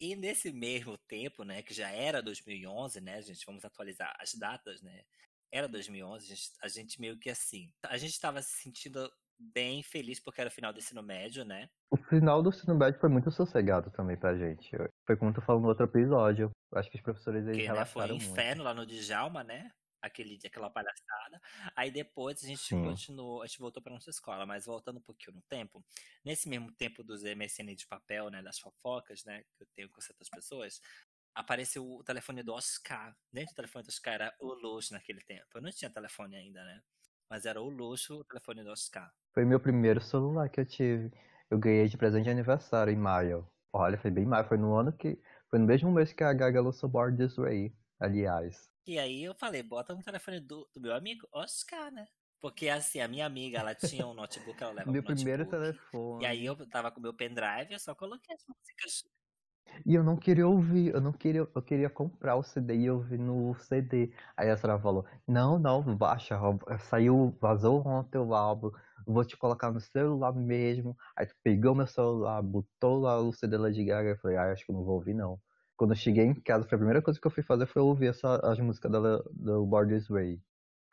E 0.01 0.17
nesse 0.17 0.53
mesmo 0.53 0.99
tempo, 0.99 1.45
né, 1.45 1.63
que 1.63 1.75
já 1.75 1.91
era 1.91 2.21
2011, 2.21 3.01
né, 3.01 3.23
gente, 3.23 3.47
vamos 3.47 3.65
atualizar 3.65 4.17
as 4.19 4.35
datas, 4.35 4.83
né? 4.83 5.05
Era 5.51 5.69
2011, 5.69 6.25
a 6.25 6.29
gente, 6.35 6.51
a 6.63 6.69
gente 6.69 7.01
meio 7.01 7.19
que 7.19 7.31
assim, 7.31 7.73
a 7.85 7.97
gente 7.97 8.21
tava 8.21 8.43
se 8.43 8.63
sentindo 8.63 9.11
bem 9.39 9.83
feliz 9.83 10.19
porque 10.19 10.41
era 10.41 10.49
o 10.49 10.53
final 10.53 10.73
do 10.73 10.79
ensino 10.79 11.03
médio, 11.03 11.45
né? 11.45 11.71
O 11.91 11.97
final 11.97 12.43
do 12.43 12.51
ensino 12.51 12.75
médio 12.75 13.01
foi 13.01 13.09
muito 13.09 13.31
sossegado 13.31 13.91
também 13.93 14.17
pra 14.17 14.37
gente. 14.37 14.71
Foi 15.07 15.17
como 15.17 15.33
tu 15.33 15.41
falou 15.41 15.63
no 15.63 15.69
outro 15.69 15.85
episódio. 15.85 16.51
Acho 16.75 16.91
que 16.91 16.97
os 16.97 17.03
professores 17.03 17.47
eles 17.47 17.57
Porque 17.57 17.73
né, 17.73 17.85
foi 17.87 18.03
um 18.03 18.07
relaxaram 18.07 18.17
inferno 18.17 18.65
lá 18.65 18.75
no 18.75 18.85
Djalma, 18.85 19.45
né? 19.45 19.71
Aquele, 20.01 20.39
aquela 20.45 20.71
palhaçada. 20.71 21.41
Aí 21.75 21.91
depois 21.91 22.45
a 22.45 22.47
gente 22.47 22.63
Sim. 22.63 22.85
continuou, 22.85 23.43
a 23.43 23.47
gente 23.47 23.59
voltou 23.59 23.83
pra 23.83 23.93
nossa 23.93 24.11
escola, 24.11 24.47
mas 24.47 24.67
voltando 24.67 24.99
um 24.99 25.03
pouquinho 25.03 25.37
no 25.37 25.43
tempo, 25.43 25.85
nesse 26.25 26.49
mesmo 26.49 26.71
tempo 26.73 27.03
dos 27.03 27.23
MSN 27.25 27.75
de 27.75 27.87
papel, 27.87 28.31
né? 28.31 28.43
Das 28.43 28.59
fofocas, 28.61 29.25
né? 29.25 29.43
Que 29.57 29.65
eu 29.65 29.69
tenho 29.75 29.89
com 29.89 30.01
certas 30.01 30.29
pessoas, 30.29 30.81
apareceu 31.39 31.89
o 31.89 32.03
telefone 32.03 32.43
do 32.43 32.53
Oscar. 32.53 33.17
Dentro 33.33 33.53
do 33.53 33.57
telefone 33.57 33.85
do 33.85 33.89
Oscar 33.89 34.15
era 34.15 34.35
o 34.41 34.53
luxo 34.55 34.93
naquele 34.93 35.21
tempo. 35.21 35.47
Eu 35.55 35.63
não 35.63 35.71
tinha 35.71 35.91
telefone 35.91 36.37
ainda, 36.37 36.63
né? 36.65 36.83
Mas 37.31 37.47
era 37.47 37.61
o 37.61 37.69
luxo 37.69 38.17
o 38.17 38.25
telefone 38.25 38.65
do 38.65 38.71
Oscar. 38.71 39.11
Foi 39.33 39.45
meu 39.45 39.61
primeiro 39.61 40.01
celular 40.01 40.49
que 40.49 40.61
eu 40.61 40.67
tive. 40.67 41.13
Eu 41.49 41.59
ganhei 41.59 41.89
de 41.89 41.97
presente 41.97 42.25
de 42.25 42.31
aniversário 42.31 42.93
em 42.93 42.97
maio. 42.97 43.49
Olha, 43.73 43.97
foi 43.97 44.11
bem 44.11 44.27
maio. 44.27 44.49
Foi 44.49 44.59
no 44.59 44.75
ano 44.75 44.93
que. 44.93 45.19
Foi 45.49 45.59
no 45.59 45.67
mesmo 45.67 45.91
mês 45.93 46.13
que 46.13 46.25
a 46.25 46.33
Gaga 46.33 46.61
lançou 46.61 46.91
Born 46.91 47.17
This 47.17 47.37
Way, 47.37 47.73
aliás. 47.99 48.69
E 48.87 48.99
aí 48.99 49.25
eu 49.25 49.35
falei, 49.35 49.63
bota 49.63 49.95
no 49.95 50.03
telefone 50.03 50.41
do, 50.41 50.69
do 50.75 50.81
meu 50.81 50.95
amigo 50.95 51.27
Oscar, 51.33 51.91
né? 51.91 52.07
Porque 52.41 52.69
assim, 52.69 53.01
a 53.01 53.09
minha 53.09 53.25
amiga, 53.25 53.59
ela 53.59 53.75
tinha 53.75 54.07
um 54.07 54.15
notebook, 54.15 54.63
ela 54.63 54.73
leva 54.73 54.91
Meu 54.91 55.03
um 55.03 55.05
primeiro 55.05 55.47
telefone. 55.47 56.23
E 56.23 56.27
aí 56.27 56.45
eu 56.45 56.55
tava 56.69 56.91
com 56.91 57.01
meu 57.01 57.15
pendrive, 57.15 57.73
eu 57.73 57.79
só 57.79 57.95
coloquei 57.95 58.35
as 58.35 58.45
músicas. 58.47 59.05
E 59.87 59.95
eu 59.95 60.03
não 60.05 60.17
queria 60.17 60.47
ouvir, 60.47 60.93
eu 60.95 61.01
não 61.01 61.13
queria, 61.13 61.41
eu 61.55 61.63
queria 61.63 61.91
comprar 61.91 62.37
o 62.37 62.43
CD 62.43 62.75
e 62.77 62.91
ouvir 62.91 63.19
no 63.19 63.55
CD. 63.55 64.13
Aí 64.37 64.51
a 64.51 64.57
senhora 64.57 64.81
falou, 64.81 65.05
não, 65.27 65.59
não, 65.59 65.97
baixa, 65.97 66.39
saiu, 66.81 67.37
vazou 67.41 67.87
ontem 67.87 68.19
o 68.19 68.35
álbum, 68.35 68.71
vou 69.07 69.25
te 69.25 69.37
colocar 69.37 69.71
no 69.71 69.81
celular 69.81 70.33
mesmo. 70.35 70.97
Aí 71.17 71.27
tu 71.27 71.35
pegou 71.43 71.75
meu 71.75 71.87
celular, 71.87 72.43
botou 72.43 73.01
lá 73.01 73.21
o 73.21 73.33
CD 73.33 73.57
Lady 73.57 73.85
Gaga, 73.85 74.11
eu 74.11 74.19
falei, 74.19 74.37
ah, 74.37 74.53
acho 74.53 74.65
que 74.65 74.73
eu 74.73 74.77
não 74.77 74.85
vou 74.85 74.97
ouvir 74.97 75.15
não. 75.15 75.41
Quando 75.77 75.93
eu 75.93 75.97
cheguei 75.97 76.25
em 76.25 76.35
casa, 76.35 76.67
foi 76.69 76.77
a 76.77 76.79
primeira 76.79 77.03
coisa 77.03 77.21
que 77.21 77.27
eu 77.27 77.31
fui 77.31 77.43
fazer 77.43 77.67
foi 77.67 77.83
ouvir 77.83 78.09
essa, 78.09 78.37
as 78.45 78.59
músicas 78.59 78.91
dela, 78.91 79.23
do 79.33 79.65
Born 79.67 79.95
This 79.95 80.09
Way. 80.09 80.43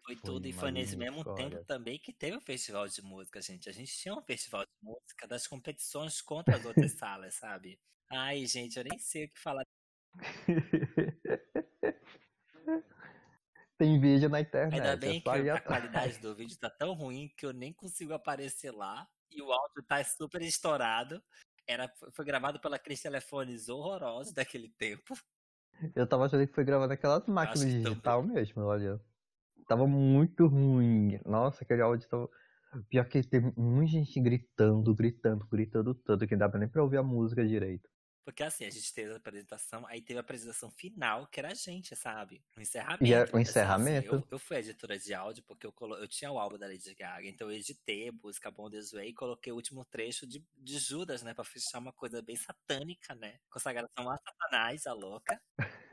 Foi 0.06 0.16
Foi 0.16 0.16
tudo, 0.16 0.48
e 0.48 0.54
foi 0.54 0.72
nesse 0.72 0.96
mesmo 0.96 1.26
tempo 1.26 1.58
história. 1.58 1.66
também 1.66 2.00
que 2.00 2.14
teve 2.14 2.38
o 2.38 2.42
festival 2.42 2.88
de 2.88 3.02
música, 3.02 3.42
gente. 3.42 3.70
A 3.70 3.74
gente 3.74 3.92
tinha 3.98 4.14
um 4.16 4.22
festival 4.22 4.64
de 4.64 4.72
música 4.82 5.28
das 5.28 5.48
competições 5.48 6.22
contra 6.22 6.56
as 6.56 6.66
outras 6.66 6.92
salas, 6.92 7.36
sabe? 7.36 7.80
Ai, 8.16 8.45
gente, 8.45 8.78
eu 8.78 8.84
nem 8.84 8.97
sei 8.97 9.26
o 9.26 9.30
que 9.30 9.39
falar. 9.39 9.63
Tem 13.78 13.99
vídeo 13.99 14.30
na 14.30 14.39
internet, 14.39 14.76
Ainda 14.76 14.95
bem 14.95 15.18
é 15.18 15.22
só 15.22 15.34
que 15.34 15.49
a 15.49 15.59
qualidade 15.59 16.18
do 16.20 16.34
vídeo 16.34 16.57
tá 16.57 16.70
tão 16.70 16.93
ruim 16.93 17.30
que 17.36 17.45
eu 17.45 17.51
nem 17.51 17.74
consigo 17.74 18.13
aparecer 18.13 18.72
lá. 18.72 19.05
E 19.30 19.41
o 19.41 19.51
áudio 19.51 19.84
tá 19.86 20.01
super 20.03 20.41
estourado. 20.41 21.22
Era, 21.68 21.91
foi 22.13 22.24
gravado 22.24 22.59
pela 22.59 22.80
Cris 22.80 23.01
Telefones 23.01 23.68
horrorosos 23.68 24.32
daquele 24.32 24.70
tempo. 24.70 25.13
Eu 25.93 26.07
tava 26.07 26.26
achando 26.26 26.47
que 26.47 26.53
foi 26.53 26.63
gravado 26.63 26.88
naquelas 26.88 27.28
máquinas 27.28 27.70
digital 27.70 28.24
mesmo, 28.24 28.63
olha. 28.63 28.97
Tava 29.68 29.86
muito 29.86 30.47
ruim. 30.47 31.20
Nossa, 31.26 31.63
aquele 31.63 31.82
áudio 31.82 32.07
tava. 32.07 32.30
Pior 32.89 33.05
que 33.05 33.24
teve 33.24 33.51
muita 33.57 33.91
gente 33.91 34.22
gritando, 34.22 34.93
gritando, 34.93 35.45
gritando 35.47 35.95
tanto, 35.95 36.28
que 36.28 36.36
não 36.36 36.39
dava 36.39 36.57
nem 36.57 36.70
pra 36.70 36.84
ouvir 36.84 36.97
a 36.97 37.03
música 37.03 37.45
direito. 37.45 37.89
Porque 38.26 38.42
assim, 38.42 38.66
a 38.66 38.72
gente 38.72 38.92
teve 38.92 39.14
a 39.14 39.18
apresentação, 39.18 39.86
aí 39.86 40.02
teve 40.02 40.18
a 40.18 40.22
apresentação 40.22 40.72
final, 40.72 41.28
que 41.28 41.40
era 41.40 41.52
a 41.52 41.54
gente, 41.54 41.96
sabe? 41.96 42.44
O 42.58 42.62
encerramento. 42.62 43.06
E 43.06 43.14
é- 43.14 43.20
o 43.22 43.24
Assim, 43.24 43.40
encerramento? 43.42 44.16
eu, 44.16 44.28
eu 44.32 44.40
fui 44.40 44.58
editora 44.58 44.98
de 44.98 45.14
áudio 45.14 45.44
porque 45.44 45.68
eu, 45.68 45.72
colo... 45.72 45.96
eu 45.96 46.08
tinha 46.08 46.32
o 46.32 46.40
álbum 46.40 46.58
da 46.58 46.66
Lady 46.66 46.96
Gaga, 46.96 47.28
então 47.28 47.52
eu 47.52 47.56
editei 47.56 48.10
a 48.10 48.12
música 48.12 48.50
Bom 48.50 48.68
This 48.68 48.92
Way 48.92 49.10
e 49.10 49.14
coloquei 49.14 49.54
o 49.54 49.56
último 49.56 49.86
trecho 49.86 50.26
de, 50.26 50.44
de 50.58 50.80
Judas, 50.80 51.22
né? 51.22 51.36
Pra 51.36 51.44
fechar 51.46 51.78
uma 51.78 51.94
coisa 51.94 52.20
bem 52.22 52.36
satânica, 52.36 53.14
né? 53.14 53.40
Consagração 53.48 54.10
a 54.10 54.18
Satanás, 54.18 54.88
a 54.88 54.94
louca. 54.94 55.40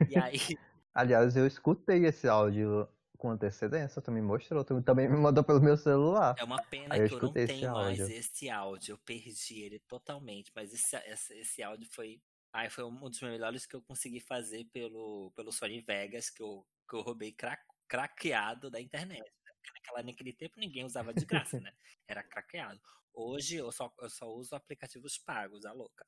E 0.09 0.17
aí, 0.17 0.33
Aliás, 0.95 1.35
eu 1.35 1.45
escutei 1.47 2.05
esse 2.05 2.27
áudio 2.27 2.87
com 3.23 3.31
antecedência, 3.31 4.01
tu 4.01 4.11
me 4.11 4.21
mostrou, 4.21 4.65
tu 4.65 4.81
também 4.81 5.07
me 5.07 5.15
mandou 5.15 5.41
pelo 5.45 5.61
meu 5.61 5.77
celular. 5.77 6.35
é 6.37 6.43
uma 6.43 6.61
pena 6.61 6.93
Aí 6.93 7.07
que 7.07 7.15
eu 7.15 7.21
não 7.21 7.31
tenho 7.31 7.71
mais 7.71 8.01
áudio. 8.01 8.17
esse 8.17 8.49
áudio. 8.49 8.91
Eu 8.91 8.97
perdi 8.97 9.61
ele 9.61 9.79
totalmente, 9.87 10.51
mas 10.53 10.73
esse, 10.73 10.97
esse, 11.09 11.33
esse 11.39 11.63
áudio 11.63 11.87
foi. 11.89 12.21
Ai, 12.51 12.69
foi 12.69 12.83
um 12.83 13.09
dos 13.09 13.21
melhores 13.21 13.65
que 13.65 13.77
eu 13.77 13.81
consegui 13.81 14.19
fazer 14.19 14.65
pelo, 14.73 15.31
pelo 15.37 15.53
Sony 15.53 15.79
Vegas, 15.79 16.29
que 16.29 16.43
eu, 16.43 16.67
que 16.89 16.97
eu 16.97 17.01
roubei 17.01 17.31
cra, 17.31 17.57
craqueado 17.87 18.69
da 18.69 18.81
internet. 18.81 19.21
né? 19.21 19.51
Naquela, 19.73 20.03
naquele 20.03 20.33
tempo 20.33 20.59
ninguém 20.59 20.83
usava 20.83 21.13
de 21.13 21.23
graça, 21.23 21.61
né? 21.61 21.71
Era 22.05 22.21
craqueado. 22.23 22.81
Hoje 23.13 23.55
eu 23.55 23.71
só, 23.71 23.89
eu 24.01 24.09
só 24.09 24.27
uso 24.27 24.53
aplicativos 24.53 25.17
pagos, 25.17 25.63
a 25.65 25.71
louca. 25.71 26.05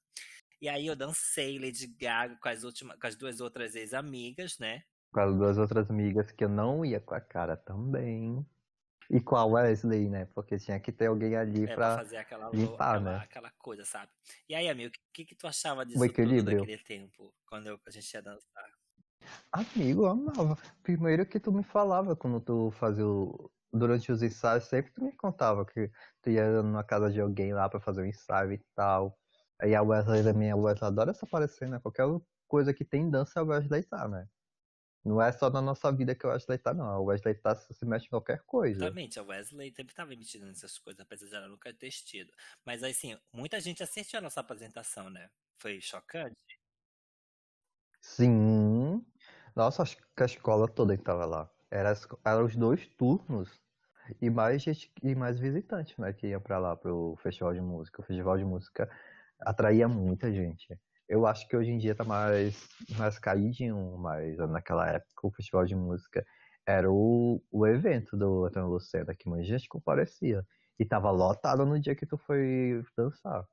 E 0.62 0.68
aí 0.68 0.86
eu 0.86 0.98
dancei 0.98 1.58
Lady 1.58 1.88
Gaga 1.88 2.36
com 2.42 2.50
as, 2.50 2.66
últimas, 2.66 3.00
com 3.00 3.08
as 3.08 3.16
duas 3.16 3.40
outras 3.40 3.74
ex-amigas, 3.74 4.60
né? 4.60 4.84
Com 5.16 5.22
as 5.22 5.34
duas 5.38 5.58
outras 5.58 5.90
amigas 5.90 6.30
que 6.30 6.44
eu 6.44 6.50
não 6.50 6.84
ia 6.84 7.00
com 7.00 7.16
a 7.16 7.22
cara 7.22 7.56
também. 7.56 8.46
E 9.10 9.22
com 9.22 9.38
a 9.38 9.46
Wesley, 9.46 10.10
né? 10.10 10.26
Porque 10.36 10.58
tinha 10.58 10.78
que 10.78 10.92
ter 10.92 11.06
alguém 11.06 11.38
ali 11.38 11.64
É, 11.64 11.68
pra 11.68 11.76
pra. 11.76 11.98
fazer 12.00 12.18
aquela, 12.18 12.50
limpar, 12.50 12.96
aquela, 12.98 13.00
né? 13.00 13.24
aquela 13.24 13.52
coisa, 13.52 13.86
sabe? 13.86 14.12
E 14.50 14.54
aí, 14.54 14.68
amigo, 14.68 14.94
o 14.94 15.14
que, 15.14 15.24
que 15.24 15.34
tu 15.34 15.48
achava 15.48 15.86
disso 15.86 16.00
O 16.00 16.02
tudo 16.02 16.12
equilíbrio. 16.12 16.60
daquele 16.60 16.84
tempo, 16.84 17.34
quando 17.48 17.68
eu- 17.68 17.80
a 17.88 17.92
gente 17.92 18.14
ia 18.14 18.22
dançar? 18.22 18.66
Amigo, 19.54 20.02
eu 20.02 20.08
amava. 20.08 20.58
Primeiro 20.84 21.26
que 21.26 21.40
tu 21.40 21.50
me 21.54 21.64
falava 21.64 22.14
quando 22.14 22.42
tu 22.42 22.72
fazia 22.72 23.08
o... 23.08 23.50
Durante 23.72 24.12
os 24.12 24.22
ensaios, 24.22 24.66
sempre 24.66 24.92
tu 24.92 25.02
me 25.02 25.16
contava 25.16 25.66
que 25.66 25.90
tu 26.22 26.30
ia 26.30 26.62
na 26.62 26.84
casa 26.84 27.10
de 27.10 27.22
alguém 27.22 27.54
lá 27.54 27.70
pra 27.70 27.80
fazer 27.80 28.02
um 28.02 28.06
ensaio 28.06 28.52
e 28.52 28.62
tal. 28.76 29.18
Aí 29.62 29.74
a 29.74 29.82
Wesley 29.82 30.24
também, 30.24 30.52
a 30.52 30.58
Wesley 30.58 30.90
adora 30.90 31.14
se 31.14 31.24
aparecer, 31.24 31.70
né? 31.70 31.80
Qualquer 31.80 32.06
coisa 32.50 32.74
que 32.74 32.84
tem 32.84 33.10
dança, 33.10 33.40
a 33.40 33.44
Wesley 33.44 33.84
tá, 33.84 34.10
né? 34.10 34.28
Não 35.06 35.22
é 35.22 35.32
só 35.32 35.52
na 35.52 35.62
nossa 35.62 35.92
vida 35.92 36.16
que 36.16 36.26
a 36.26 36.30
Wesley 36.30 36.58
tá, 36.58 36.74
não. 36.74 36.86
A 36.86 37.00
Wesley 37.00 37.36
tá 37.36 37.56
se 37.56 37.86
mexe 37.86 38.08
em 38.08 38.10
qualquer 38.10 38.42
coisa. 38.44 38.86
Exatamente, 38.86 39.20
a 39.20 39.24
Wesley 39.24 39.72
sempre 39.72 39.92
estava 39.92 40.12
emitindo 40.14 40.48
nessas 40.48 40.80
coisas, 40.80 41.00
apesar 41.00 41.28
de 41.28 41.36
ela 41.36 41.48
nunca 41.48 41.72
ter 41.72 41.92
tido. 41.92 42.34
Mas 42.66 42.82
assim, 42.82 43.16
muita 43.32 43.60
gente 43.60 43.84
assistiu 43.84 44.18
a 44.18 44.22
nossa 44.22 44.40
apresentação, 44.40 45.08
né? 45.12 45.30
Foi 45.60 45.80
chocante. 45.80 46.60
Sim. 48.02 49.06
Nossa, 49.56 49.84
acho 49.84 49.98
que 49.98 50.24
a 50.24 50.26
escola 50.26 50.68
toda 50.68 50.96
estava 50.96 51.26
lá. 51.26 51.52
Era, 51.70 51.94
eram 52.26 52.46
os 52.46 52.56
dois 52.56 52.88
turnos 52.98 53.62
e 54.20 54.30
mais 54.30 54.64
gente 54.64 54.92
e 55.04 55.14
mais 55.14 55.40
visitantes, 55.40 55.98
né, 55.98 56.14
que 56.14 56.28
iam 56.28 56.42
pra 56.42 56.58
lá 56.58 56.76
pro 56.76 57.16
festival 57.22 57.54
de 57.54 57.62
música. 57.62 58.02
O 58.02 58.06
festival 58.06 58.38
de 58.38 58.46
música 58.46 58.90
atraía 59.40 59.88
muita 59.88 60.32
gente. 60.32 60.80
Eu 61.08 61.26
acho 61.28 61.48
que 61.48 61.56
hoje 61.56 61.72
em 61.72 61.78
dia 61.78 61.96
tá 61.96 62.04
mais 62.04 62.68
mais 62.98 63.20
caidinho, 63.20 63.98
mas 63.98 64.38
naquela 64.50 64.88
época 64.90 65.28
o 65.28 65.32
festival 65.32 65.66
de 65.66 65.76
música 65.76 66.26
era 66.68 66.92
o, 66.92 67.44
o 67.52 67.68
evento 67.68 68.18
do 68.18 68.46
Antônio 68.46 68.70
Lucena, 68.70 69.16
que 69.16 69.30
muita 69.30 69.46
gente 69.46 69.68
comparecia. 69.68 70.44
E 70.80 70.86
tava 70.86 71.12
lotado 71.12 71.66
no 71.66 71.80
dia 71.80 71.96
que 71.96 72.06
tu 72.06 72.18
foi 72.18 72.84
dançar. 72.98 73.46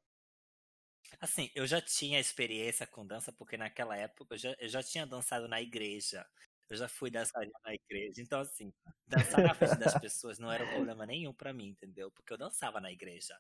Assim, 1.21 1.51
eu 1.55 1.67
já 1.67 1.81
tinha 1.81 2.19
experiência 2.19 2.87
com 2.87 3.07
dança, 3.07 3.33
porque 3.33 3.57
naquela 3.57 3.97
época 3.97 4.35
eu 4.35 4.39
já, 4.39 4.57
eu 4.59 4.69
já 4.69 4.83
tinha 4.83 5.07
dançado 5.07 5.47
na 5.49 5.61
igreja. 5.61 6.27
Eu 6.69 6.77
já 6.77 6.89
fui 6.89 7.11
dançarina 7.11 7.53
na 7.65 7.75
igreja. 7.75 8.23
Então, 8.23 8.41
assim, 8.41 8.73
dançar 9.07 9.43
na 9.43 9.55
frente 9.55 9.77
das 9.79 9.95
pessoas 10.01 10.39
não 10.39 10.51
era 10.51 10.65
um 10.65 10.69
problema 10.69 11.07
nenhum 11.07 11.33
pra 11.35 11.53
mim, 11.53 11.69
entendeu? 11.69 12.11
Porque 12.11 12.33
eu 12.33 12.39
dançava 12.39 12.81
na 12.81 12.91
igreja. 12.91 13.39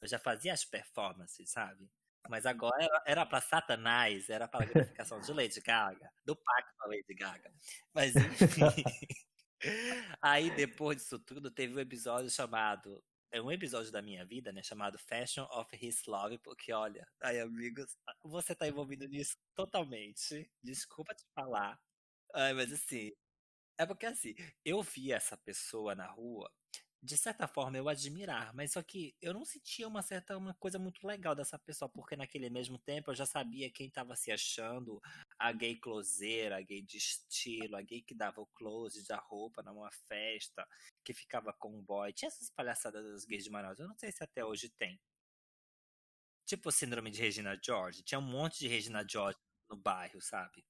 Eu 0.00 0.08
já 0.08 0.18
fazia 0.18 0.52
as 0.52 0.64
performances, 0.64 1.50
sabe? 1.50 1.88
Mas 2.28 2.46
agora 2.46 3.02
era, 3.06 3.24
pra 3.24 3.40
Satanás, 3.40 4.28
era 4.28 4.46
pra 4.46 4.64
glorificação 4.66 5.20
de 5.20 5.32
Lady 5.32 5.60
Gaga, 5.60 6.10
do 6.24 6.36
pacto 6.36 6.76
da 6.78 6.86
Lady 6.86 7.14
Gaga. 7.14 7.52
Mas 7.92 8.14
enfim. 8.14 8.60
Aí 10.22 10.50
depois 10.54 10.98
disso 10.98 11.18
tudo, 11.18 11.50
teve 11.50 11.74
um 11.74 11.80
episódio 11.80 12.30
chamado. 12.30 13.02
É 13.30 13.42
um 13.42 13.52
episódio 13.52 13.92
da 13.92 14.00
minha 14.00 14.24
vida, 14.24 14.52
né? 14.52 14.62
Chamado 14.62 14.98
Fashion 14.98 15.46
of 15.50 15.68
His 15.74 16.04
Love, 16.06 16.38
porque 16.38 16.72
olha, 16.72 17.06
ai 17.20 17.40
amigos, 17.40 17.96
você 18.22 18.54
tá 18.54 18.66
envolvido 18.66 19.06
nisso 19.06 19.36
totalmente. 19.54 20.50
Desculpa 20.62 21.14
te 21.14 21.24
falar. 21.34 21.78
Ai, 22.34 22.54
mas 22.54 22.72
assim, 22.72 23.12
é 23.78 23.86
porque 23.86 24.06
assim, 24.06 24.34
eu 24.64 24.82
vi 24.82 25.12
essa 25.12 25.36
pessoa 25.36 25.94
na 25.94 26.06
rua, 26.06 26.50
de 27.02 27.16
certa 27.16 27.46
forma 27.46 27.76
eu 27.76 27.88
admirar, 27.88 28.52
mas 28.54 28.72
só 28.72 28.82
que 28.82 29.14
eu 29.22 29.32
não 29.32 29.44
sentia 29.44 29.86
uma 29.86 30.02
certa 30.02 30.36
uma 30.36 30.54
coisa 30.54 30.78
muito 30.78 31.06
legal 31.06 31.34
dessa 31.34 31.58
pessoa, 31.58 31.88
porque 31.88 32.16
naquele 32.16 32.50
mesmo 32.50 32.78
tempo 32.78 33.10
eu 33.10 33.14
já 33.14 33.24
sabia 33.24 33.70
quem 33.70 33.86
estava 33.86 34.16
se 34.16 34.32
achando 34.32 35.00
a 35.38 35.52
gay 35.52 35.76
closeira, 35.76 36.56
a 36.58 36.62
gay 36.62 36.82
de 36.82 36.96
estilo, 36.96 37.76
a 37.76 37.82
gay 37.82 38.02
que 38.02 38.14
dava 38.14 38.40
o 38.40 38.46
close 38.46 39.06
da 39.06 39.16
roupa 39.16 39.62
numa 39.62 39.90
festa, 40.08 40.66
que 41.04 41.14
ficava 41.14 41.52
com 41.52 41.76
um 41.78 41.82
boy. 41.82 42.12
Tinha 42.12 42.28
essas 42.28 42.50
palhaçadas 42.50 43.04
dos 43.04 43.24
gays 43.24 43.44
de 43.44 43.50
Manaus, 43.50 43.78
eu 43.78 43.88
não 43.88 43.96
sei 43.96 44.10
se 44.10 44.24
até 44.24 44.44
hoje 44.44 44.68
tem. 44.70 45.00
Tipo 46.46 46.70
o 46.70 46.72
síndrome 46.72 47.10
de 47.10 47.20
Regina 47.20 47.58
George, 47.62 48.02
tinha 48.02 48.18
um 48.18 48.22
monte 48.22 48.58
de 48.58 48.68
Regina 48.68 49.06
George 49.08 49.38
no 49.70 49.76
bairro, 49.76 50.20
sabe? 50.20 50.64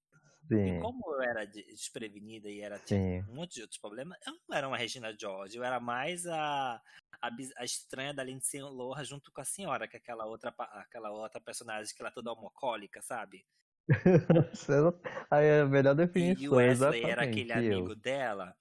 E 0.65 0.73
Sim, 0.73 0.79
como 0.79 1.01
eu 1.15 1.23
era 1.23 1.45
de- 1.47 1.65
desprevenida 1.65 2.49
e 2.49 2.61
era 2.61 2.83
sim. 2.87 3.25
um 3.27 3.35
monte 3.37 3.55
de 3.55 3.63
outros 3.63 3.81
problemas, 3.81 4.19
eu 4.27 4.33
não 4.49 4.57
era 4.57 4.69
uma 4.69 4.77
Regina 4.79 5.15
George, 5.19 5.57
eu 5.57 5.65
era 5.65 5.81
mais 5.81 6.27
a, 6.27 6.77
a, 7.23 7.31
a 7.59 7.65
estranha 7.65 8.15
da 8.15 8.25
Lindsay 8.25 8.63
Lohan 8.63 9.05
junto 9.05 9.33
com 9.33 9.41
a 9.41 9.45
senhora, 9.45 9.89
que 9.89 9.97
é 9.97 10.01
aquela 10.01 10.27
outra, 10.27 10.55
aquela 10.59 11.11
outra 11.11 11.41
personagem 11.41 11.95
que 11.95 12.03
ela 12.03 12.11
é 12.11 12.13
toda 12.15 12.33
homocólica, 12.33 13.03
sabe? 13.03 13.47
Aí 15.31 15.45
é 15.47 15.61
a 15.61 15.67
melhor 15.67 15.95
E 16.15 16.47
o 16.49 16.55
definição, 16.55 16.55
Wesley 16.57 17.07
era 17.07 17.23
aquele 17.23 17.53
eu. 17.53 17.53
amigo 17.53 17.95
dela. 17.95 18.55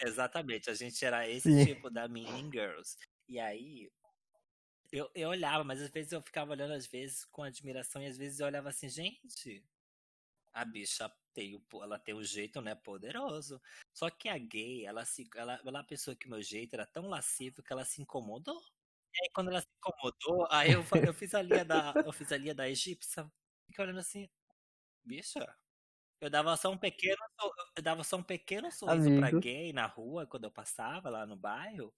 Exatamente, 0.00 0.70
a 0.70 0.74
gente 0.74 1.04
era 1.04 1.28
esse 1.28 1.54
Sim. 1.54 1.66
tipo 1.66 1.90
da 1.90 2.08
Mean 2.08 2.50
Girls. 2.50 2.96
E 3.28 3.38
aí, 3.38 3.90
eu, 4.92 5.10
eu 5.14 5.28
olhava, 5.28 5.62
mas 5.64 5.80
às 5.80 5.90
vezes 5.90 6.12
eu 6.12 6.22
ficava 6.22 6.52
olhando, 6.52 6.72
às 6.74 6.86
vezes, 6.86 7.24
com 7.26 7.42
admiração, 7.42 8.02
e 8.02 8.06
às 8.06 8.16
vezes 8.16 8.40
eu 8.40 8.46
olhava 8.46 8.68
assim, 8.70 8.88
gente, 8.88 9.64
A 10.52 10.64
bicha 10.64 11.10
tem 11.34 11.56
o, 11.56 11.82
ela 11.82 11.98
tem 11.98 12.14
o 12.14 12.24
jeito, 12.24 12.60
né, 12.60 12.74
poderoso. 12.74 13.60
Só 13.92 14.10
que 14.10 14.28
a 14.28 14.38
gay, 14.38 14.86
ela 14.86 15.04
se, 15.04 15.28
ela, 15.34 15.60
ela 15.64 15.84
pensou 15.84 16.16
que 16.16 16.28
meu 16.28 16.42
jeito 16.42 16.74
era 16.74 16.86
tão 16.86 17.08
lascivo 17.08 17.62
que 17.62 17.72
ela 17.72 17.84
se 17.84 18.02
incomodou. 18.02 18.60
E 19.14 19.24
aí 19.24 19.30
quando 19.34 19.50
ela 19.50 19.60
se 19.60 19.68
incomodou, 19.78 20.46
aí 20.50 20.72
eu, 20.72 20.84
eu 21.06 21.14
fiz 21.14 21.34
a 21.34 21.42
linha 21.42 21.64
da, 21.64 21.94
eu 22.04 22.12
fiz 22.12 22.30
a 22.32 22.36
linha 22.36 22.54
da 22.54 22.68
egípcia, 22.68 23.30
fiquei 23.66 23.84
olhando 23.84 24.00
assim, 24.00 24.28
bicha. 25.04 25.56
Eu 26.20 26.30
dava 26.30 26.56
só 26.56 26.70
um 26.70 26.78
pequeno, 26.78 27.16
eu 27.76 27.82
dava 27.82 28.04
só 28.04 28.16
um 28.16 28.22
pequeno 28.22 28.70
sorriso 28.70 29.08
Amigo. 29.08 29.20
pra 29.20 29.40
gay 29.40 29.72
na 29.72 29.86
rua 29.86 30.26
quando 30.26 30.44
eu 30.44 30.50
passava 30.50 31.10
lá 31.10 31.26
no 31.26 31.36
bairro 31.36 31.94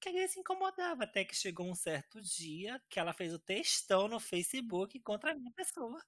que 0.00 0.08
a 0.08 0.12
gay 0.12 0.28
se 0.28 0.38
incomodava, 0.38 1.04
até 1.04 1.24
que 1.24 1.34
chegou 1.34 1.68
um 1.68 1.74
certo 1.74 2.20
dia 2.20 2.80
que 2.88 3.00
ela 3.00 3.12
fez 3.12 3.34
o 3.34 3.38
textão 3.38 4.08
no 4.08 4.20
Facebook 4.20 4.98
contra 5.00 5.32
a 5.32 5.34
minha 5.34 5.52
pessoa. 5.52 6.00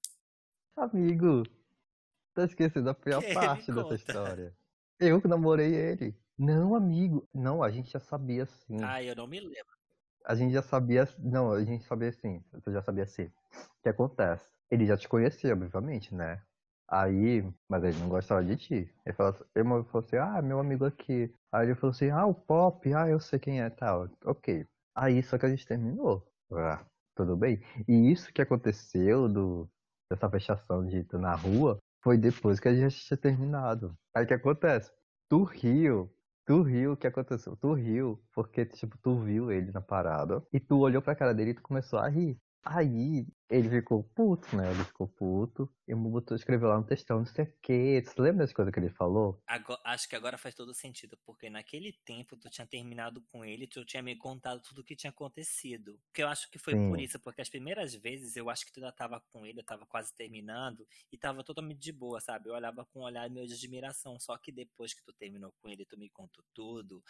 Amigo, 0.77 1.43
tá 2.35 2.45
esquecendo 2.45 2.91
a 2.91 2.95
pior 2.95 3.21
que 3.25 3.35
parte 3.35 3.73
dessa 3.73 3.95
história. 3.95 4.55
Eu 4.99 5.21
que 5.21 5.29
namorei 5.29 5.75
ele. 5.75 6.15
Não, 6.39 6.75
amigo. 6.75 7.29
Não, 7.35 7.63
a 7.63 7.71
gente 7.71 7.91
já 7.91 8.01
sabia 8.01 8.47
sim. 8.47 8.79
Ah, 8.83 9.03
eu 9.03 9.15
não 9.15 9.27
me 9.27 9.41
lembro. 9.41 9.79
A 10.25 10.35
gente 10.35 10.53
já 10.53 10.63
sabia. 10.63 11.09
Não, 11.19 11.53
a 11.53 11.65
gente 11.65 11.85
sabia 11.85 12.13
sim. 12.13 12.43
Tu 12.63 12.73
já 12.73 12.83
sabia 12.83 13.07
sim. 13.07 13.25
O 13.25 13.83
que 13.83 13.89
acontece? 13.89 14.49
Ele 14.71 14.87
já 14.87 14.97
te 14.97 15.09
conhecia, 15.09 15.53
obviamente, 15.53 16.15
né? 16.15 16.43
Aí, 16.89 17.49
mas 17.69 17.85
ele 17.85 17.99
não 17.99 18.09
gostava 18.09 18.45
de 18.45 18.57
ti. 18.57 18.95
Ele 19.07 19.15
falou, 19.15 19.33
assim, 19.33 19.45
ele 19.55 19.65
falou 19.65 20.05
assim, 20.07 20.17
ah, 20.17 20.43
meu 20.43 20.59
amigo 20.59 20.85
aqui. 20.85 21.33
Aí 21.53 21.67
ele 21.67 21.75
falou 21.75 21.93
assim, 21.93 22.11
ah, 22.11 22.27
o 22.27 22.35
Pop, 22.35 22.93
ah, 22.95 23.09
eu 23.09 23.21
sei 23.21 23.39
quem 23.39 23.61
é 23.63 23.71
tal. 23.71 24.09
Ok. 24.25 24.67
Aí 24.95 25.23
só 25.23 25.39
que 25.39 25.47
a 25.47 25.49
gente 25.49 25.67
terminou. 25.67 26.27
Ah, 26.53 26.85
tudo 27.15 27.37
bem. 27.37 27.63
E 27.87 28.11
isso 28.11 28.33
que 28.33 28.43
aconteceu 28.43 29.29
do, 29.29 29.69
dessa 30.11 30.29
fechação 30.29 30.85
de 30.87 31.05
tu 31.05 31.19
na 31.19 31.35
rua 31.35 31.80
foi 32.03 32.19
depois 32.19 32.61
que 32.61 32.69
a 32.69 32.75
gente 32.75 32.97
tinha 33.05 33.17
terminado. 33.17 33.97
Aí 34.15 34.25
o 34.25 34.27
que 34.29 34.35
acontece? 34.35 34.93
Tu 35.29 35.43
riu. 35.45 36.15
Tu 36.47 36.63
riu, 36.63 36.93
o 36.93 36.97
que 36.97 37.07
aconteceu? 37.07 37.57
Tu 37.57 37.73
riu, 37.75 38.23
porque, 38.35 38.67
tipo, 38.67 38.99
tu 38.99 39.21
viu 39.21 39.51
ele 39.53 39.71
na 39.73 39.81
parada 39.81 40.45
e 40.53 40.59
tu 40.61 40.79
olhou 40.79 41.01
pra 41.03 41.15
cara 41.15 41.33
dele 41.35 41.51
e 41.53 41.55
tu 41.55 41.63
começou 41.63 41.99
a 41.99 42.09
rir. 42.09 42.41
Aí 42.63 43.27
ele 43.49 43.71
ficou 43.71 44.05
puto, 44.05 44.55
né? 44.57 44.71
Ele 44.71 44.85
ficou 44.85 45.09
puto 45.09 45.73
e 45.89 45.95
o 45.95 45.97
Mubutu 45.97 46.35
escreveu 46.35 46.69
lá 46.69 46.79
no 46.79 46.87
textão, 46.87 47.19
não 47.19 47.27
sei 47.27 47.45
o 47.45 47.55
quê. 47.63 48.03
Você 48.05 48.21
lembra 48.21 48.45
das 48.45 48.53
coisas 48.53 48.73
que 48.73 48.79
ele 48.79 48.91
falou? 48.91 49.43
Agora, 49.47 49.81
acho 49.85 50.09
que 50.09 50.15
agora 50.15 50.39
faz 50.39 50.55
todo 50.55 50.73
sentido, 50.73 51.19
porque 51.25 51.51
naquele 51.51 51.93
tempo 52.05 52.37
tu 52.37 52.49
tinha 52.49 52.67
terminado 52.67 53.21
com 53.33 53.45
ele, 53.45 53.67
tu 53.67 53.85
tinha 53.85 54.03
me 54.03 54.15
contado 54.17 54.63
tudo 54.63 54.83
o 54.83 54.85
que 54.85 54.95
tinha 54.95 55.11
acontecido. 55.11 55.99
Porque 56.07 56.23
eu 56.23 56.29
acho 56.29 56.49
que 56.51 56.59
foi 56.59 56.75
Sim. 56.75 56.87
por 56.87 57.01
isso, 57.01 57.19
porque 57.19 57.41
as 57.41 57.49
primeiras 57.49 57.95
vezes 57.95 58.37
eu 58.37 58.49
acho 58.49 58.65
que 58.65 58.73
tu 58.73 58.79
ainda 58.79 58.93
tava 58.93 59.21
com 59.33 59.45
ele, 59.45 59.59
eu 59.61 59.65
tava 59.65 59.85
quase 59.87 60.15
terminando 60.15 60.87
e 61.11 61.19
tava 61.19 61.43
totalmente 61.43 61.81
de 61.81 61.93
boa, 61.93 62.21
sabe? 62.21 62.49
Eu 62.49 62.55
olhava 62.55 62.85
com 62.87 63.01
um 63.01 63.03
olhar 63.05 63.29
meio 63.29 63.49
de 63.49 63.55
admiração, 63.55 64.21
só 64.21 64.39
que 64.39 64.53
depois 64.53 64.95
que 64.95 65.03
tu 65.03 65.13
terminou 65.15 65.53
com 65.61 65.69
ele, 65.69 65.85
tu 65.85 65.99
me 65.99 66.09
contou 66.11 66.45
tudo. 66.55 67.03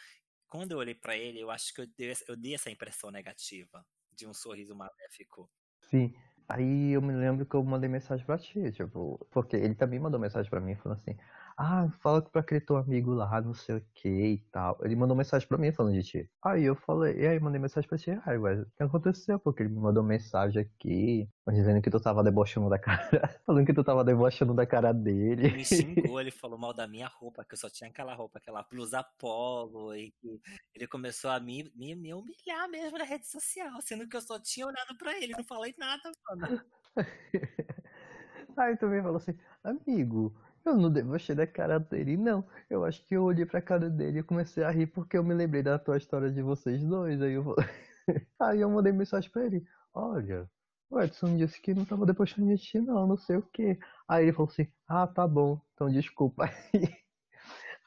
Quando 0.49 0.73
eu 0.73 0.79
olhei 0.79 0.95
para 0.95 1.17
ele, 1.17 1.41
eu 1.41 1.51
acho 1.51 1.75
que 1.75 1.83
eu 1.83 1.87
dei, 1.87 2.15
eu 2.29 2.37
dei 2.37 2.55
essa 2.55 2.71
impressão 2.71 3.11
negativa 3.11 3.85
de 4.21 4.27
um 4.29 4.35
sorriso 4.35 4.77
maléfico. 4.77 5.51
Sim. 5.81 6.15
Aí 6.49 6.93
eu 6.93 7.01
me 7.01 7.13
lembro 7.13 7.47
que 7.47 7.55
eu 7.55 7.63
mandei 7.65 7.89
mensagem 7.89 8.27
pra 8.27 8.37
ti, 8.37 8.71
tipo, 8.73 9.25
porque 9.31 9.57
ele 9.57 9.75
também 9.75 9.99
mandou 9.99 10.21
mensagem 10.21 10.51
pra 10.51 10.61
mim 10.61 10.75
falando 10.75 10.99
assim, 10.99 11.17
ah, 11.63 11.91
fala 12.01 12.23
pra 12.23 12.41
aquele 12.41 12.63
teu 12.63 12.79
amigo 12.79 13.13
lá, 13.13 13.39
não 13.43 13.53
sei 13.53 13.77
o 13.77 13.87
que 13.93 14.09
e 14.09 14.39
tal. 14.51 14.79
Ele 14.83 14.97
mandou 14.97 15.15
mensagem 15.15 15.47
pra 15.47 15.59
mim 15.59 15.71
falando 15.71 15.93
de 15.93 16.03
ti. 16.03 16.31
Aí 16.43 16.65
eu 16.65 16.75
falei, 16.75 17.21
e 17.21 17.27
aí 17.27 17.39
mandei 17.39 17.61
mensagem 17.61 17.87
pra 17.87 17.99
ti, 17.99 18.11
ai, 18.25 18.39
ué, 18.39 18.63
o 18.63 18.67
que 18.79 18.83
aconteceu? 18.83 19.39
Porque 19.39 19.63
ele 19.63 19.69
me 19.69 19.79
mandou 19.79 20.03
mensagem 20.03 20.63
aqui, 20.63 21.29
dizendo 21.49 21.83
que 21.83 21.91
tu 21.91 22.01
tava 22.01 22.25
debochando 22.25 22.71
da 22.71 22.79
cara, 22.79 22.99
falando 23.45 23.67
que 23.67 23.75
tu 23.75 23.85
tava 23.85 24.03
debochando 24.03 24.55
da 24.55 24.65
cara 24.65 24.91
dele. 24.95 25.49
Ele 25.49 25.57
me 25.59 25.65
xingou, 25.67 26.19
ele 26.23 26.31
falou 26.31 26.59
mal 26.59 26.73
da 26.73 26.89
minha 26.89 27.09
roupa, 27.09 27.45
que 27.45 27.53
eu 27.53 27.59
só 27.59 27.69
tinha 27.69 27.91
aquela 27.91 28.15
roupa, 28.15 28.39
aquela 28.39 28.63
blusa 28.63 29.05
polo, 29.19 29.95
e 29.95 30.13
que 30.13 30.41
ele 30.75 30.87
começou 30.87 31.31
a 31.31 31.39
me, 31.39 31.71
me, 31.77 31.95
me 31.95 32.15
humilhar 32.15 32.71
mesmo 32.71 32.97
na 32.97 33.05
rede 33.05 33.27
social, 33.27 33.83
sendo 33.83 34.09
que 34.09 34.17
eu 34.17 34.23
só 34.23 34.41
tinha 34.41 34.67
olhado 34.67 34.97
pra 34.97 35.15
ele, 35.15 35.35
não 35.37 35.45
falei 35.45 35.75
nada, 35.77 36.11
mano. 36.27 36.65
aí 38.57 38.77
também 38.77 39.03
falou 39.03 39.17
assim, 39.17 39.37
amigo, 39.63 40.35
eu 40.65 40.77
não 40.77 40.93
debochei 40.93 41.35
da 41.35 41.47
cara 41.47 41.79
dele, 41.79 42.17
não. 42.17 42.47
Eu 42.69 42.85
acho 42.85 43.05
que 43.07 43.15
eu 43.17 43.25
olhei 43.25 43.47
pra 43.47 43.63
cara 43.63 43.89
dele 43.89 44.21
e 44.21 44.23
comecei 44.23 44.63
a 44.63 44.71
rir 44.71 44.87
porque 44.87 45.17
eu 45.17 45.25
me 45.25 45.35
lembrei 45.35 45.63
da 45.63 45.79
tua 45.79 45.97
história 45.97 46.31
de 46.31 46.43
vocês 46.43 46.83
dois. 46.85 47.21
Aí 47.23 47.33
eu, 47.33 47.55
aí 48.39 48.61
eu 48.61 48.71
mandei 48.71 48.93
mensagem 48.93 49.31
pra 49.31 49.47
ele: 49.47 49.65
Olha, 49.95 50.49
o 50.91 51.01
Edson 51.01 51.37
disse 51.37 51.61
que 51.61 51.75
não 51.75 51.85
tava 51.85 52.07
debochando 52.07 52.49
de 52.49 52.59
ti, 52.59 52.79
não, 52.81 53.07
não 53.07 53.17
sei 53.17 53.37
o 53.37 53.43
que. 53.43 53.79
Aí 54.09 54.25
ele 54.25 54.33
falou 54.33 54.51
assim: 54.51 54.71
Ah, 54.87 55.07
tá 55.07 55.27
bom, 55.27 55.61
então 55.75 55.91
desculpa. 55.91 56.51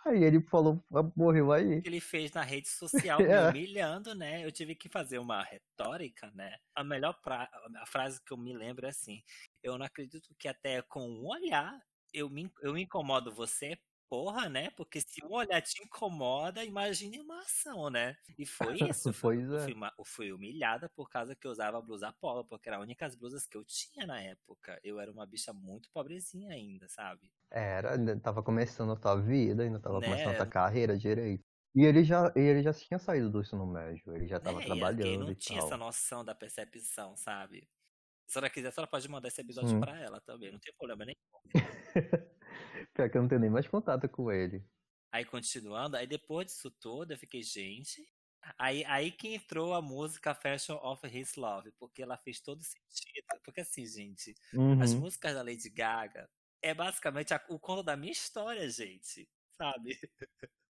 Aí 0.05 0.21
ele 0.21 0.41
falou, 0.41 0.83
morreu 1.15 1.53
aí. 1.53 1.81
Ele 1.85 2.01
fez 2.01 2.29
na 2.33 2.41
rede 2.41 2.67
social, 3.15 3.19
me 3.19 3.25
é. 3.25 3.49
humilhando, 3.49 4.13
né? 4.13 4.45
Eu 4.45 4.51
tive 4.51 4.75
que 4.75 4.89
fazer 4.89 5.17
uma 5.17 5.41
retórica, 5.41 6.29
né? 6.35 6.57
A 6.75 6.83
melhor 6.83 7.13
pra... 7.21 7.49
a 7.77 7.85
frase 7.85 8.21
que 8.21 8.33
eu 8.33 8.37
me 8.37 8.53
lembro 8.53 8.85
é 8.85 8.89
assim: 8.89 9.23
Eu 9.61 9.77
não 9.77 9.85
acredito 9.85 10.35
que 10.37 10.49
até 10.49 10.81
com 10.81 11.07
um 11.07 11.25
olhar 11.25 11.81
eu 12.13 12.29
me, 12.29 12.51
eu 12.61 12.77
incomodo 12.77 13.31
você, 13.31 13.77
porra, 14.13 14.47
né? 14.47 14.69
Porque 14.77 15.01
se 15.01 15.25
um 15.25 15.33
olhar 15.33 15.59
te 15.61 15.81
incomoda, 15.81 16.63
imagine 16.63 17.19
uma 17.19 17.39
ação, 17.39 17.89
né? 17.89 18.15
E 18.37 18.45
foi 18.45 18.75
isso. 18.87 19.11
pois 19.19 19.51
é. 19.51 19.55
Eu 19.55 19.59
fui, 19.61 19.75
eu 19.97 20.05
fui 20.05 20.31
humilhada 20.31 20.87
por 20.89 21.09
causa 21.09 21.35
que 21.35 21.47
eu 21.47 21.51
usava 21.51 21.81
blusa 21.81 22.13
polo, 22.21 22.45
porque 22.45 22.69
era 22.69 22.77
a 22.77 22.81
única 22.81 23.09
blusas 23.17 23.47
que 23.47 23.57
eu 23.57 23.65
tinha 23.65 24.05
na 24.05 24.21
época. 24.21 24.79
Eu 24.83 24.99
era 24.99 25.11
uma 25.11 25.25
bicha 25.25 25.51
muito 25.51 25.89
pobrezinha 25.91 26.53
ainda, 26.53 26.87
sabe? 26.87 27.31
Era, 27.49 27.95
ainda 27.95 28.19
tava 28.19 28.43
começando 28.43 28.91
a 28.91 28.95
tua 28.95 29.15
vida, 29.15 29.63
ainda 29.63 29.79
tava 29.79 29.99
né? 29.99 30.07
começando 30.07 30.33
a 30.33 30.37
tua 30.37 30.45
carreira 30.45 30.95
direito. 30.95 31.43
E 31.75 31.83
ele 31.83 32.03
já, 32.03 32.31
ele 32.35 32.61
já 32.61 32.71
tinha 32.71 32.99
saído 32.99 33.31
do 33.31 33.41
ensino 33.41 33.65
médio, 33.65 34.15
ele 34.15 34.27
já 34.27 34.39
tava 34.39 34.61
é, 34.61 34.65
trabalhando. 34.65 35.03
E 35.05 35.17
não 35.17 35.33
tinha 35.33 35.57
essa 35.57 35.75
noção 35.75 36.23
da 36.23 36.35
percepção, 36.35 37.17
sabe? 37.17 37.67
Se 38.27 38.37
ela 38.37 38.49
quiser, 38.49 38.73
ela 38.75 38.87
pode 38.87 39.07
mandar 39.09 39.27
esse 39.27 39.41
episódio 39.41 39.75
hum. 39.75 39.79
pra 39.79 39.99
ela 39.99 40.19
também, 40.21 40.51
não 40.51 40.59
tem 40.59 40.73
problema 40.73 41.05
nenhum. 41.05 41.17
Pior 42.93 43.09
que 43.09 43.17
eu 43.17 43.21
não 43.21 43.29
tenho 43.29 43.41
nem 43.41 43.49
mais 43.49 43.67
contato 43.67 44.07
com 44.09 44.31
ele. 44.31 44.63
Aí 45.11 45.25
continuando, 45.25 45.95
aí 45.95 46.07
depois 46.07 46.47
disso 46.47 46.71
tudo 46.71 47.11
eu 47.11 47.17
fiquei, 47.17 47.43
gente. 47.43 48.03
Aí, 48.57 48.83
aí 48.85 49.11
que 49.11 49.35
entrou 49.35 49.73
a 49.73 49.81
música 49.81 50.35
Fashion 50.35 50.75
of 50.83 51.05
His 51.07 51.35
Love, 51.35 51.71
porque 51.79 52.03
ela 52.03 52.17
fez 52.17 52.41
todo 52.41 52.61
sentido. 52.61 53.25
Porque 53.43 53.61
assim, 53.61 53.85
gente, 53.85 54.35
uhum. 54.53 54.81
as 54.81 54.93
músicas 54.93 55.33
da 55.33 55.41
Lady 55.41 55.69
Gaga 55.69 56.29
é 56.61 56.73
basicamente 56.73 57.33
a, 57.33 57.43
o 57.49 57.59
conto 57.59 57.83
da 57.83 57.95
minha 57.95 58.11
história, 58.11 58.67
gente. 58.69 59.29
Sabe? 59.57 59.97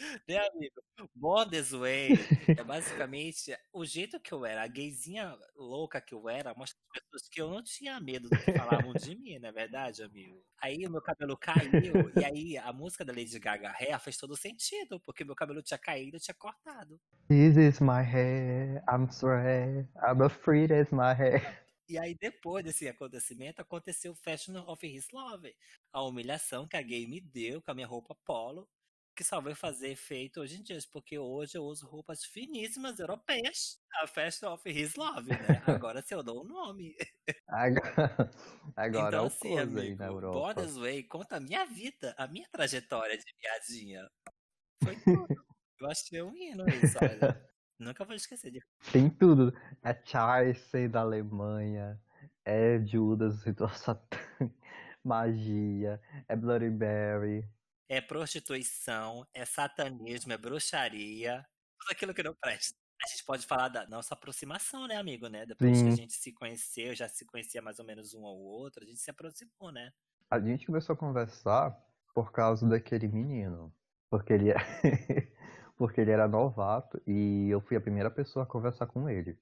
né, 0.28 0.38
amigo? 0.38 1.50
This 1.50 1.72
Way 1.72 2.10
é 2.48 2.62
basicamente 2.62 3.56
o 3.72 3.84
jeito 3.84 4.20
que 4.20 4.32
eu 4.32 4.44
era, 4.44 4.62
a 4.62 4.66
gayzinha 4.66 5.36
louca 5.56 6.00
que 6.00 6.14
eu 6.14 6.28
era, 6.28 6.54
mostra 6.54 6.78
as 6.94 7.02
pessoas 7.02 7.28
que 7.28 7.40
eu 7.40 7.50
não 7.50 7.62
tinha 7.62 8.00
medo 8.00 8.28
do 8.28 8.38
que 8.38 8.52
falavam 8.52 8.92
de 8.92 9.16
mim, 9.16 9.38
não 9.38 9.48
é 9.48 9.52
verdade, 9.52 10.02
amigo? 10.02 10.42
Aí 10.62 10.86
o 10.86 10.90
meu 10.90 11.02
cabelo 11.02 11.36
caiu, 11.36 12.10
e 12.16 12.24
aí 12.24 12.58
a 12.58 12.72
música 12.72 13.04
da 13.04 13.12
Lady 13.12 13.38
Gaga 13.38 13.74
Hair 13.78 14.00
fez 14.00 14.16
todo 14.16 14.36
sentido, 14.36 15.00
porque 15.00 15.24
meu 15.24 15.34
cabelo 15.34 15.62
tinha 15.62 15.78
caído 15.78 16.16
e 16.16 16.20
tinha 16.20 16.34
cortado. 16.34 17.00
This 17.28 17.56
is 17.56 17.80
my 17.80 18.02
hair, 18.02 18.82
I'm 18.88 19.10
sorry, 19.10 19.88
I'm 20.02 20.22
afraid 20.22 20.72
it's 20.72 20.92
my 20.92 21.14
hair. 21.14 21.70
E 21.88 21.98
aí, 21.98 22.14
depois 22.14 22.64
desse 22.64 22.86
acontecimento, 22.86 23.60
aconteceu 23.60 24.12
o 24.12 24.14
Fashion 24.14 24.56
of 24.68 24.86
His 24.86 25.08
Love. 25.12 25.52
A 25.92 26.00
humilhação 26.04 26.68
que 26.68 26.76
a 26.76 26.82
gay 26.82 27.04
me 27.04 27.20
deu 27.20 27.60
com 27.60 27.72
a 27.72 27.74
minha 27.74 27.86
roupa 27.86 28.14
polo 28.24 28.68
que 29.20 29.24
só 29.24 29.38
vai 29.38 29.54
fazer 29.54 29.90
efeito 29.90 30.40
hoje 30.40 30.58
em 30.58 30.62
dia, 30.62 30.78
porque 30.90 31.18
hoje 31.18 31.58
eu 31.58 31.62
uso 31.62 31.86
roupas 31.86 32.24
finíssimas 32.24 32.98
europeias, 32.98 33.78
a 34.00 34.06
Fashion 34.06 34.50
of 34.50 34.66
His 34.66 34.94
Love, 34.94 35.28
né? 35.28 35.62
Agora 35.66 36.00
se 36.00 36.14
eu 36.14 36.22
dou 36.22 36.40
o 36.40 36.48
nome. 36.48 36.96
Agora, 37.46 38.30
agora 38.74 39.08
então, 39.08 39.18
é 39.18 39.22
o 39.22 39.26
assim, 39.26 39.58
amigo, 39.58 39.78
aí 39.78 39.94
na 39.94 40.06
Europa. 40.06 40.38
Borders 40.38 40.78
Way 40.78 41.02
conta 41.02 41.36
a 41.36 41.40
minha 41.40 41.66
vida, 41.66 42.14
a 42.16 42.26
minha 42.26 42.48
trajetória 42.50 43.18
de 43.18 43.24
viadinha. 43.38 44.10
Foi 44.82 44.96
tudo. 45.00 45.44
eu 45.78 45.90
achei 45.90 46.22
um 46.22 46.34
hino 46.34 46.66
isso, 46.66 46.96
olha. 46.98 47.50
Nunca 47.78 48.06
vou 48.06 48.16
esquecer 48.16 48.50
de. 48.50 48.60
Tem 48.90 49.10
tudo. 49.10 49.52
É 49.82 49.92
Chelsea 50.02 50.88
da 50.88 51.00
Alemanha, 51.00 52.00
é 52.42 52.78
Judas, 52.86 53.42
situação 53.42 54.00
magia, 55.04 56.00
é 56.26 56.34
Bloody 56.34 56.70
Berry, 56.70 57.46
é 57.90 58.00
prostituição, 58.00 59.26
é 59.34 59.44
satanismo, 59.44 60.32
é 60.32 60.38
bruxaria, 60.38 61.44
tudo 61.76 61.90
aquilo 61.90 62.14
que 62.14 62.22
não 62.22 62.34
presta. 62.40 62.78
A 63.04 63.08
gente 63.10 63.24
pode 63.24 63.44
falar 63.44 63.68
da 63.68 63.84
nossa 63.88 64.14
aproximação, 64.14 64.86
né, 64.86 64.94
amigo, 64.94 65.26
né? 65.26 65.44
Depois 65.44 65.76
Sim. 65.76 65.86
que 65.86 65.92
a 65.92 65.96
gente 65.96 66.12
se 66.12 66.32
conheceu, 66.32 66.94
já 66.94 67.08
se 67.08 67.26
conhecia 67.26 67.60
mais 67.60 67.80
ou 67.80 67.84
menos 67.84 68.14
um 68.14 68.24
ao 68.24 68.36
outro, 68.36 68.84
a 68.84 68.86
gente 68.86 69.00
se 69.00 69.10
aproximou, 69.10 69.72
né? 69.72 69.90
A 70.30 70.38
gente 70.38 70.66
começou 70.66 70.92
a 70.92 70.96
conversar 70.96 71.76
por 72.14 72.30
causa 72.30 72.64
daquele 72.68 73.08
menino. 73.08 73.74
Porque 74.08 74.34
ele, 74.34 74.50
é 74.50 74.54
porque 75.76 76.00
ele 76.00 76.12
era 76.12 76.28
novato 76.28 77.02
e 77.04 77.48
eu 77.50 77.60
fui 77.60 77.76
a 77.76 77.80
primeira 77.80 78.10
pessoa 78.10 78.44
a 78.44 78.48
conversar 78.48 78.86
com 78.86 79.08
ele. 79.08 79.36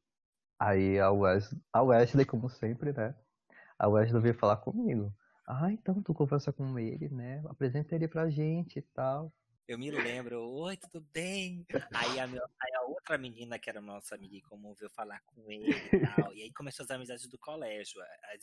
Aí 0.58 0.98
a 0.98 1.10
Wesley, 1.10 1.60
a 1.70 1.82
Wesley 1.82 2.24
como 2.24 2.48
sempre, 2.48 2.94
né? 2.94 3.14
A 3.78 3.88
Wesley 3.88 4.22
veio 4.22 4.38
falar 4.38 4.56
comigo. 4.56 5.14
Ah, 5.50 5.72
então 5.72 6.02
tu 6.02 6.12
conversa 6.12 6.52
com 6.52 6.78
ele, 6.78 7.08
né? 7.08 7.42
Apresenta 7.48 7.94
ele 7.94 8.06
pra 8.06 8.28
gente 8.28 8.80
e 8.80 8.82
tal. 8.82 9.32
Eu 9.66 9.78
me 9.78 9.90
lembro, 9.90 10.42
oi, 10.42 10.76
tudo 10.76 11.00
bem? 11.10 11.64
Aí 11.94 12.20
a, 12.20 12.26
meu, 12.26 12.44
aí 12.60 12.74
a 12.74 12.82
outra 12.82 13.16
menina, 13.16 13.58
que 13.58 13.70
era 13.70 13.80
nossa 13.80 14.14
amiga 14.14 14.36
em 14.36 14.42
comum, 14.42 14.74
veio 14.74 14.90
falar 14.90 15.22
com 15.24 15.50
ele 15.50 15.70
e 15.70 16.00
tal. 16.00 16.34
E 16.34 16.42
aí 16.42 16.52
começou 16.52 16.84
as 16.84 16.90
amizades 16.90 17.26
do 17.26 17.38
colégio. 17.38 17.98
As, 18.02 18.40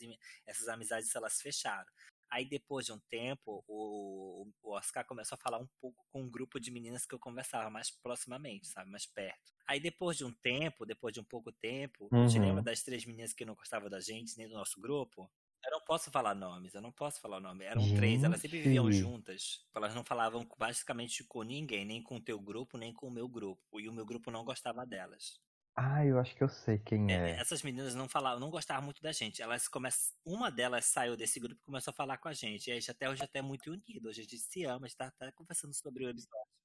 essas 0.48 0.66
amizades, 0.66 1.14
elas 1.14 1.40
fecharam. 1.40 1.86
Aí 2.28 2.44
depois 2.44 2.86
de 2.86 2.92
um 2.92 2.98
tempo, 3.08 3.62
o, 3.68 4.48
o 4.64 4.72
Oscar 4.72 5.06
começou 5.06 5.36
a 5.36 5.40
falar 5.40 5.58
um 5.58 5.68
pouco 5.80 6.04
com 6.10 6.22
um 6.22 6.28
grupo 6.28 6.58
de 6.58 6.72
meninas 6.72 7.06
que 7.06 7.14
eu 7.14 7.20
conversava 7.20 7.70
mais 7.70 7.88
proximamente, 7.88 8.66
sabe? 8.66 8.90
Mais 8.90 9.06
perto. 9.06 9.52
Aí 9.64 9.78
depois 9.78 10.16
de 10.16 10.24
um 10.24 10.32
tempo, 10.32 10.84
depois 10.84 11.14
de 11.14 11.20
um 11.20 11.24
pouco 11.24 11.52
tempo, 11.52 12.08
uhum. 12.10 12.26
te 12.26 12.40
lembra 12.40 12.62
das 12.62 12.82
três 12.82 13.04
meninas 13.04 13.32
que 13.32 13.44
não 13.44 13.54
gostavam 13.54 13.88
da 13.88 14.00
gente, 14.00 14.36
nem 14.36 14.48
do 14.48 14.54
nosso 14.54 14.80
grupo? 14.80 15.30
Eu 15.66 15.72
não 15.72 15.80
posso 15.80 16.12
falar 16.12 16.32
nomes, 16.32 16.74
eu 16.74 16.80
não 16.80 16.92
posso 16.92 17.20
falar 17.20 17.38
o 17.38 17.40
nome. 17.40 17.64
Eram 17.64 17.82
Gente. 17.82 17.96
três, 17.96 18.22
elas 18.22 18.40
sempre 18.40 18.62
viviam 18.62 18.90
juntas. 18.92 19.66
Elas 19.74 19.92
não 19.94 20.04
falavam 20.04 20.46
basicamente 20.56 21.24
com 21.24 21.42
ninguém, 21.42 21.84
nem 21.84 22.00
com 22.00 22.16
o 22.16 22.20
teu 22.20 22.38
grupo, 22.40 22.78
nem 22.78 22.94
com 22.94 23.08
o 23.08 23.10
meu 23.10 23.28
grupo. 23.28 23.80
E 23.80 23.88
o 23.88 23.92
meu 23.92 24.06
grupo 24.06 24.30
não 24.30 24.44
gostava 24.44 24.86
delas. 24.86 25.40
Ah, 25.74 26.06
eu 26.06 26.18
acho 26.18 26.34
que 26.34 26.42
eu 26.42 26.48
sei 26.48 26.78
quem 26.78 27.12
é. 27.12 27.32
é. 27.32 27.40
Essas 27.40 27.62
meninas 27.62 27.94
não 27.94 28.08
falavam, 28.08 28.40
não 28.40 28.48
gostavam 28.48 28.84
muito 28.84 29.02
da 29.02 29.12
gente. 29.12 29.42
Elas 29.42 29.66
começam, 29.66 30.16
uma 30.24 30.50
delas 30.50 30.86
saiu 30.86 31.16
desse 31.16 31.40
grupo 31.40 31.60
e 31.60 31.64
começou 31.64 31.90
a 31.90 31.94
falar 31.94 32.16
com 32.16 32.28
a 32.28 32.32
gente. 32.32 32.68
E 32.68 32.70
a 32.70 32.74
gente 32.74 32.90
até 32.90 33.10
hoje 33.10 33.22
até 33.22 33.40
é 33.40 33.42
muito 33.42 33.70
unido. 33.70 34.08
Hoje 34.08 34.20
a 34.20 34.24
gente 34.24 34.38
se 34.38 34.64
ama, 34.64 34.86
está 34.86 35.10
tá 35.10 35.30
conversando 35.32 35.74
sobre 35.74 36.06
o 36.06 36.08
episódio. 36.08 36.55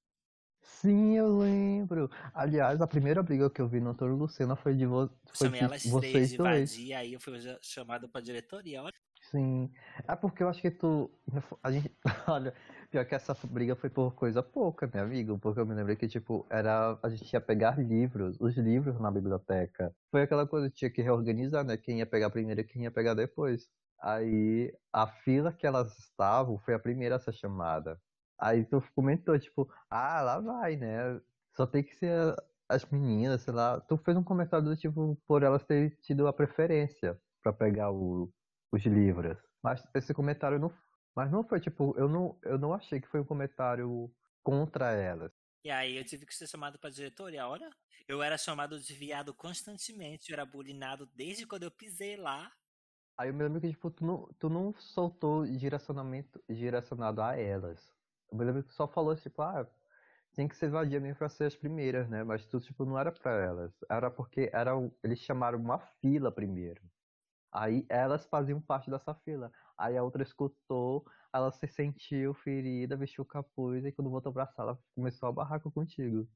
Sim, 0.62 1.16
eu 1.16 1.38
lembro. 1.38 2.10
Aliás, 2.32 2.80
a 2.80 2.86
primeira 2.86 3.22
briga 3.22 3.50
que 3.50 3.60
eu 3.60 3.68
vi 3.68 3.80
no 3.80 3.90
Antônio 3.90 4.16
Lucena 4.16 4.54
foi 4.54 4.74
de, 4.74 4.86
vo 4.86 5.10
foi 5.34 5.48
Chamei 5.48 5.60
elas 5.60 5.84
vocês 5.84 6.30
de 6.30 6.36
dois. 6.36 6.70
Vadia, 6.70 6.98
aí 6.98 7.12
eu 7.12 7.20
fui 7.20 7.34
chamado 7.60 8.08
pra 8.08 8.20
diretoria. 8.20 8.82
Olha. 8.82 8.92
Sim. 9.30 9.72
É 10.06 10.14
porque 10.14 10.42
eu 10.42 10.48
acho 10.48 10.60
que 10.60 10.70
tu. 10.70 11.10
A 11.62 11.70
gente. 11.70 11.90
Olha, 12.28 12.54
pior 12.90 13.04
que 13.04 13.14
essa 13.14 13.34
briga 13.44 13.74
foi 13.74 13.90
por 13.90 14.14
coisa 14.14 14.42
pouca, 14.42 14.88
meu 14.92 15.02
amigo. 15.04 15.38
Porque 15.38 15.60
eu 15.60 15.66
me 15.66 15.74
lembrei 15.74 15.96
que, 15.96 16.08
tipo, 16.08 16.46
era. 16.50 16.98
A 17.02 17.08
gente 17.08 17.32
ia 17.32 17.40
pegar 17.40 17.78
livros, 17.78 18.36
os 18.40 18.56
livros 18.56 19.00
na 19.00 19.10
biblioteca. 19.10 19.94
Foi 20.10 20.22
aquela 20.22 20.46
coisa 20.46 20.68
que 20.68 20.76
tinha 20.76 20.90
que 20.90 21.02
reorganizar, 21.02 21.64
né? 21.64 21.76
Quem 21.76 21.98
ia 21.98 22.06
pegar 22.06 22.30
primeiro 22.30 22.60
e 22.60 22.64
quem 22.64 22.84
ia 22.84 22.90
pegar 22.90 23.14
depois. 23.14 23.68
Aí 24.00 24.72
a 24.92 25.06
fila 25.06 25.52
que 25.52 25.66
elas 25.66 25.96
estavam 25.98 26.58
foi 26.58 26.74
a 26.74 26.78
primeira 26.78 27.16
a 27.16 27.18
ser 27.18 27.32
chamada. 27.32 28.00
Aí 28.38 28.64
tu 28.64 28.82
comentou, 28.94 29.38
tipo, 29.38 29.70
ah, 29.90 30.20
lá 30.22 30.40
vai, 30.40 30.76
né? 30.76 31.20
Só 31.56 31.66
tem 31.66 31.82
que 31.82 31.94
ser 31.94 32.34
as 32.68 32.84
meninas, 32.86 33.42
sei 33.42 33.52
lá. 33.52 33.80
Tu 33.80 33.96
fez 33.98 34.16
um 34.16 34.24
comentário 34.24 34.64
do 34.64 34.76
tipo, 34.76 35.16
por 35.26 35.42
elas 35.42 35.64
terem 35.64 35.90
tido 36.02 36.26
a 36.26 36.32
preferência 36.32 37.20
para 37.42 37.52
pegar 37.52 37.90
o, 37.92 38.32
os 38.72 38.82
livros. 38.84 39.38
Mas 39.62 39.82
esse 39.94 40.14
comentário 40.14 40.58
não. 40.58 40.72
Mas 41.14 41.30
não 41.30 41.44
foi, 41.44 41.60
tipo, 41.60 41.94
eu 41.98 42.08
não, 42.08 42.38
eu 42.42 42.58
não 42.58 42.72
achei 42.72 43.00
que 43.00 43.08
foi 43.08 43.20
um 43.20 43.24
comentário 43.24 44.10
contra 44.42 44.92
elas. 44.92 45.30
E 45.64 45.70
aí 45.70 45.96
eu 45.96 46.04
tive 46.04 46.26
que 46.26 46.34
ser 46.34 46.48
chamado 46.48 46.78
pra 46.78 46.90
diretoria, 46.90 47.46
olha. 47.46 47.70
Eu 48.08 48.22
era 48.22 48.36
chamado 48.36 48.80
de 48.80 48.94
viado 48.94 49.32
constantemente, 49.32 50.30
eu 50.30 50.34
era 50.34 50.44
bulinado 50.44 51.06
desde 51.14 51.46
quando 51.46 51.62
eu 51.62 51.70
pisei 51.70 52.16
lá. 52.16 52.50
Aí 53.16 53.28
eu 53.28 53.34
me 53.34 53.44
lembro 53.44 53.60
que, 53.60 53.70
tipo, 53.70 53.90
tu 53.90 54.04
não, 54.04 54.28
tu 54.38 54.48
não 54.48 54.74
soltou 54.74 55.46
direcionamento 55.46 56.42
direcionado 56.48 57.22
a 57.22 57.36
elas. 57.36 57.92
Eu 58.32 58.38
me 58.38 58.44
lembro 58.44 58.64
que 58.64 58.74
só 58.74 58.88
falou, 58.88 59.14
tipo, 59.16 59.42
ah, 59.42 59.68
tem 60.34 60.48
que 60.48 60.56
ser 60.56 60.70
vadia 60.70 61.00
mesmo 61.00 61.18
pra 61.18 61.28
ser 61.28 61.44
as 61.46 61.56
primeiras, 61.56 62.08
né? 62.08 62.24
Mas 62.24 62.46
tudo, 62.46 62.64
tipo, 62.64 62.84
não 62.86 62.98
era 62.98 63.12
pra 63.12 63.32
elas. 63.32 63.74
Era 63.90 64.10
porque 64.10 64.50
era, 64.52 64.72
eles 65.04 65.20
chamaram 65.20 65.58
uma 65.60 65.78
fila 65.78 66.32
primeiro. 66.32 66.82
Aí 67.52 67.86
elas 67.90 68.26
faziam 68.26 68.60
parte 68.62 68.90
dessa 68.90 69.14
fila. 69.14 69.52
Aí 69.78 69.96
a 69.98 70.04
outra 70.04 70.22
escutou, 70.22 71.06
ela 71.34 71.52
se 71.52 71.66
sentiu 71.68 72.34
ferida, 72.34 72.96
vestiu 72.96 73.24
o 73.24 73.26
capuz 73.26 73.84
e 73.84 73.92
quando 73.92 74.10
voltou 74.10 74.32
pra 74.32 74.46
sala 74.48 74.78
começou 74.94 75.28
a 75.28 75.32
barraca 75.32 75.70
contigo. 75.70 76.28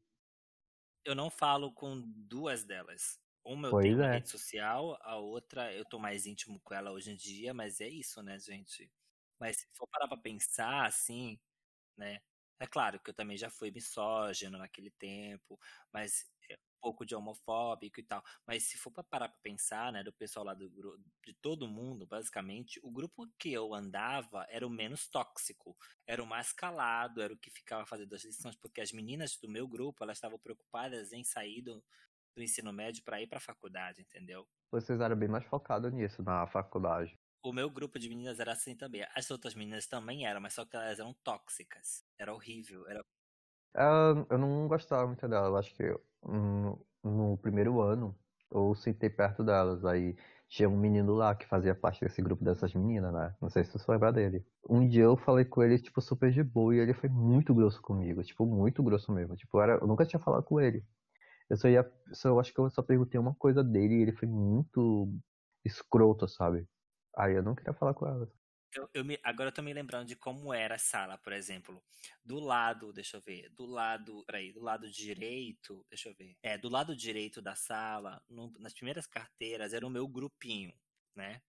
Eu 1.04 1.14
não 1.14 1.30
falo 1.30 1.72
com 1.72 2.00
duas 2.00 2.64
delas. 2.64 3.20
Uma 3.44 3.68
eu 3.68 3.72
pois 3.72 3.98
tenho 3.98 4.00
é. 4.00 4.12
rede 4.12 4.28
social, 4.28 4.98
a 5.02 5.16
outra 5.16 5.72
eu 5.72 5.84
tô 5.84 5.98
mais 5.98 6.26
íntimo 6.26 6.60
com 6.60 6.74
ela 6.74 6.90
hoje 6.90 7.12
em 7.12 7.16
dia, 7.16 7.54
mas 7.54 7.80
é 7.80 7.88
isso, 7.88 8.22
né, 8.22 8.38
gente? 8.40 8.92
Mas 9.38 9.58
se 9.58 9.66
for 9.72 9.86
parar 9.88 10.08
pra 10.08 10.16
pensar, 10.16 10.84
assim, 10.86 11.38
né? 11.96 12.20
É 12.58 12.66
claro 12.66 12.98
que 13.00 13.10
eu 13.10 13.14
também 13.14 13.36
já 13.36 13.50
fui 13.50 13.70
misógino 13.70 14.56
naquele 14.56 14.90
tempo, 14.90 15.58
mas 15.92 16.24
é 16.48 16.54
um 16.54 16.80
pouco 16.80 17.04
de 17.04 17.14
homofóbico 17.14 18.00
e 18.00 18.02
tal. 18.02 18.22
Mas 18.46 18.62
se 18.64 18.78
for 18.78 18.90
para 18.90 19.04
parar 19.04 19.28
para 19.28 19.38
pensar, 19.42 19.92
né, 19.92 20.02
do 20.02 20.12
pessoal 20.12 20.46
lá 20.46 20.54
do 20.54 20.70
de 21.24 21.34
todo 21.42 21.68
mundo, 21.68 22.06
basicamente, 22.06 22.80
o 22.82 22.90
grupo 22.90 23.28
que 23.38 23.52
eu 23.52 23.74
andava 23.74 24.46
era 24.48 24.66
o 24.66 24.70
menos 24.70 25.06
tóxico, 25.08 25.76
era 26.06 26.22
o 26.22 26.26
mais 26.26 26.50
calado, 26.52 27.20
era 27.20 27.34
o 27.34 27.38
que 27.38 27.50
ficava 27.50 27.84
fazendo 27.84 28.14
as 28.14 28.24
lições, 28.24 28.56
porque 28.56 28.80
as 28.80 28.92
meninas 28.92 29.36
do 29.36 29.48
meu 29.50 29.68
grupo, 29.68 30.02
elas 30.02 30.16
estavam 30.16 30.38
preocupadas 30.38 31.12
em 31.12 31.24
sair 31.24 31.60
do, 31.60 31.84
do 32.34 32.42
ensino 32.42 32.72
médio 32.72 33.02
para 33.04 33.20
ir 33.20 33.26
para 33.26 33.38
a 33.38 33.40
faculdade, 33.40 34.00
entendeu? 34.00 34.48
Vocês 34.70 34.98
eram 35.00 35.16
bem 35.16 35.28
mais 35.28 35.44
focados 35.44 35.92
nisso 35.92 36.22
na 36.22 36.46
faculdade 36.46 37.18
o 37.48 37.52
meu 37.52 37.70
grupo 37.70 37.98
de 37.98 38.08
meninas 38.08 38.40
era 38.40 38.52
assim 38.52 38.74
também. 38.74 39.06
As 39.14 39.30
outras 39.30 39.54
meninas 39.54 39.86
também 39.86 40.26
eram, 40.26 40.40
mas 40.40 40.54
só 40.54 40.64
que 40.64 40.76
elas 40.76 40.98
eram 40.98 41.14
tóxicas. 41.22 42.04
Era 42.18 42.34
horrível. 42.34 42.86
Era... 42.88 43.00
Uh, 43.76 44.26
eu 44.30 44.38
não 44.38 44.66
gostava 44.66 45.06
muito 45.06 45.26
dela. 45.28 45.58
Acho 45.58 45.74
que 45.74 45.84
no, 46.24 46.84
no 47.04 47.38
primeiro 47.38 47.80
ano 47.80 48.18
eu 48.50 48.74
sentei 48.74 49.08
perto 49.08 49.44
delas. 49.44 49.84
Aí 49.84 50.16
tinha 50.48 50.68
um 50.68 50.76
menino 50.76 51.14
lá 51.14 51.34
que 51.34 51.46
fazia 51.46 51.74
parte 51.74 52.00
desse 52.00 52.20
grupo 52.20 52.44
dessas 52.44 52.74
meninas, 52.74 53.12
né? 53.12 53.34
Não 53.40 53.48
sei 53.48 53.64
se 53.64 53.72
você 53.72 53.90
lembra 53.90 54.12
dele. 54.12 54.44
Um 54.68 54.86
dia 54.88 55.04
eu 55.04 55.16
falei 55.16 55.44
com 55.44 55.62
ele, 55.62 55.78
tipo, 55.78 56.00
super 56.00 56.32
de 56.32 56.42
boa, 56.42 56.74
e 56.74 56.78
ele 56.78 56.94
foi 56.94 57.08
muito 57.08 57.54
grosso 57.54 57.80
comigo, 57.80 58.22
tipo, 58.24 58.44
muito 58.44 58.82
grosso 58.82 59.12
mesmo. 59.12 59.36
Tipo, 59.36 59.60
era, 59.60 59.74
eu 59.74 59.86
nunca 59.86 60.04
tinha 60.04 60.20
falado 60.20 60.44
com 60.44 60.60
ele. 60.60 60.84
Eu 61.48 61.56
só 61.56 61.68
ia. 61.68 61.88
Só, 62.12 62.28
eu 62.28 62.40
acho 62.40 62.52
que 62.52 62.60
eu 62.60 62.68
só 62.70 62.82
perguntei 62.82 63.20
uma 63.20 63.34
coisa 63.34 63.62
dele 63.62 63.94
e 63.94 64.02
ele 64.02 64.12
foi 64.12 64.28
muito 64.28 65.12
escroto, 65.64 66.28
sabe? 66.28 66.66
Aí 67.16 67.34
eu 67.34 67.42
não 67.42 67.54
queria 67.54 67.72
falar 67.72 67.94
com 67.94 68.06
ela. 68.06 68.30
Eu, 68.74 68.90
eu 68.92 69.04
me, 69.04 69.18
agora 69.22 69.48
eu 69.48 69.52
tô 69.52 69.62
me 69.62 69.72
lembrando 69.72 70.06
de 70.06 70.14
como 70.14 70.52
era 70.52 70.74
a 70.74 70.78
sala, 70.78 71.16
por 71.16 71.32
exemplo. 71.32 71.82
Do 72.22 72.38
lado, 72.38 72.92
deixa 72.92 73.16
eu 73.16 73.20
ver, 73.22 73.48
do 73.50 73.64
lado, 73.64 74.22
peraí, 74.26 74.52
do 74.52 74.60
lado 74.60 74.90
direito, 74.90 75.84
deixa 75.88 76.10
eu 76.10 76.14
ver. 76.14 76.36
É, 76.42 76.58
do 76.58 76.68
lado 76.68 76.94
direito 76.94 77.40
da 77.40 77.54
sala, 77.54 78.22
no, 78.28 78.52
nas 78.58 78.74
primeiras 78.74 79.06
carteiras, 79.06 79.72
era 79.72 79.86
o 79.86 79.90
meu 79.90 80.06
grupinho, 80.06 80.74
né? 81.14 81.40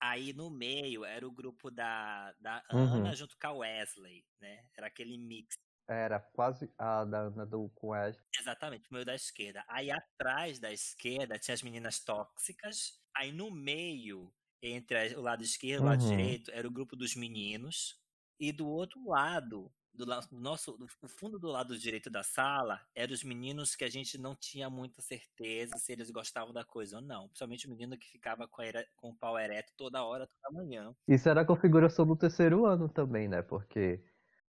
Aí 0.00 0.32
no 0.32 0.50
meio 0.50 1.04
era 1.04 1.26
o 1.26 1.32
grupo 1.32 1.70
da, 1.70 2.32
da 2.38 2.62
Ana 2.70 3.08
uhum. 3.08 3.14
junto 3.16 3.36
com 3.38 3.46
a 3.46 3.52
Wesley, 3.52 4.24
né? 4.38 4.64
Era 4.76 4.86
aquele 4.86 5.16
mix. 5.18 5.56
Era 5.88 6.20
quase 6.20 6.70
a 6.78 7.04
da 7.04 7.20
Ana 7.20 7.46
do, 7.46 7.68
com 7.74 7.88
Wesley. 7.88 8.24
Exatamente, 8.38 8.88
o 8.90 8.92
meio 8.92 9.04
da 9.04 9.14
esquerda. 9.14 9.64
Aí 9.66 9.90
atrás 9.90 10.60
da 10.60 10.70
esquerda 10.70 11.38
tinha 11.38 11.54
as 11.54 11.62
meninas 11.62 12.00
tóxicas. 12.00 13.00
Aí 13.16 13.32
no 13.32 13.50
meio 13.50 14.32
entre 14.68 15.14
o 15.14 15.20
lado 15.20 15.42
esquerdo 15.42 15.82
e 15.82 15.84
o 15.84 15.88
lado 15.88 16.04
uhum. 16.04 16.10
direito 16.10 16.50
era 16.52 16.66
o 16.66 16.70
grupo 16.70 16.96
dos 16.96 17.14
meninos 17.14 18.00
e 18.38 18.52
do 18.52 18.66
outro 18.66 19.06
lado 19.08 19.70
do 19.94 20.04
nosso 20.32 20.76
do 20.76 21.08
fundo 21.08 21.38
do 21.38 21.46
lado 21.46 21.78
direito 21.78 22.10
da 22.10 22.24
sala 22.24 22.80
eram 22.94 23.14
os 23.14 23.22
meninos 23.22 23.76
que 23.76 23.84
a 23.84 23.88
gente 23.88 24.18
não 24.18 24.34
tinha 24.34 24.68
muita 24.68 25.00
certeza 25.00 25.76
se 25.78 25.92
eles 25.92 26.10
gostavam 26.10 26.52
da 26.52 26.64
coisa 26.64 26.96
ou 26.96 27.02
não 27.02 27.28
principalmente 27.28 27.66
o 27.66 27.70
menino 27.70 27.96
que 27.96 28.10
ficava 28.10 28.48
com, 28.48 28.60
era, 28.60 28.84
com 28.96 29.10
o 29.10 29.14
pau 29.14 29.38
ereto 29.38 29.72
toda 29.76 30.02
hora 30.02 30.26
toda 30.26 30.64
manhã. 30.64 30.94
Isso 31.06 31.28
era 31.28 31.42
a 31.42 31.44
configuração 31.44 32.04
do 32.04 32.16
terceiro 32.16 32.66
ano 32.66 32.88
também 32.88 33.28
né 33.28 33.40
porque 33.42 34.02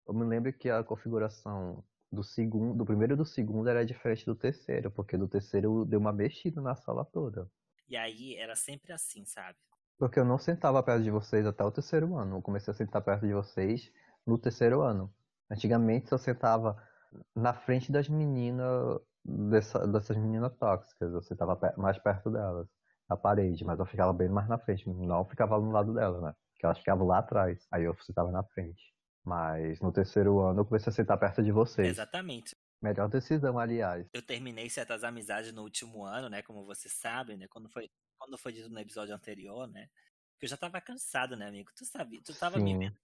eu 0.06 0.14
me 0.14 0.24
lembro 0.24 0.52
que 0.52 0.70
a 0.70 0.84
configuração 0.84 1.84
do 2.10 2.22
segundo 2.22 2.78
do 2.78 2.84
primeiro 2.84 3.14
e 3.14 3.16
do 3.16 3.24
segundo 3.24 3.68
era 3.68 3.84
diferente 3.84 4.24
do 4.24 4.36
terceiro 4.36 4.92
porque 4.92 5.16
do 5.16 5.26
terceiro 5.26 5.84
deu 5.84 5.98
uma 5.98 6.12
mexida 6.12 6.60
na 6.60 6.76
sala 6.76 7.04
toda. 7.04 7.50
E 7.88 7.96
aí 7.96 8.36
era 8.36 8.54
sempre 8.54 8.92
assim 8.92 9.24
sabe 9.24 9.58
porque 9.98 10.18
eu 10.18 10.24
não 10.24 10.38
sentava 10.38 10.82
perto 10.82 11.02
de 11.02 11.10
vocês 11.10 11.46
até 11.46 11.64
o 11.64 11.70
terceiro 11.70 12.16
ano. 12.16 12.36
Eu 12.36 12.42
comecei 12.42 12.72
a 12.72 12.74
sentar 12.74 13.02
perto 13.02 13.26
de 13.26 13.32
vocês 13.32 13.92
no 14.26 14.38
terceiro 14.38 14.82
ano. 14.82 15.12
Antigamente 15.50 16.10
eu 16.10 16.18
sentava 16.18 16.76
na 17.34 17.52
frente 17.52 17.92
das 17.92 18.08
meninas, 18.08 19.00
dessa, 19.24 19.86
dessas 19.86 20.16
meninas 20.16 20.54
tóxicas. 20.56 21.12
Eu 21.12 21.22
sentava 21.22 21.58
mais 21.76 21.98
perto 21.98 22.30
delas, 22.30 22.66
na 23.08 23.16
parede, 23.16 23.64
mas 23.64 23.78
eu 23.78 23.86
ficava 23.86 24.12
bem 24.12 24.28
mais 24.28 24.48
na 24.48 24.58
frente. 24.58 24.88
Não 24.88 25.24
ficava 25.24 25.58
no 25.58 25.70
lado 25.70 25.92
dela, 25.94 26.20
né? 26.20 26.34
Porque 26.52 26.66
elas 26.66 26.78
ficavam 26.78 27.06
lá 27.06 27.18
atrás. 27.18 27.66
Aí 27.70 27.84
eu 27.84 27.96
sentava 28.00 28.30
na 28.30 28.42
frente. 28.42 28.92
Mas 29.24 29.80
no 29.80 29.92
terceiro 29.92 30.40
ano 30.40 30.60
eu 30.60 30.64
comecei 30.64 30.90
a 30.90 30.94
sentar 30.94 31.18
perto 31.18 31.42
de 31.42 31.52
vocês. 31.52 31.88
Exatamente. 31.88 32.56
Melhor 32.80 33.08
decisão, 33.08 33.58
aliás. 33.60 34.08
Eu 34.12 34.22
terminei 34.22 34.68
certas 34.68 35.04
amizades 35.04 35.52
no 35.52 35.62
último 35.62 36.04
ano, 36.04 36.28
né? 36.28 36.42
Como 36.42 36.64
você 36.64 36.88
sabe, 36.88 37.36
né? 37.36 37.46
Quando 37.48 37.68
foi 37.68 37.88
quando 38.22 38.38
foi 38.38 38.52
dito 38.52 38.70
no 38.70 38.78
episódio 38.78 39.14
anterior, 39.14 39.66
né? 39.66 39.88
Que 40.38 40.46
eu 40.46 40.48
já 40.48 40.56
tava 40.56 40.80
cansado, 40.80 41.36
né, 41.36 41.48
amigo? 41.48 41.70
Tu 41.74 41.84
sabia, 41.84 42.22
tu 42.24 42.32
tava 42.38 42.58
Sim. 42.58 42.78
me. 42.78 42.96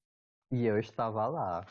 E 0.50 0.64
eu 0.64 0.78
estava 0.78 1.26
lá. 1.26 1.66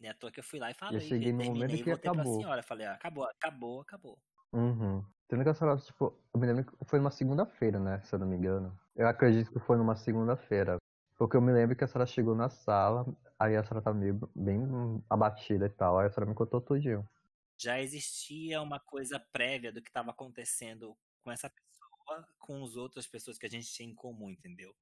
E 0.00 0.08
à 0.08 0.14
toa 0.14 0.30
que 0.32 0.40
eu 0.40 0.44
fui 0.44 0.58
lá 0.58 0.70
e 0.70 0.74
falei. 0.74 0.96
Eu 0.96 1.00
cheguei 1.00 1.32
no 1.32 1.44
momento 1.44 1.84
que 1.84 1.90
acabou. 1.90 2.22
Pra 2.22 2.24
senhora, 2.24 2.62
falei, 2.62 2.86
ah, 2.86 2.94
acabou, 2.94 3.24
acabou, 3.24 3.80
acabou. 3.80 4.18
Uhum. 4.52 5.04
Tem 5.28 5.42
que 5.44 5.54
falar, 5.54 5.80
tipo, 5.80 6.18
eu 6.34 6.40
me 6.40 6.46
lembro 6.46 6.64
que 6.64 6.84
foi 6.84 6.98
numa 6.98 7.12
segunda-feira, 7.12 7.78
né? 7.78 8.02
Se 8.02 8.14
eu 8.14 8.18
não 8.18 8.26
me 8.26 8.36
engano. 8.36 8.76
Eu 8.96 9.06
acredito 9.06 9.52
que 9.52 9.60
foi 9.60 9.76
numa 9.76 9.94
segunda-feira. 9.94 10.78
Porque 11.16 11.36
eu 11.36 11.40
me 11.40 11.52
lembro 11.52 11.76
que 11.76 11.84
a 11.84 11.86
senhora 11.86 12.06
chegou 12.06 12.34
na 12.34 12.48
sala, 12.48 13.06
aí 13.38 13.54
a 13.54 13.62
senhora 13.62 13.82
tava 13.84 13.96
meio 13.96 14.18
bem 14.34 14.60
abatida 15.08 15.66
e 15.66 15.70
tal, 15.70 15.98
aí 15.98 16.06
a 16.06 16.10
senhora 16.10 16.30
me 16.30 16.34
contou 16.34 16.60
tudinho. 16.60 17.08
Já 17.56 17.78
existia 17.78 18.60
uma 18.60 18.80
coisa 18.80 19.20
prévia 19.30 19.70
do 19.70 19.82
que 19.82 19.90
estava 19.90 20.10
acontecendo 20.10 20.96
com 21.22 21.30
essa 21.30 21.50
pessoa, 21.50 21.69
com 22.38 22.64
as 22.64 22.76
outras 22.76 23.06
pessoas 23.06 23.38
que 23.38 23.46
a 23.46 23.50
gente 23.50 23.72
tinha 23.72 23.88
em 23.88 23.94
comum, 23.94 24.30
entendeu? 24.30 24.74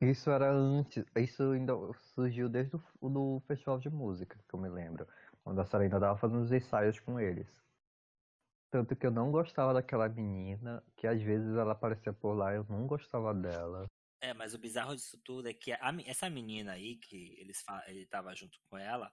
Isso 0.00 0.30
era 0.30 0.50
antes, 0.52 1.04
isso 1.16 1.52
ainda 1.52 1.74
surgiu 2.14 2.48
desde 2.48 2.76
o 3.00 3.08
do 3.08 3.40
festival 3.46 3.78
de 3.78 3.88
música, 3.88 4.36
que 4.48 4.54
eu 4.54 4.58
me 4.58 4.68
lembro. 4.68 5.06
Quando 5.44 5.60
a 5.60 5.64
senhora 5.64 5.84
ainda 5.84 6.00
tava 6.00 6.18
fazendo 6.18 6.42
os 6.42 6.52
ensaios 6.52 6.98
com 6.98 7.20
eles. 7.20 7.46
Tanto 8.70 8.96
que 8.96 9.06
eu 9.06 9.10
não 9.10 9.30
gostava 9.30 9.74
daquela 9.74 10.08
menina, 10.08 10.82
que 10.96 11.06
às 11.06 11.22
vezes 11.22 11.54
ela 11.54 11.72
aparecia 11.72 12.12
por 12.12 12.32
lá, 12.32 12.52
eu 12.52 12.64
não 12.68 12.86
gostava 12.86 13.32
dela. 13.34 13.86
É, 14.20 14.32
mas 14.32 14.54
o 14.54 14.58
bizarro 14.58 14.96
disso 14.96 15.20
tudo 15.22 15.48
é 15.48 15.52
que 15.52 15.72
a, 15.72 15.94
essa 16.06 16.30
menina 16.30 16.72
aí, 16.72 16.96
que 16.96 17.36
eles, 17.38 17.62
ele 17.86 18.06
tava 18.06 18.34
junto 18.34 18.58
com 18.70 18.78
ela, 18.78 19.12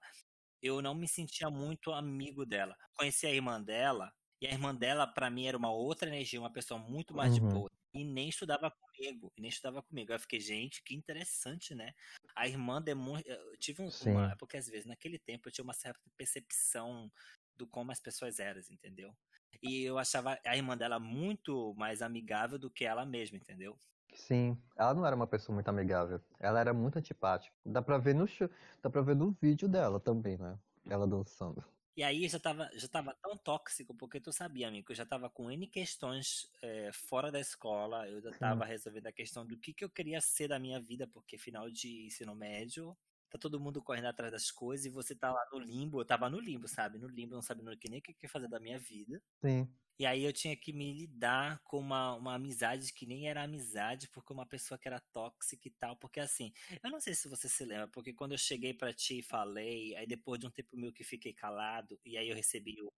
eu 0.61 0.81
não 0.81 0.95
me 0.95 1.07
sentia 1.07 1.49
muito 1.49 1.91
amigo 1.91 2.45
dela. 2.45 2.75
Conheci 2.95 3.27
a 3.27 3.31
irmã 3.31 3.61
dela, 3.61 4.11
e 4.41 4.47
a 4.47 4.51
irmã 4.51 4.73
dela, 4.73 5.05
para 5.05 5.29
mim, 5.29 5.47
era 5.47 5.57
uma 5.57 5.71
outra 5.71 6.07
energia, 6.07 6.39
uma 6.39 6.51
pessoa 6.51 6.79
muito 6.79 7.13
mais 7.13 7.33
uhum. 7.33 7.47
de 7.47 7.53
boa. 7.53 7.69
E 7.93 8.03
nem 8.03 8.29
estudava 8.29 8.71
comigo, 8.71 9.31
e 9.35 9.41
nem 9.41 9.49
estudava 9.49 9.81
comigo. 9.81 10.13
Eu 10.13 10.19
fiquei, 10.19 10.39
gente, 10.39 10.83
que 10.83 10.95
interessante, 10.95 11.73
né? 11.73 11.93
A 12.35 12.47
irmã 12.47 12.81
demonstra. 12.81 13.33
Eu 13.33 13.57
tive 13.57 13.81
um, 13.81 13.89
uma. 14.05 14.35
Porque 14.37 14.57
às 14.57 14.67
vezes, 14.67 14.85
naquele 14.85 15.17
tempo, 15.17 15.47
eu 15.47 15.51
tinha 15.51 15.63
uma 15.63 15.73
certa 15.73 15.99
percepção 16.15 17.11
do 17.57 17.67
como 17.67 17.91
as 17.91 17.99
pessoas 17.99 18.39
eram, 18.39 18.61
entendeu? 18.69 19.13
E 19.61 19.83
eu 19.83 19.97
achava 19.97 20.39
a 20.45 20.55
irmã 20.55 20.77
dela 20.77 20.99
muito 20.99 21.73
mais 21.75 22.01
amigável 22.01 22.57
do 22.57 22.69
que 22.69 22.85
ela 22.85 23.05
mesma, 23.05 23.37
entendeu? 23.37 23.77
Sim, 24.13 24.57
ela 24.77 24.93
não 24.93 25.05
era 25.05 25.15
uma 25.15 25.27
pessoa 25.27 25.53
muito 25.53 25.67
amigável. 25.67 26.21
Ela 26.39 26.59
era 26.59 26.73
muito 26.73 26.97
antipática. 26.97 27.55
Dá 27.65 27.81
pra 27.81 27.97
ver 27.97 28.15
no 28.15 28.27
show, 28.27 28.49
dá 28.81 28.89
pra 28.89 29.01
ver 29.01 29.15
no 29.15 29.31
vídeo 29.41 29.67
dela 29.67 29.99
também, 29.99 30.37
né? 30.37 30.57
Ela 30.87 31.07
dançando. 31.07 31.63
E 31.99 32.03
aí 32.03 32.29
já 32.29 32.39
tava, 32.39 32.69
já 32.75 32.87
tava 32.87 33.13
tão 33.21 33.37
tóxico, 33.37 33.93
porque 33.93 34.21
tu 34.21 34.31
sabia, 34.31 34.69
amigo, 34.69 34.89
eu 34.89 34.95
já 34.95 35.05
tava 35.05 35.29
com 35.29 35.51
N 35.51 35.67
questões 35.67 36.49
é, 36.61 36.91
fora 36.93 37.29
da 37.29 37.41
escola, 37.41 38.07
eu 38.07 38.21
já 38.21 38.31
tava 38.31 38.63
Sim. 38.63 38.65
resolvendo 38.65 39.07
a 39.07 39.11
questão 39.11 39.45
do 39.45 39.59
que, 39.59 39.73
que 39.73 39.83
eu 39.83 39.89
queria 39.89 40.21
ser 40.21 40.47
da 40.47 40.57
minha 40.57 40.79
vida, 40.79 41.05
porque 41.07 41.37
final 41.37 41.69
de 41.69 42.05
ensino 42.05 42.33
médio, 42.33 42.97
tá 43.29 43.37
todo 43.37 43.59
mundo 43.59 43.83
correndo 43.83 44.05
atrás 44.07 44.31
das 44.31 44.49
coisas 44.49 44.85
e 44.85 44.89
você 44.89 45.13
tá 45.13 45.29
lá 45.33 45.45
no 45.51 45.59
limbo, 45.59 45.99
eu 45.99 46.05
tava 46.05 46.29
no 46.29 46.39
limbo, 46.39 46.69
sabe? 46.69 46.97
No 46.97 47.07
limbo, 47.09 47.35
não 47.35 47.41
sabendo 47.41 47.77
que 47.77 47.89
nem 47.89 47.99
o 47.99 48.01
que, 48.01 48.13
que 48.13 48.29
fazer 48.29 48.47
da 48.47 48.61
minha 48.61 48.79
vida. 48.79 49.21
Sim. 49.43 49.75
E 49.99 50.05
aí 50.05 50.23
eu 50.23 50.31
tinha 50.31 50.55
que 50.55 50.71
me 50.71 50.93
lidar 50.93 51.59
com 51.65 51.77
uma, 51.77 52.15
uma 52.15 52.35
amizade 52.35 52.93
que 52.93 53.05
nem 53.05 53.27
era 53.27 53.43
amizade, 53.43 54.07
porque 54.07 54.31
uma 54.31 54.45
pessoa 54.45 54.77
que 54.77 54.87
era 54.87 55.01
tóxica 55.11 55.67
e 55.67 55.71
tal. 55.71 55.97
Porque 55.97 56.21
assim, 56.21 56.53
eu 56.81 56.89
não 56.89 57.01
sei 57.01 57.13
se 57.13 57.27
você 57.27 57.49
se 57.49 57.65
lembra, 57.65 57.89
porque 57.89 58.13
quando 58.13 58.31
eu 58.31 58.37
cheguei 58.37 58.73
para 58.73 58.93
ti 58.93 59.19
e 59.19 59.23
falei, 59.23 59.93
aí 59.97 60.07
depois 60.07 60.39
de 60.39 60.47
um 60.47 60.51
tempo 60.51 60.77
meu 60.77 60.93
que 60.93 61.03
fiquei 61.03 61.33
calado, 61.33 61.99
e 62.05 62.17
aí 62.17 62.29
eu 62.29 62.35
recebi 62.35 62.81
o, 62.81 62.89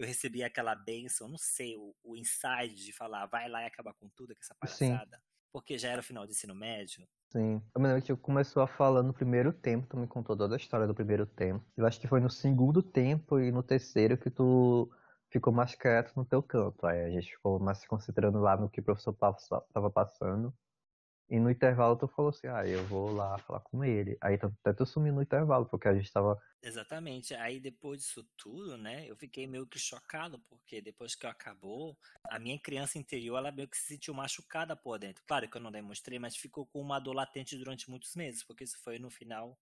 eu 0.00 0.04
recebi 0.04 0.42
aquela 0.42 0.74
benção, 0.74 1.28
não 1.28 1.38
sei, 1.38 1.76
o, 1.76 1.94
o 2.02 2.16
inside 2.16 2.74
de 2.74 2.92
falar, 2.92 3.26
vai 3.26 3.48
lá 3.48 3.62
e 3.62 3.66
acabar 3.66 3.94
com 3.94 4.08
tudo, 4.08 4.34
com 4.34 4.40
essa 4.42 4.54
palhaçada. 4.56 5.16
Sim. 5.16 5.22
Porque 5.52 5.78
já 5.78 5.90
era 5.90 6.00
o 6.00 6.04
final 6.04 6.26
do 6.26 6.32
ensino 6.32 6.56
médio. 6.56 7.06
Sim. 7.30 7.62
Eu 7.74 7.80
me 7.80 7.86
lembro 7.86 8.02
que 8.02 8.16
começou 8.16 8.62
a 8.62 8.66
falar 8.66 9.04
no 9.04 9.14
primeiro 9.14 9.52
tempo, 9.52 9.86
tu 9.86 9.96
me 9.96 10.08
contou 10.08 10.36
toda 10.36 10.56
a 10.56 10.58
história 10.58 10.88
do 10.88 10.94
primeiro 10.94 11.24
tempo. 11.24 11.64
Eu 11.76 11.86
acho 11.86 12.00
que 12.00 12.08
foi 12.08 12.20
no 12.20 12.28
segundo 12.28 12.82
tempo 12.82 13.38
e 13.38 13.52
no 13.52 13.62
terceiro 13.62 14.18
que 14.18 14.28
tu 14.28 14.90
ficou 15.30 15.52
mais 15.52 15.74
quieto 15.74 16.14
no 16.16 16.24
teu 16.24 16.42
canto. 16.42 16.86
Aí 16.86 17.04
a 17.04 17.10
gente 17.10 17.30
ficou 17.30 17.58
mais 17.58 17.78
se 17.78 17.86
concentrando 17.86 18.40
lá 18.40 18.56
no 18.56 18.68
que 18.68 18.80
o 18.80 18.84
professor 18.84 19.12
estava 19.12 19.90
passando. 19.90 20.54
E 21.30 21.38
no 21.38 21.50
intervalo 21.50 21.94
tu 21.94 22.08
falou 22.08 22.30
assim, 22.30 22.46
ah, 22.46 22.66
eu 22.66 22.82
vou 22.86 23.12
lá 23.12 23.36
falar 23.40 23.60
com 23.60 23.84
ele. 23.84 24.16
Aí 24.18 24.38
até 24.40 24.72
tu 24.72 24.86
sumiu 24.86 25.12
no 25.12 25.20
intervalo, 25.20 25.66
porque 25.66 25.86
a 25.86 25.94
gente 25.94 26.10
tava. 26.10 26.40
Exatamente. 26.62 27.34
Aí 27.34 27.60
depois 27.60 28.00
disso 28.00 28.26
tudo, 28.34 28.78
né, 28.78 29.06
eu 29.06 29.14
fiquei 29.14 29.46
meio 29.46 29.66
que 29.66 29.78
chocado, 29.78 30.38
porque 30.48 30.80
depois 30.80 31.14
que 31.14 31.26
acabou, 31.26 31.98
a 32.30 32.38
minha 32.38 32.58
criança 32.58 32.96
interior, 32.96 33.36
ela 33.36 33.52
meio 33.52 33.68
que 33.68 33.76
se 33.76 33.88
sentiu 33.88 34.14
machucada 34.14 34.74
por 34.74 34.98
dentro. 34.98 35.22
Claro 35.26 35.50
que 35.50 35.56
eu 35.58 35.60
não 35.60 35.70
demonstrei, 35.70 36.18
mas 36.18 36.34
ficou 36.34 36.64
com 36.64 36.80
uma 36.80 36.98
dor 36.98 37.12
latente 37.12 37.58
durante 37.58 37.90
muitos 37.90 38.16
meses, 38.16 38.42
porque 38.42 38.64
isso 38.64 38.78
foi 38.82 38.98
no 38.98 39.10
final 39.10 39.58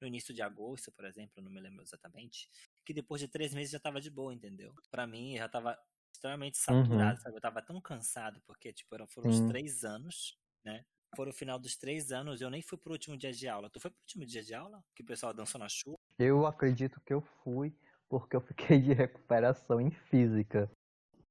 no 0.00 0.06
início 0.06 0.32
de 0.32 0.42
agosto, 0.42 0.92
por 0.92 1.04
exemplo, 1.04 1.42
não 1.42 1.50
me 1.50 1.60
lembro 1.60 1.82
exatamente, 1.82 2.48
que 2.88 2.94
depois 2.94 3.20
de 3.20 3.28
três 3.28 3.52
meses 3.52 3.70
já 3.70 3.78
tava 3.78 4.00
de 4.00 4.10
boa, 4.10 4.32
entendeu? 4.32 4.72
Para 4.90 5.06
mim 5.06 5.36
já 5.36 5.46
tava 5.46 5.78
extremamente 6.10 6.56
saturado, 6.56 7.18
uhum. 7.18 7.22
sabe? 7.22 7.36
Eu 7.36 7.40
tava 7.42 7.60
tão 7.60 7.78
cansado, 7.82 8.40
porque, 8.46 8.72
tipo, 8.72 8.96
foram 9.08 9.28
os 9.28 9.40
três 9.40 9.84
anos, 9.84 10.38
né? 10.64 10.82
Foram 11.14 11.30
o 11.30 11.34
final 11.34 11.58
dos 11.58 11.76
três 11.76 12.10
anos, 12.12 12.40
eu 12.40 12.48
nem 12.48 12.62
fui 12.62 12.78
pro 12.78 12.92
último 12.92 13.14
dia 13.14 13.30
de 13.30 13.46
aula. 13.46 13.68
Tu 13.68 13.78
foi 13.78 13.90
pro 13.90 14.00
último 14.00 14.24
dia 14.24 14.42
de 14.42 14.54
aula? 14.54 14.82
Que 14.96 15.02
o 15.02 15.04
pessoal 15.06 15.34
dançou 15.34 15.58
na 15.58 15.68
chuva? 15.68 15.98
Eu 16.18 16.46
acredito 16.46 16.98
que 17.04 17.12
eu 17.12 17.20
fui, 17.44 17.76
porque 18.08 18.34
eu 18.34 18.40
fiquei 18.40 18.80
de 18.80 18.94
recuperação 18.94 19.78
em 19.78 19.90
física. 19.90 20.70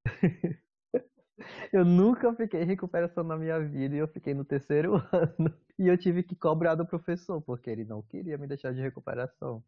Eu 1.72 1.84
nunca 1.84 2.34
fiquei 2.34 2.62
em 2.62 2.66
recuperação 2.66 3.22
na 3.22 3.36
minha 3.36 3.60
vida 3.60 3.94
e 3.94 3.98
eu 3.98 4.08
fiquei 4.08 4.34
no 4.34 4.44
terceiro 4.44 4.94
ano. 5.12 5.54
E 5.78 5.86
eu 5.86 5.96
tive 5.96 6.24
que 6.24 6.34
cobrar 6.34 6.74
do 6.74 6.84
professor, 6.84 7.40
porque 7.40 7.70
ele 7.70 7.84
não 7.84 8.02
queria 8.02 8.36
me 8.36 8.48
deixar 8.48 8.74
de 8.74 8.80
recuperação. 8.80 9.62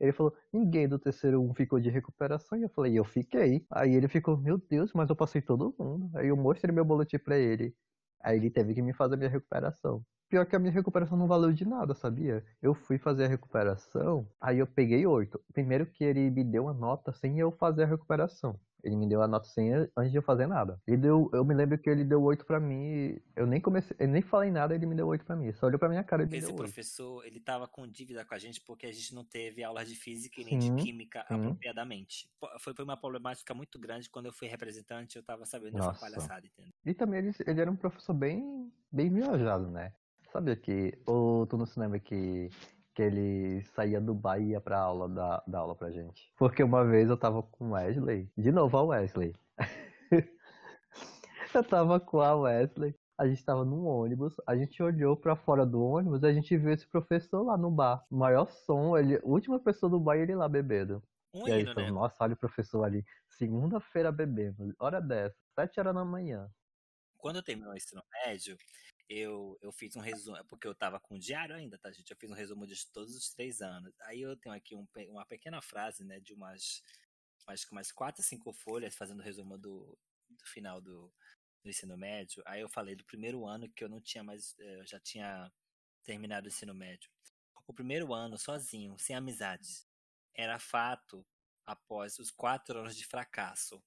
Ele 0.00 0.12
falou, 0.12 0.34
ninguém 0.52 0.88
do 0.88 0.98
terceiro 0.98 1.40
um 1.42 1.54
ficou 1.54 1.78
de 1.80 1.90
recuperação. 1.90 2.58
E 2.58 2.62
eu 2.62 2.68
falei, 2.70 2.98
eu 2.98 3.04
fiquei. 3.04 3.66
Aí 3.70 3.94
ele 3.94 4.08
ficou, 4.08 4.36
meu 4.36 4.58
Deus, 4.58 4.92
mas 4.94 5.10
eu 5.10 5.16
passei 5.16 5.42
todo 5.42 5.74
mundo. 5.78 6.10
Aí 6.16 6.28
eu 6.28 6.36
mostrei 6.36 6.74
meu 6.74 6.84
boletim 6.84 7.18
pra 7.18 7.36
ele. 7.38 7.74
Aí 8.22 8.36
ele 8.38 8.50
teve 8.50 8.74
que 8.74 8.82
me 8.82 8.92
fazer 8.92 9.14
a 9.14 9.18
minha 9.18 9.30
recuperação. 9.30 10.04
Pior 10.28 10.46
que 10.46 10.54
a 10.56 10.58
minha 10.58 10.72
recuperação 10.72 11.18
não 11.18 11.26
valeu 11.26 11.52
de 11.52 11.64
nada, 11.66 11.94
sabia? 11.94 12.44
Eu 12.62 12.72
fui 12.74 12.98
fazer 12.98 13.24
a 13.24 13.28
recuperação, 13.28 14.30
aí 14.40 14.58
eu 14.58 14.66
peguei 14.66 15.04
oito. 15.06 15.40
Primeiro 15.52 15.86
que 15.86 16.04
ele 16.04 16.30
me 16.30 16.44
deu 16.44 16.64
uma 16.64 16.72
nota 16.74 17.12
sem 17.12 17.38
eu 17.40 17.50
fazer 17.50 17.82
a 17.82 17.86
recuperação. 17.86 18.60
Ele 18.82 18.96
me 18.96 19.08
deu 19.08 19.22
a 19.22 19.28
nota 19.28 19.46
sem 19.48 19.72
antes 19.72 20.10
de 20.10 20.18
eu 20.18 20.22
fazer 20.22 20.46
nada. 20.46 20.80
Ele 20.86 20.96
deu, 20.96 21.30
eu 21.32 21.44
me 21.44 21.54
lembro 21.54 21.78
que 21.78 21.88
ele 21.88 22.04
deu 22.04 22.22
8 22.22 22.44
para 22.44 22.60
mim. 22.60 23.18
Eu 23.36 23.46
nem 23.46 23.60
comecei, 23.60 23.96
eu 23.98 24.08
nem 24.08 24.22
falei 24.22 24.50
nada, 24.50 24.74
ele 24.74 24.86
me 24.86 24.94
deu 24.94 25.06
8 25.06 25.24
para 25.24 25.36
mim. 25.36 25.52
Só 25.52 25.66
olhou 25.66 25.78
para 25.78 25.88
minha 25.88 26.04
cara 26.04 26.22
e 26.22 26.26
me 26.26 26.36
Esse 26.36 26.48
deu 26.48 26.56
professor, 26.56 27.24
ele 27.26 27.40
tava 27.40 27.66
com 27.66 27.86
dívida 27.86 28.24
com 28.24 28.34
a 28.34 28.38
gente 28.38 28.60
porque 28.60 28.86
a 28.86 28.92
gente 28.92 29.14
não 29.14 29.24
teve 29.24 29.62
aulas 29.62 29.88
de 29.88 29.94
física 29.94 30.40
e 30.40 30.44
nem 30.44 30.60
sim, 30.60 30.74
de 30.74 30.82
química 30.82 31.24
sim. 31.26 31.34
apropriadamente. 31.34 32.28
Foi, 32.58 32.74
foi 32.74 32.84
uma 32.84 32.96
problemática 32.96 33.54
muito 33.54 33.78
grande 33.78 34.08
quando 34.08 34.26
eu 34.26 34.32
fui 34.32 34.48
representante, 34.48 35.16
eu 35.16 35.22
tava 35.22 35.44
sabendo 35.46 35.74
dessa 35.74 35.88
Nossa. 35.88 36.00
palhaçada, 36.00 36.46
entendeu? 36.46 36.72
E 36.84 36.94
também 36.94 37.20
ele, 37.20 37.34
ele 37.46 37.60
era 37.60 37.70
um 37.70 37.76
professor 37.76 38.14
bem, 38.14 38.72
bem 38.90 39.10
viajado, 39.10 39.68
né? 39.70 39.92
Sabia 40.32 40.54
que, 40.54 40.96
ou 41.06 41.46
tu 41.46 41.56
não 41.56 41.66
se 41.66 41.78
lembra 41.78 41.98
que 41.98 42.50
que 43.00 43.04
ele 43.04 43.62
saía 43.74 43.98
do 43.98 44.14
bar 44.14 44.38
e 44.38 44.50
ia 44.50 44.60
pra 44.60 44.78
aula, 44.78 45.08
dar, 45.08 45.42
dar 45.46 45.60
aula 45.60 45.74
pra 45.74 45.90
gente. 45.90 46.30
Porque 46.36 46.62
uma 46.62 46.84
vez 46.84 47.08
eu 47.08 47.16
tava 47.16 47.42
com 47.42 47.68
o 47.68 47.72
Wesley, 47.72 48.30
de 48.36 48.52
novo 48.52 48.76
a 48.76 48.82
Wesley. 48.82 49.34
eu 51.54 51.64
tava 51.64 51.98
com 51.98 52.20
a 52.20 52.34
Wesley, 52.34 52.94
a 53.16 53.26
gente 53.26 53.42
tava 53.42 53.64
num 53.64 53.86
ônibus, 53.86 54.34
a 54.46 54.54
gente 54.54 54.82
olhou 54.82 55.16
para 55.16 55.34
fora 55.34 55.64
do 55.64 55.82
ônibus 55.82 56.22
e 56.22 56.26
a 56.26 56.32
gente 56.34 56.54
viu 56.58 56.72
esse 56.72 56.86
professor 56.86 57.42
lá 57.42 57.56
no 57.56 57.70
bar. 57.70 58.04
O 58.10 58.16
maior 58.18 58.50
som, 58.50 58.94
ele, 58.98 59.18
última 59.22 59.58
pessoa 59.58 59.88
do 59.88 59.98
bar 59.98 60.18
ele 60.18 60.34
lá 60.34 60.46
bebendo. 60.46 61.02
Um 61.32 61.48
e 61.48 61.52
aí, 61.52 61.62
hino, 61.62 61.74
né? 61.74 61.90
nossa, 61.90 62.22
olha 62.22 62.34
o 62.34 62.38
professor 62.38 62.84
ali, 62.84 63.02
segunda-feira 63.30 64.12
bebendo, 64.12 64.74
hora 64.78 65.00
dessa, 65.00 65.36
sete 65.54 65.80
horas 65.80 65.94
da 65.94 66.04
manhã. 66.04 66.50
Quando 67.16 67.36
eu 67.36 67.42
terminou 67.42 67.72
o 67.72 67.76
ensino 67.76 68.02
médio, 68.26 68.58
eu, 69.10 69.58
eu 69.60 69.72
fiz 69.72 69.96
um 69.96 70.00
resumo, 70.00 70.36
é 70.36 70.44
porque 70.44 70.68
eu 70.68 70.74
tava 70.74 71.00
com 71.00 71.16
o 71.16 71.18
diário 71.18 71.56
ainda, 71.56 71.76
tá, 71.76 71.90
gente? 71.90 72.08
Eu 72.12 72.16
fiz 72.16 72.30
um 72.30 72.34
resumo 72.34 72.64
de 72.64 72.86
todos 72.92 73.16
os 73.16 73.28
três 73.30 73.60
anos. 73.60 73.92
Aí 74.02 74.20
eu 74.20 74.36
tenho 74.36 74.54
aqui 74.54 74.76
um, 74.76 74.86
uma 75.08 75.26
pequena 75.26 75.60
frase, 75.60 76.04
né, 76.04 76.20
de 76.20 76.32
umas, 76.32 76.80
acho 77.48 77.66
que 77.66 77.72
umas 77.72 77.90
quatro, 77.90 78.22
cinco 78.22 78.52
folhas, 78.52 78.94
fazendo 78.94 79.18
o 79.18 79.24
resumo 79.24 79.58
do, 79.58 79.98
do 80.28 80.46
final 80.46 80.80
do, 80.80 81.12
do 81.64 81.68
ensino 81.68 81.96
médio. 81.96 82.40
Aí 82.46 82.60
eu 82.60 82.68
falei 82.68 82.94
do 82.94 83.04
primeiro 83.04 83.44
ano 83.44 83.68
que 83.70 83.82
eu 83.82 83.88
não 83.88 84.00
tinha 84.00 84.22
mais, 84.22 84.56
eh, 84.60 84.76
eu 84.78 84.86
já 84.86 85.00
tinha 85.00 85.52
terminado 86.04 86.44
o 86.46 86.48
ensino 86.48 86.72
médio. 86.72 87.10
O 87.66 87.74
primeiro 87.74 88.14
ano, 88.14 88.38
sozinho, 88.38 88.96
sem 88.96 89.16
amizades, 89.16 89.88
era 90.36 90.56
fato 90.60 91.26
após 91.66 92.16
os 92.20 92.30
quatro 92.30 92.78
anos 92.78 92.96
de 92.96 93.04
fracasso 93.04 93.82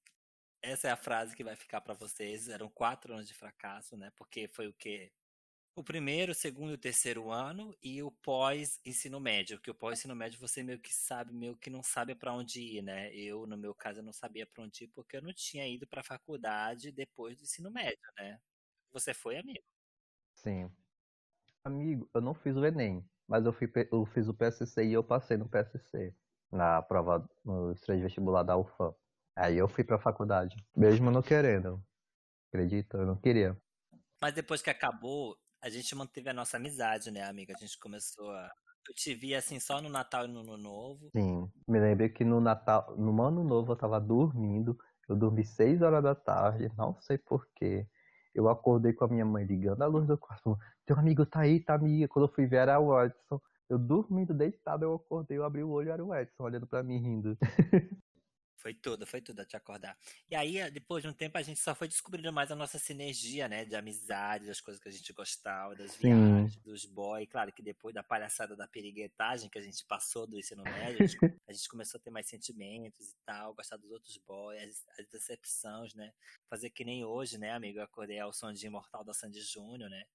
essa 0.64 0.88
é 0.88 0.92
a 0.92 0.98
frase 0.98 1.36
que 1.36 1.44
vai 1.44 1.56
ficar 1.56 1.82
para 1.82 1.94
vocês. 1.94 2.48
Eram 2.48 2.70
quatro 2.70 3.14
anos 3.14 3.28
de 3.28 3.34
fracasso, 3.34 3.98
né? 3.98 4.12
Porque 4.16 4.48
foi 4.48 4.68
o 4.68 4.74
quê? 4.74 5.12
O 5.76 5.84
primeiro, 5.84 6.32
o 6.32 6.36
segundo 6.36 6.72
e 6.72 6.76
o 6.76 6.78
terceiro 6.78 7.30
ano 7.32 7.76
e 7.82 8.02
o 8.02 8.10
pós-ensino 8.10 9.20
médio. 9.20 9.60
Que 9.60 9.70
o 9.70 9.76
pós-ensino 9.76 10.16
médio 10.16 10.40
você 10.40 10.64
meio 10.64 10.80
que 10.80 10.94
sabe, 10.94 11.34
meio 11.34 11.58
que 11.58 11.70
não 11.70 11.84
sabe 11.84 12.16
para 12.16 12.34
onde 12.34 12.62
ir, 12.62 12.82
né? 12.82 13.14
Eu, 13.14 13.46
no 13.46 13.58
meu 13.58 13.76
caso, 13.76 14.00
eu 14.00 14.04
não 14.04 14.14
sabia 14.14 14.48
para 14.48 14.64
onde 14.64 14.86
ir 14.86 14.88
porque 14.90 15.18
eu 15.18 15.22
não 15.22 15.34
tinha 15.34 15.68
ido 15.68 15.86
para 15.86 16.02
a 16.02 16.04
faculdade 16.04 16.92
depois 16.92 17.38
do 17.38 17.44
ensino 17.44 17.70
médio, 17.70 18.00
né? 18.18 18.40
Você 18.92 19.14
foi, 19.14 19.38
amigo? 19.38 19.66
Sim. 20.36 20.72
Amigo, 21.66 22.10
eu 22.14 22.22
não 22.22 22.34
fiz 22.34 22.56
o 22.56 22.66
Enem, 22.66 23.04
mas 23.28 23.46
eu, 23.46 23.52
fui, 23.54 23.70
eu 23.92 24.06
fiz 24.06 24.28
o 24.28 24.34
PSC 24.34 24.86
e 24.86 24.94
eu 24.94 25.04
passei 25.04 25.38
no 25.38 25.50
PSC, 25.50 26.14
na 26.52 26.82
prova, 26.82 27.28
no 27.44 27.74
três 27.76 28.02
vestibular 28.02 28.44
da 28.44 28.58
UFAM. 28.58 28.94
Aí 29.36 29.58
eu 29.58 29.68
fui 29.68 29.84
pra 29.84 30.00
faculdade, 30.00 30.56
mesmo 30.76 31.10
não 31.10 31.22
querendo. 31.22 31.84
Acredita? 32.50 32.98
Eu 32.98 33.06
não 33.06 33.16
queria. 33.16 33.58
Mas 34.22 34.34
depois 34.34 34.62
que 34.62 34.70
acabou, 34.70 35.36
a 35.62 35.70
gente 35.70 35.96
manteve 35.96 36.30
a 36.30 36.34
nossa 36.34 36.58
amizade, 36.58 37.10
né, 37.10 37.24
amiga? 37.24 37.54
A 37.56 37.60
gente 37.60 37.78
começou 37.80 38.30
a. 38.32 38.52
Eu 38.88 38.94
te 38.94 39.16
vi 39.16 39.34
assim 39.34 39.60
só 39.60 39.82
no 39.82 39.90
Natal 39.90 40.26
e 40.26 40.28
no 40.28 40.42
Ano 40.42 40.58
Novo. 40.58 41.10
Sim. 41.16 41.50
Me 41.68 41.80
lembrei 41.80 42.10
que 42.10 42.26
no 42.26 42.42
Natal, 42.42 42.96
no 42.98 43.22
Ano 43.24 43.44
Novo 43.44 43.72
eu 43.72 43.76
tava 43.78 44.00
dormindo. 44.00 44.78
Eu 45.08 45.16
dormi 45.16 45.46
6 45.46 45.82
horas 45.82 46.04
da 46.04 46.14
tarde, 46.14 46.70
não 46.78 47.00
sei 47.02 47.18
porquê. 47.18 47.88
Eu 48.36 48.50
acordei 48.50 48.94
com 48.94 49.06
a 49.06 49.08
minha 49.08 49.26
mãe 49.26 49.46
ligando 49.46 49.82
a 49.82 49.86
luz 49.86 50.06
do 50.06 50.18
quarto. 50.18 50.58
Teu 50.86 50.98
amigo 50.98 51.26
tá 51.26 51.42
aí, 51.42 51.60
tá 51.60 51.76
amiga. 51.76 52.08
Quando 52.08 52.26
eu 52.28 52.34
fui 52.34 52.46
ver 52.46 52.58
era 52.58 52.80
o 52.80 53.02
Edson. 53.02 53.42
Eu 53.70 53.80
dormindo, 53.80 54.34
deitado, 54.34 54.84
eu 54.84 54.96
acordei, 54.96 55.38
eu 55.38 55.46
abri 55.46 55.64
o 55.64 55.70
olho 55.70 55.88
e 55.88 55.92
era 55.92 56.04
o 56.04 56.14
Edson 56.14 56.44
olhando 56.44 56.68
pra 56.68 56.84
mim 56.84 56.98
rindo. 56.98 57.38
Foi 58.64 58.74
tudo, 58.74 59.06
foi 59.06 59.20
tudo 59.20 59.42
a 59.42 59.46
te 59.46 59.58
acordar. 59.58 59.98
E 60.32 60.36
aí, 60.38 60.72
depois 60.72 61.04
de 61.04 61.10
um 61.10 61.14
tempo, 61.14 61.38
a 61.38 61.42
gente 61.42 61.60
só 61.60 61.76
foi 61.76 61.86
descobrindo 61.86 62.32
mais 62.32 62.50
a 62.50 62.56
nossa 62.56 62.80
sinergia, 62.80 63.50
né? 63.50 63.66
De 63.66 63.76
amizade, 63.76 64.48
das 64.48 64.62
coisas 64.62 64.82
que 64.82 64.88
a 64.88 64.92
gente 64.92 65.12
gostava, 65.12 65.76
das 65.76 65.92
Sim. 65.92 66.08
viagens, 66.08 66.56
dos 66.64 66.86
boys. 66.86 67.28
Claro 67.30 67.52
que 67.52 67.62
depois 67.62 67.94
da 67.94 68.02
palhaçada 68.02 68.56
da 68.56 68.66
periguetagem 68.66 69.50
que 69.50 69.60
a 69.60 69.62
gente 69.62 69.86
passou 69.86 70.26
do 70.26 70.40
ensino 70.40 70.64
médio, 70.64 71.04
a 71.04 71.06
gente, 71.06 71.18
a 71.46 71.52
gente 71.52 71.68
começou 71.68 71.98
a 71.98 72.02
ter 72.02 72.10
mais 72.10 72.26
sentimentos 72.26 73.10
e 73.10 73.18
tal, 73.26 73.54
gostar 73.54 73.76
dos 73.76 73.92
outros 73.92 74.18
boys, 74.26 74.64
as, 74.64 75.00
as 75.00 75.08
decepções, 75.10 75.94
né? 75.94 76.14
Fazer 76.50 76.70
que 76.70 76.86
nem 76.86 77.04
hoje, 77.04 77.38
né, 77.38 77.52
amigo? 77.52 77.80
Eu 77.80 77.84
acordei 77.84 78.18
ao 78.18 78.32
som 78.32 78.54
de 78.54 78.66
Imortal 78.66 79.04
da 79.04 79.14
Sandy 79.14 79.42
Júnior, 79.42 79.90
né? 79.90 80.06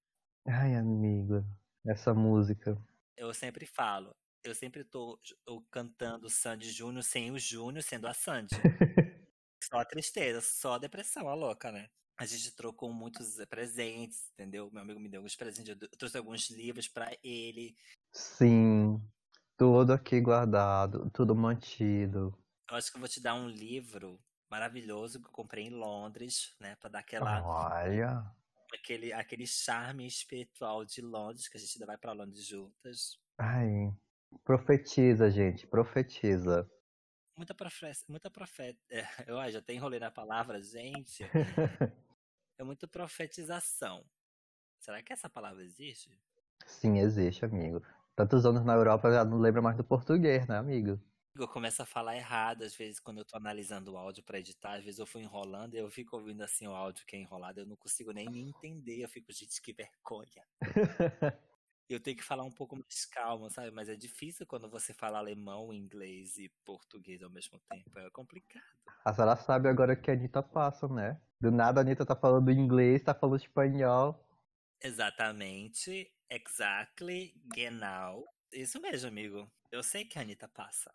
Ai, 0.46 0.74
amigo, 0.74 1.44
essa 1.86 2.14
música. 2.14 2.82
Eu 3.14 3.34
sempre 3.34 3.66
falo, 3.66 4.16
eu 4.44 4.54
sempre 4.54 4.84
tô 4.84 5.18
eu 5.46 5.60
cantando 5.70 6.30
Sandy 6.30 6.70
Júnior 6.70 7.02
sem 7.02 7.30
o 7.30 7.38
Júnior 7.38 7.82
sendo 7.82 8.06
a 8.06 8.14
Sandy. 8.14 8.54
só 9.62 9.78
a 9.78 9.84
tristeza, 9.84 10.40
só 10.40 10.74
a 10.74 10.78
depressão, 10.78 11.28
a 11.28 11.34
louca, 11.34 11.70
né? 11.70 11.88
A 12.16 12.26
gente 12.26 12.54
trocou 12.56 12.92
muitos 12.92 13.36
presentes, 13.46 14.30
entendeu? 14.32 14.70
Meu 14.72 14.82
amigo 14.82 14.98
me 14.98 15.08
deu 15.08 15.18
alguns 15.20 15.36
presentes, 15.36 15.76
eu 15.80 15.88
trouxe 15.96 16.16
alguns 16.16 16.50
livros 16.50 16.88
para 16.88 17.16
ele. 17.22 17.76
Sim, 18.12 19.00
tudo 19.56 19.92
aqui 19.92 20.20
guardado, 20.20 21.08
tudo 21.10 21.34
mantido. 21.34 22.36
Eu 22.68 22.76
acho 22.76 22.90
que 22.90 22.96
eu 22.96 23.00
vou 23.00 23.08
te 23.08 23.20
dar 23.20 23.34
um 23.34 23.48
livro 23.48 24.20
maravilhoso 24.50 25.20
que 25.20 25.28
eu 25.28 25.32
comprei 25.32 25.66
em 25.66 25.70
Londres, 25.70 26.56
né, 26.58 26.74
para 26.76 26.90
dar 26.90 26.98
aquela 27.00 27.42
Olha, 27.42 28.24
aquele 28.72 29.12
aquele 29.12 29.46
charme 29.46 30.06
espiritual 30.06 30.84
de 30.84 31.00
Londres 31.00 31.48
que 31.48 31.56
a 31.56 31.60
gente 31.60 31.76
ainda 31.76 31.86
vai 31.86 31.98
para 31.98 32.12
Londres 32.12 32.44
juntas. 32.46 33.18
ai, 33.38 33.94
profetiza, 34.44 35.30
gente, 35.30 35.66
profetiza. 35.66 36.70
Muita 37.36 37.54
profeta, 37.54 37.98
muita 38.08 38.30
profeta. 38.30 38.78
É, 38.90 39.02
eu 39.30 39.50
já 39.50 39.58
até 39.60 39.72
enrolei 39.72 40.00
na 40.00 40.10
palavra, 40.10 40.60
gente. 40.60 41.24
É 42.60 42.64
muita 42.64 42.88
profetização. 42.88 44.04
Será 44.80 45.00
que 45.00 45.12
essa 45.12 45.30
palavra 45.30 45.62
existe? 45.62 46.10
Sim, 46.66 46.98
existe, 46.98 47.44
amigo. 47.44 47.80
Tantos 48.16 48.44
anos 48.44 48.64
na 48.64 48.74
Europa 48.74 49.12
já 49.12 49.24
não 49.24 49.38
lembra 49.38 49.62
mais 49.62 49.76
do 49.76 49.84
português, 49.84 50.44
né, 50.48 50.58
amigo? 50.58 51.00
Eu 51.36 51.46
começo 51.46 51.80
a 51.82 51.86
falar 51.86 52.16
errado, 52.16 52.64
às 52.64 52.74
vezes, 52.74 52.98
quando 52.98 53.18
eu 53.18 53.24
tô 53.24 53.36
analisando 53.36 53.92
o 53.92 53.96
áudio 53.96 54.24
para 54.24 54.40
editar, 54.40 54.72
às 54.72 54.84
vezes 54.84 54.98
eu 54.98 55.06
fui 55.06 55.22
enrolando 55.22 55.74
e 55.74 55.78
eu 55.78 55.88
fico 55.88 56.16
ouvindo 56.16 56.42
assim 56.42 56.66
o 56.66 56.74
áudio 56.74 57.06
que 57.06 57.14
é 57.14 57.20
enrolado, 57.20 57.60
eu 57.60 57.66
não 57.66 57.76
consigo 57.76 58.10
nem 58.10 58.28
me 58.28 58.40
entender, 58.40 59.04
eu 59.04 59.08
fico, 59.08 59.32
gente, 59.32 59.62
que 59.62 59.72
vergonha. 59.72 60.44
Eu 61.88 62.00
tenho 62.00 62.16
que 62.16 62.22
falar 62.22 62.44
um 62.44 62.52
pouco 62.52 62.76
mais 62.76 63.06
calmo, 63.06 63.48
sabe? 63.50 63.70
Mas 63.70 63.88
é 63.88 63.96
difícil 63.96 64.46
quando 64.46 64.68
você 64.68 64.92
fala 64.92 65.18
alemão, 65.18 65.72
inglês 65.72 66.36
e 66.36 66.50
português 66.64 67.22
ao 67.22 67.30
mesmo 67.30 67.58
tempo, 67.60 67.98
é 67.98 68.10
complicado. 68.10 68.62
A 69.04 69.14
senhora 69.14 69.36
sabe 69.36 69.68
agora 69.68 69.96
que 69.96 70.10
a 70.10 70.14
Anitta 70.14 70.42
passa, 70.42 70.86
né? 70.86 71.20
Do 71.40 71.50
nada 71.50 71.80
a 71.80 71.82
Anitta 71.82 72.04
tá 72.04 72.14
falando 72.14 72.50
inglês, 72.50 73.02
tá 73.02 73.14
falando 73.14 73.40
espanhol. 73.40 74.22
Exatamente, 74.82 76.12
exactly, 76.28 77.34
genau. 77.46 78.24
Isso 78.52 78.80
mesmo, 78.80 79.08
amigo. 79.08 79.50
Eu 79.70 79.82
sei 79.82 80.04
que 80.04 80.18
a 80.18 80.22
Anitta 80.22 80.48
passa. 80.48 80.94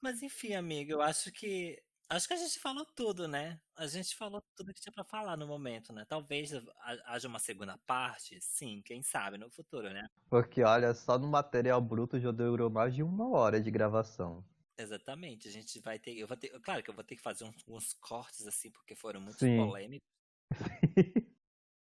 Mas 0.00 0.22
enfim, 0.22 0.54
amigo, 0.54 0.92
eu 0.92 1.02
acho 1.02 1.32
que 1.32 1.82
Acho 2.08 2.28
que 2.28 2.34
a 2.34 2.36
gente 2.36 2.58
falou 2.60 2.84
tudo, 2.94 3.26
né? 3.26 3.60
A 3.76 3.86
gente 3.86 4.14
falou 4.16 4.42
tudo 4.56 4.72
que 4.74 4.80
tinha 4.80 4.92
pra 4.92 5.04
falar 5.04 5.36
no 5.36 5.46
momento, 5.46 5.92
né? 5.92 6.04
Talvez 6.06 6.52
ha- 6.54 6.62
haja 7.06 7.28
uma 7.28 7.38
segunda 7.38 7.78
parte, 7.86 8.40
sim, 8.40 8.82
quem 8.82 9.02
sabe, 9.02 9.38
no 9.38 9.50
futuro, 9.50 9.90
né? 9.92 10.08
Porque, 10.28 10.62
olha, 10.62 10.92
só 10.92 11.18
no 11.18 11.26
material 11.26 11.80
bruto 11.80 12.20
já 12.20 12.30
durou 12.30 12.68
mais 12.68 12.94
de 12.94 13.02
uma 13.02 13.26
hora 13.30 13.58
de 13.58 13.70
gravação. 13.70 14.44
Exatamente, 14.76 15.46
a 15.48 15.50
gente 15.52 15.80
vai 15.80 15.98
ter, 16.00 16.16
eu 16.16 16.26
vou 16.28 16.36
ter, 16.36 16.48
claro 16.60 16.82
que 16.82 16.90
eu 16.90 16.94
vou 16.94 17.04
ter 17.04 17.14
que 17.16 17.22
fazer 17.22 17.44
uns, 17.44 17.62
uns 17.68 17.92
cortes 17.94 18.46
assim, 18.46 18.70
porque 18.70 18.94
foram 18.96 19.20
muito 19.20 19.38
Sim. 19.38 19.54
polêmicos. 19.54 20.08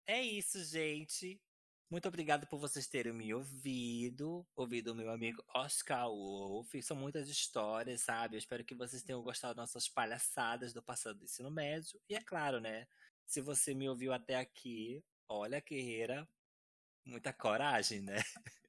É 0.08 0.22
isso, 0.22 0.64
gente. 0.64 1.42
Muito 1.94 2.08
obrigado 2.08 2.48
por 2.48 2.58
vocês 2.58 2.88
terem 2.88 3.14
me 3.14 3.32
ouvido, 3.36 4.44
ouvido 4.56 4.94
o 4.94 4.96
meu 4.96 5.12
amigo 5.12 5.44
Oscar 5.54 6.08
Wolf. 6.08 6.74
São 6.82 6.98
muitas 6.98 7.30
histórias, 7.30 8.02
sabe? 8.02 8.36
Eu 8.36 8.40
espero 8.40 8.66
que 8.66 8.74
vocês 8.74 9.04
tenham 9.04 9.22
gostado 9.22 9.54
das 9.54 9.62
nossas 9.62 9.88
palhaçadas 9.88 10.74
do 10.74 10.82
passado 10.82 11.20
do 11.20 11.26
ensino 11.26 11.52
médio. 11.52 12.02
E 12.10 12.16
é 12.16 12.20
claro, 12.20 12.60
né? 12.60 12.88
Se 13.28 13.42
você 13.42 13.76
me 13.76 13.88
ouviu 13.88 14.12
até 14.12 14.38
aqui, 14.38 15.06
olha, 15.30 15.62
guerreira, 15.62 16.28
muita 17.06 17.32
coragem, 17.32 18.02
né? 18.02 18.18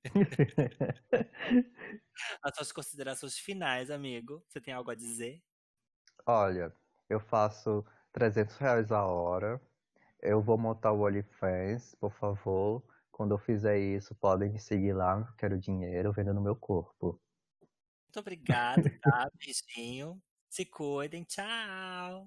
As 2.42 2.54
suas 2.56 2.72
considerações 2.72 3.38
finais, 3.38 3.90
amigo. 3.90 4.44
Você 4.46 4.60
tem 4.60 4.74
algo 4.74 4.90
a 4.90 4.94
dizer? 4.94 5.42
Olha, 6.26 6.76
eu 7.08 7.20
faço 7.20 7.86
300 8.12 8.54
reais 8.58 8.92
a 8.92 9.02
hora. 9.02 9.58
Eu 10.20 10.42
vou 10.42 10.58
montar 10.58 10.92
o 10.92 11.06
OnlyFans, 11.06 11.94
por 11.94 12.12
favor. 12.12 12.84
Quando 13.14 13.30
eu 13.32 13.38
fizer 13.38 13.78
isso, 13.78 14.12
podem 14.16 14.50
me 14.50 14.58
seguir 14.58 14.92
lá. 14.92 15.32
Quero 15.38 15.56
dinheiro 15.56 16.12
vendendo 16.12 16.40
meu 16.40 16.56
corpo. 16.56 17.20
Muito 17.60 18.18
obrigado, 18.18 18.82
tá? 19.00 19.30
Beijinho. 19.38 20.20
Se 20.50 20.64
cuidem. 20.64 21.22
Tchau. 21.22 22.22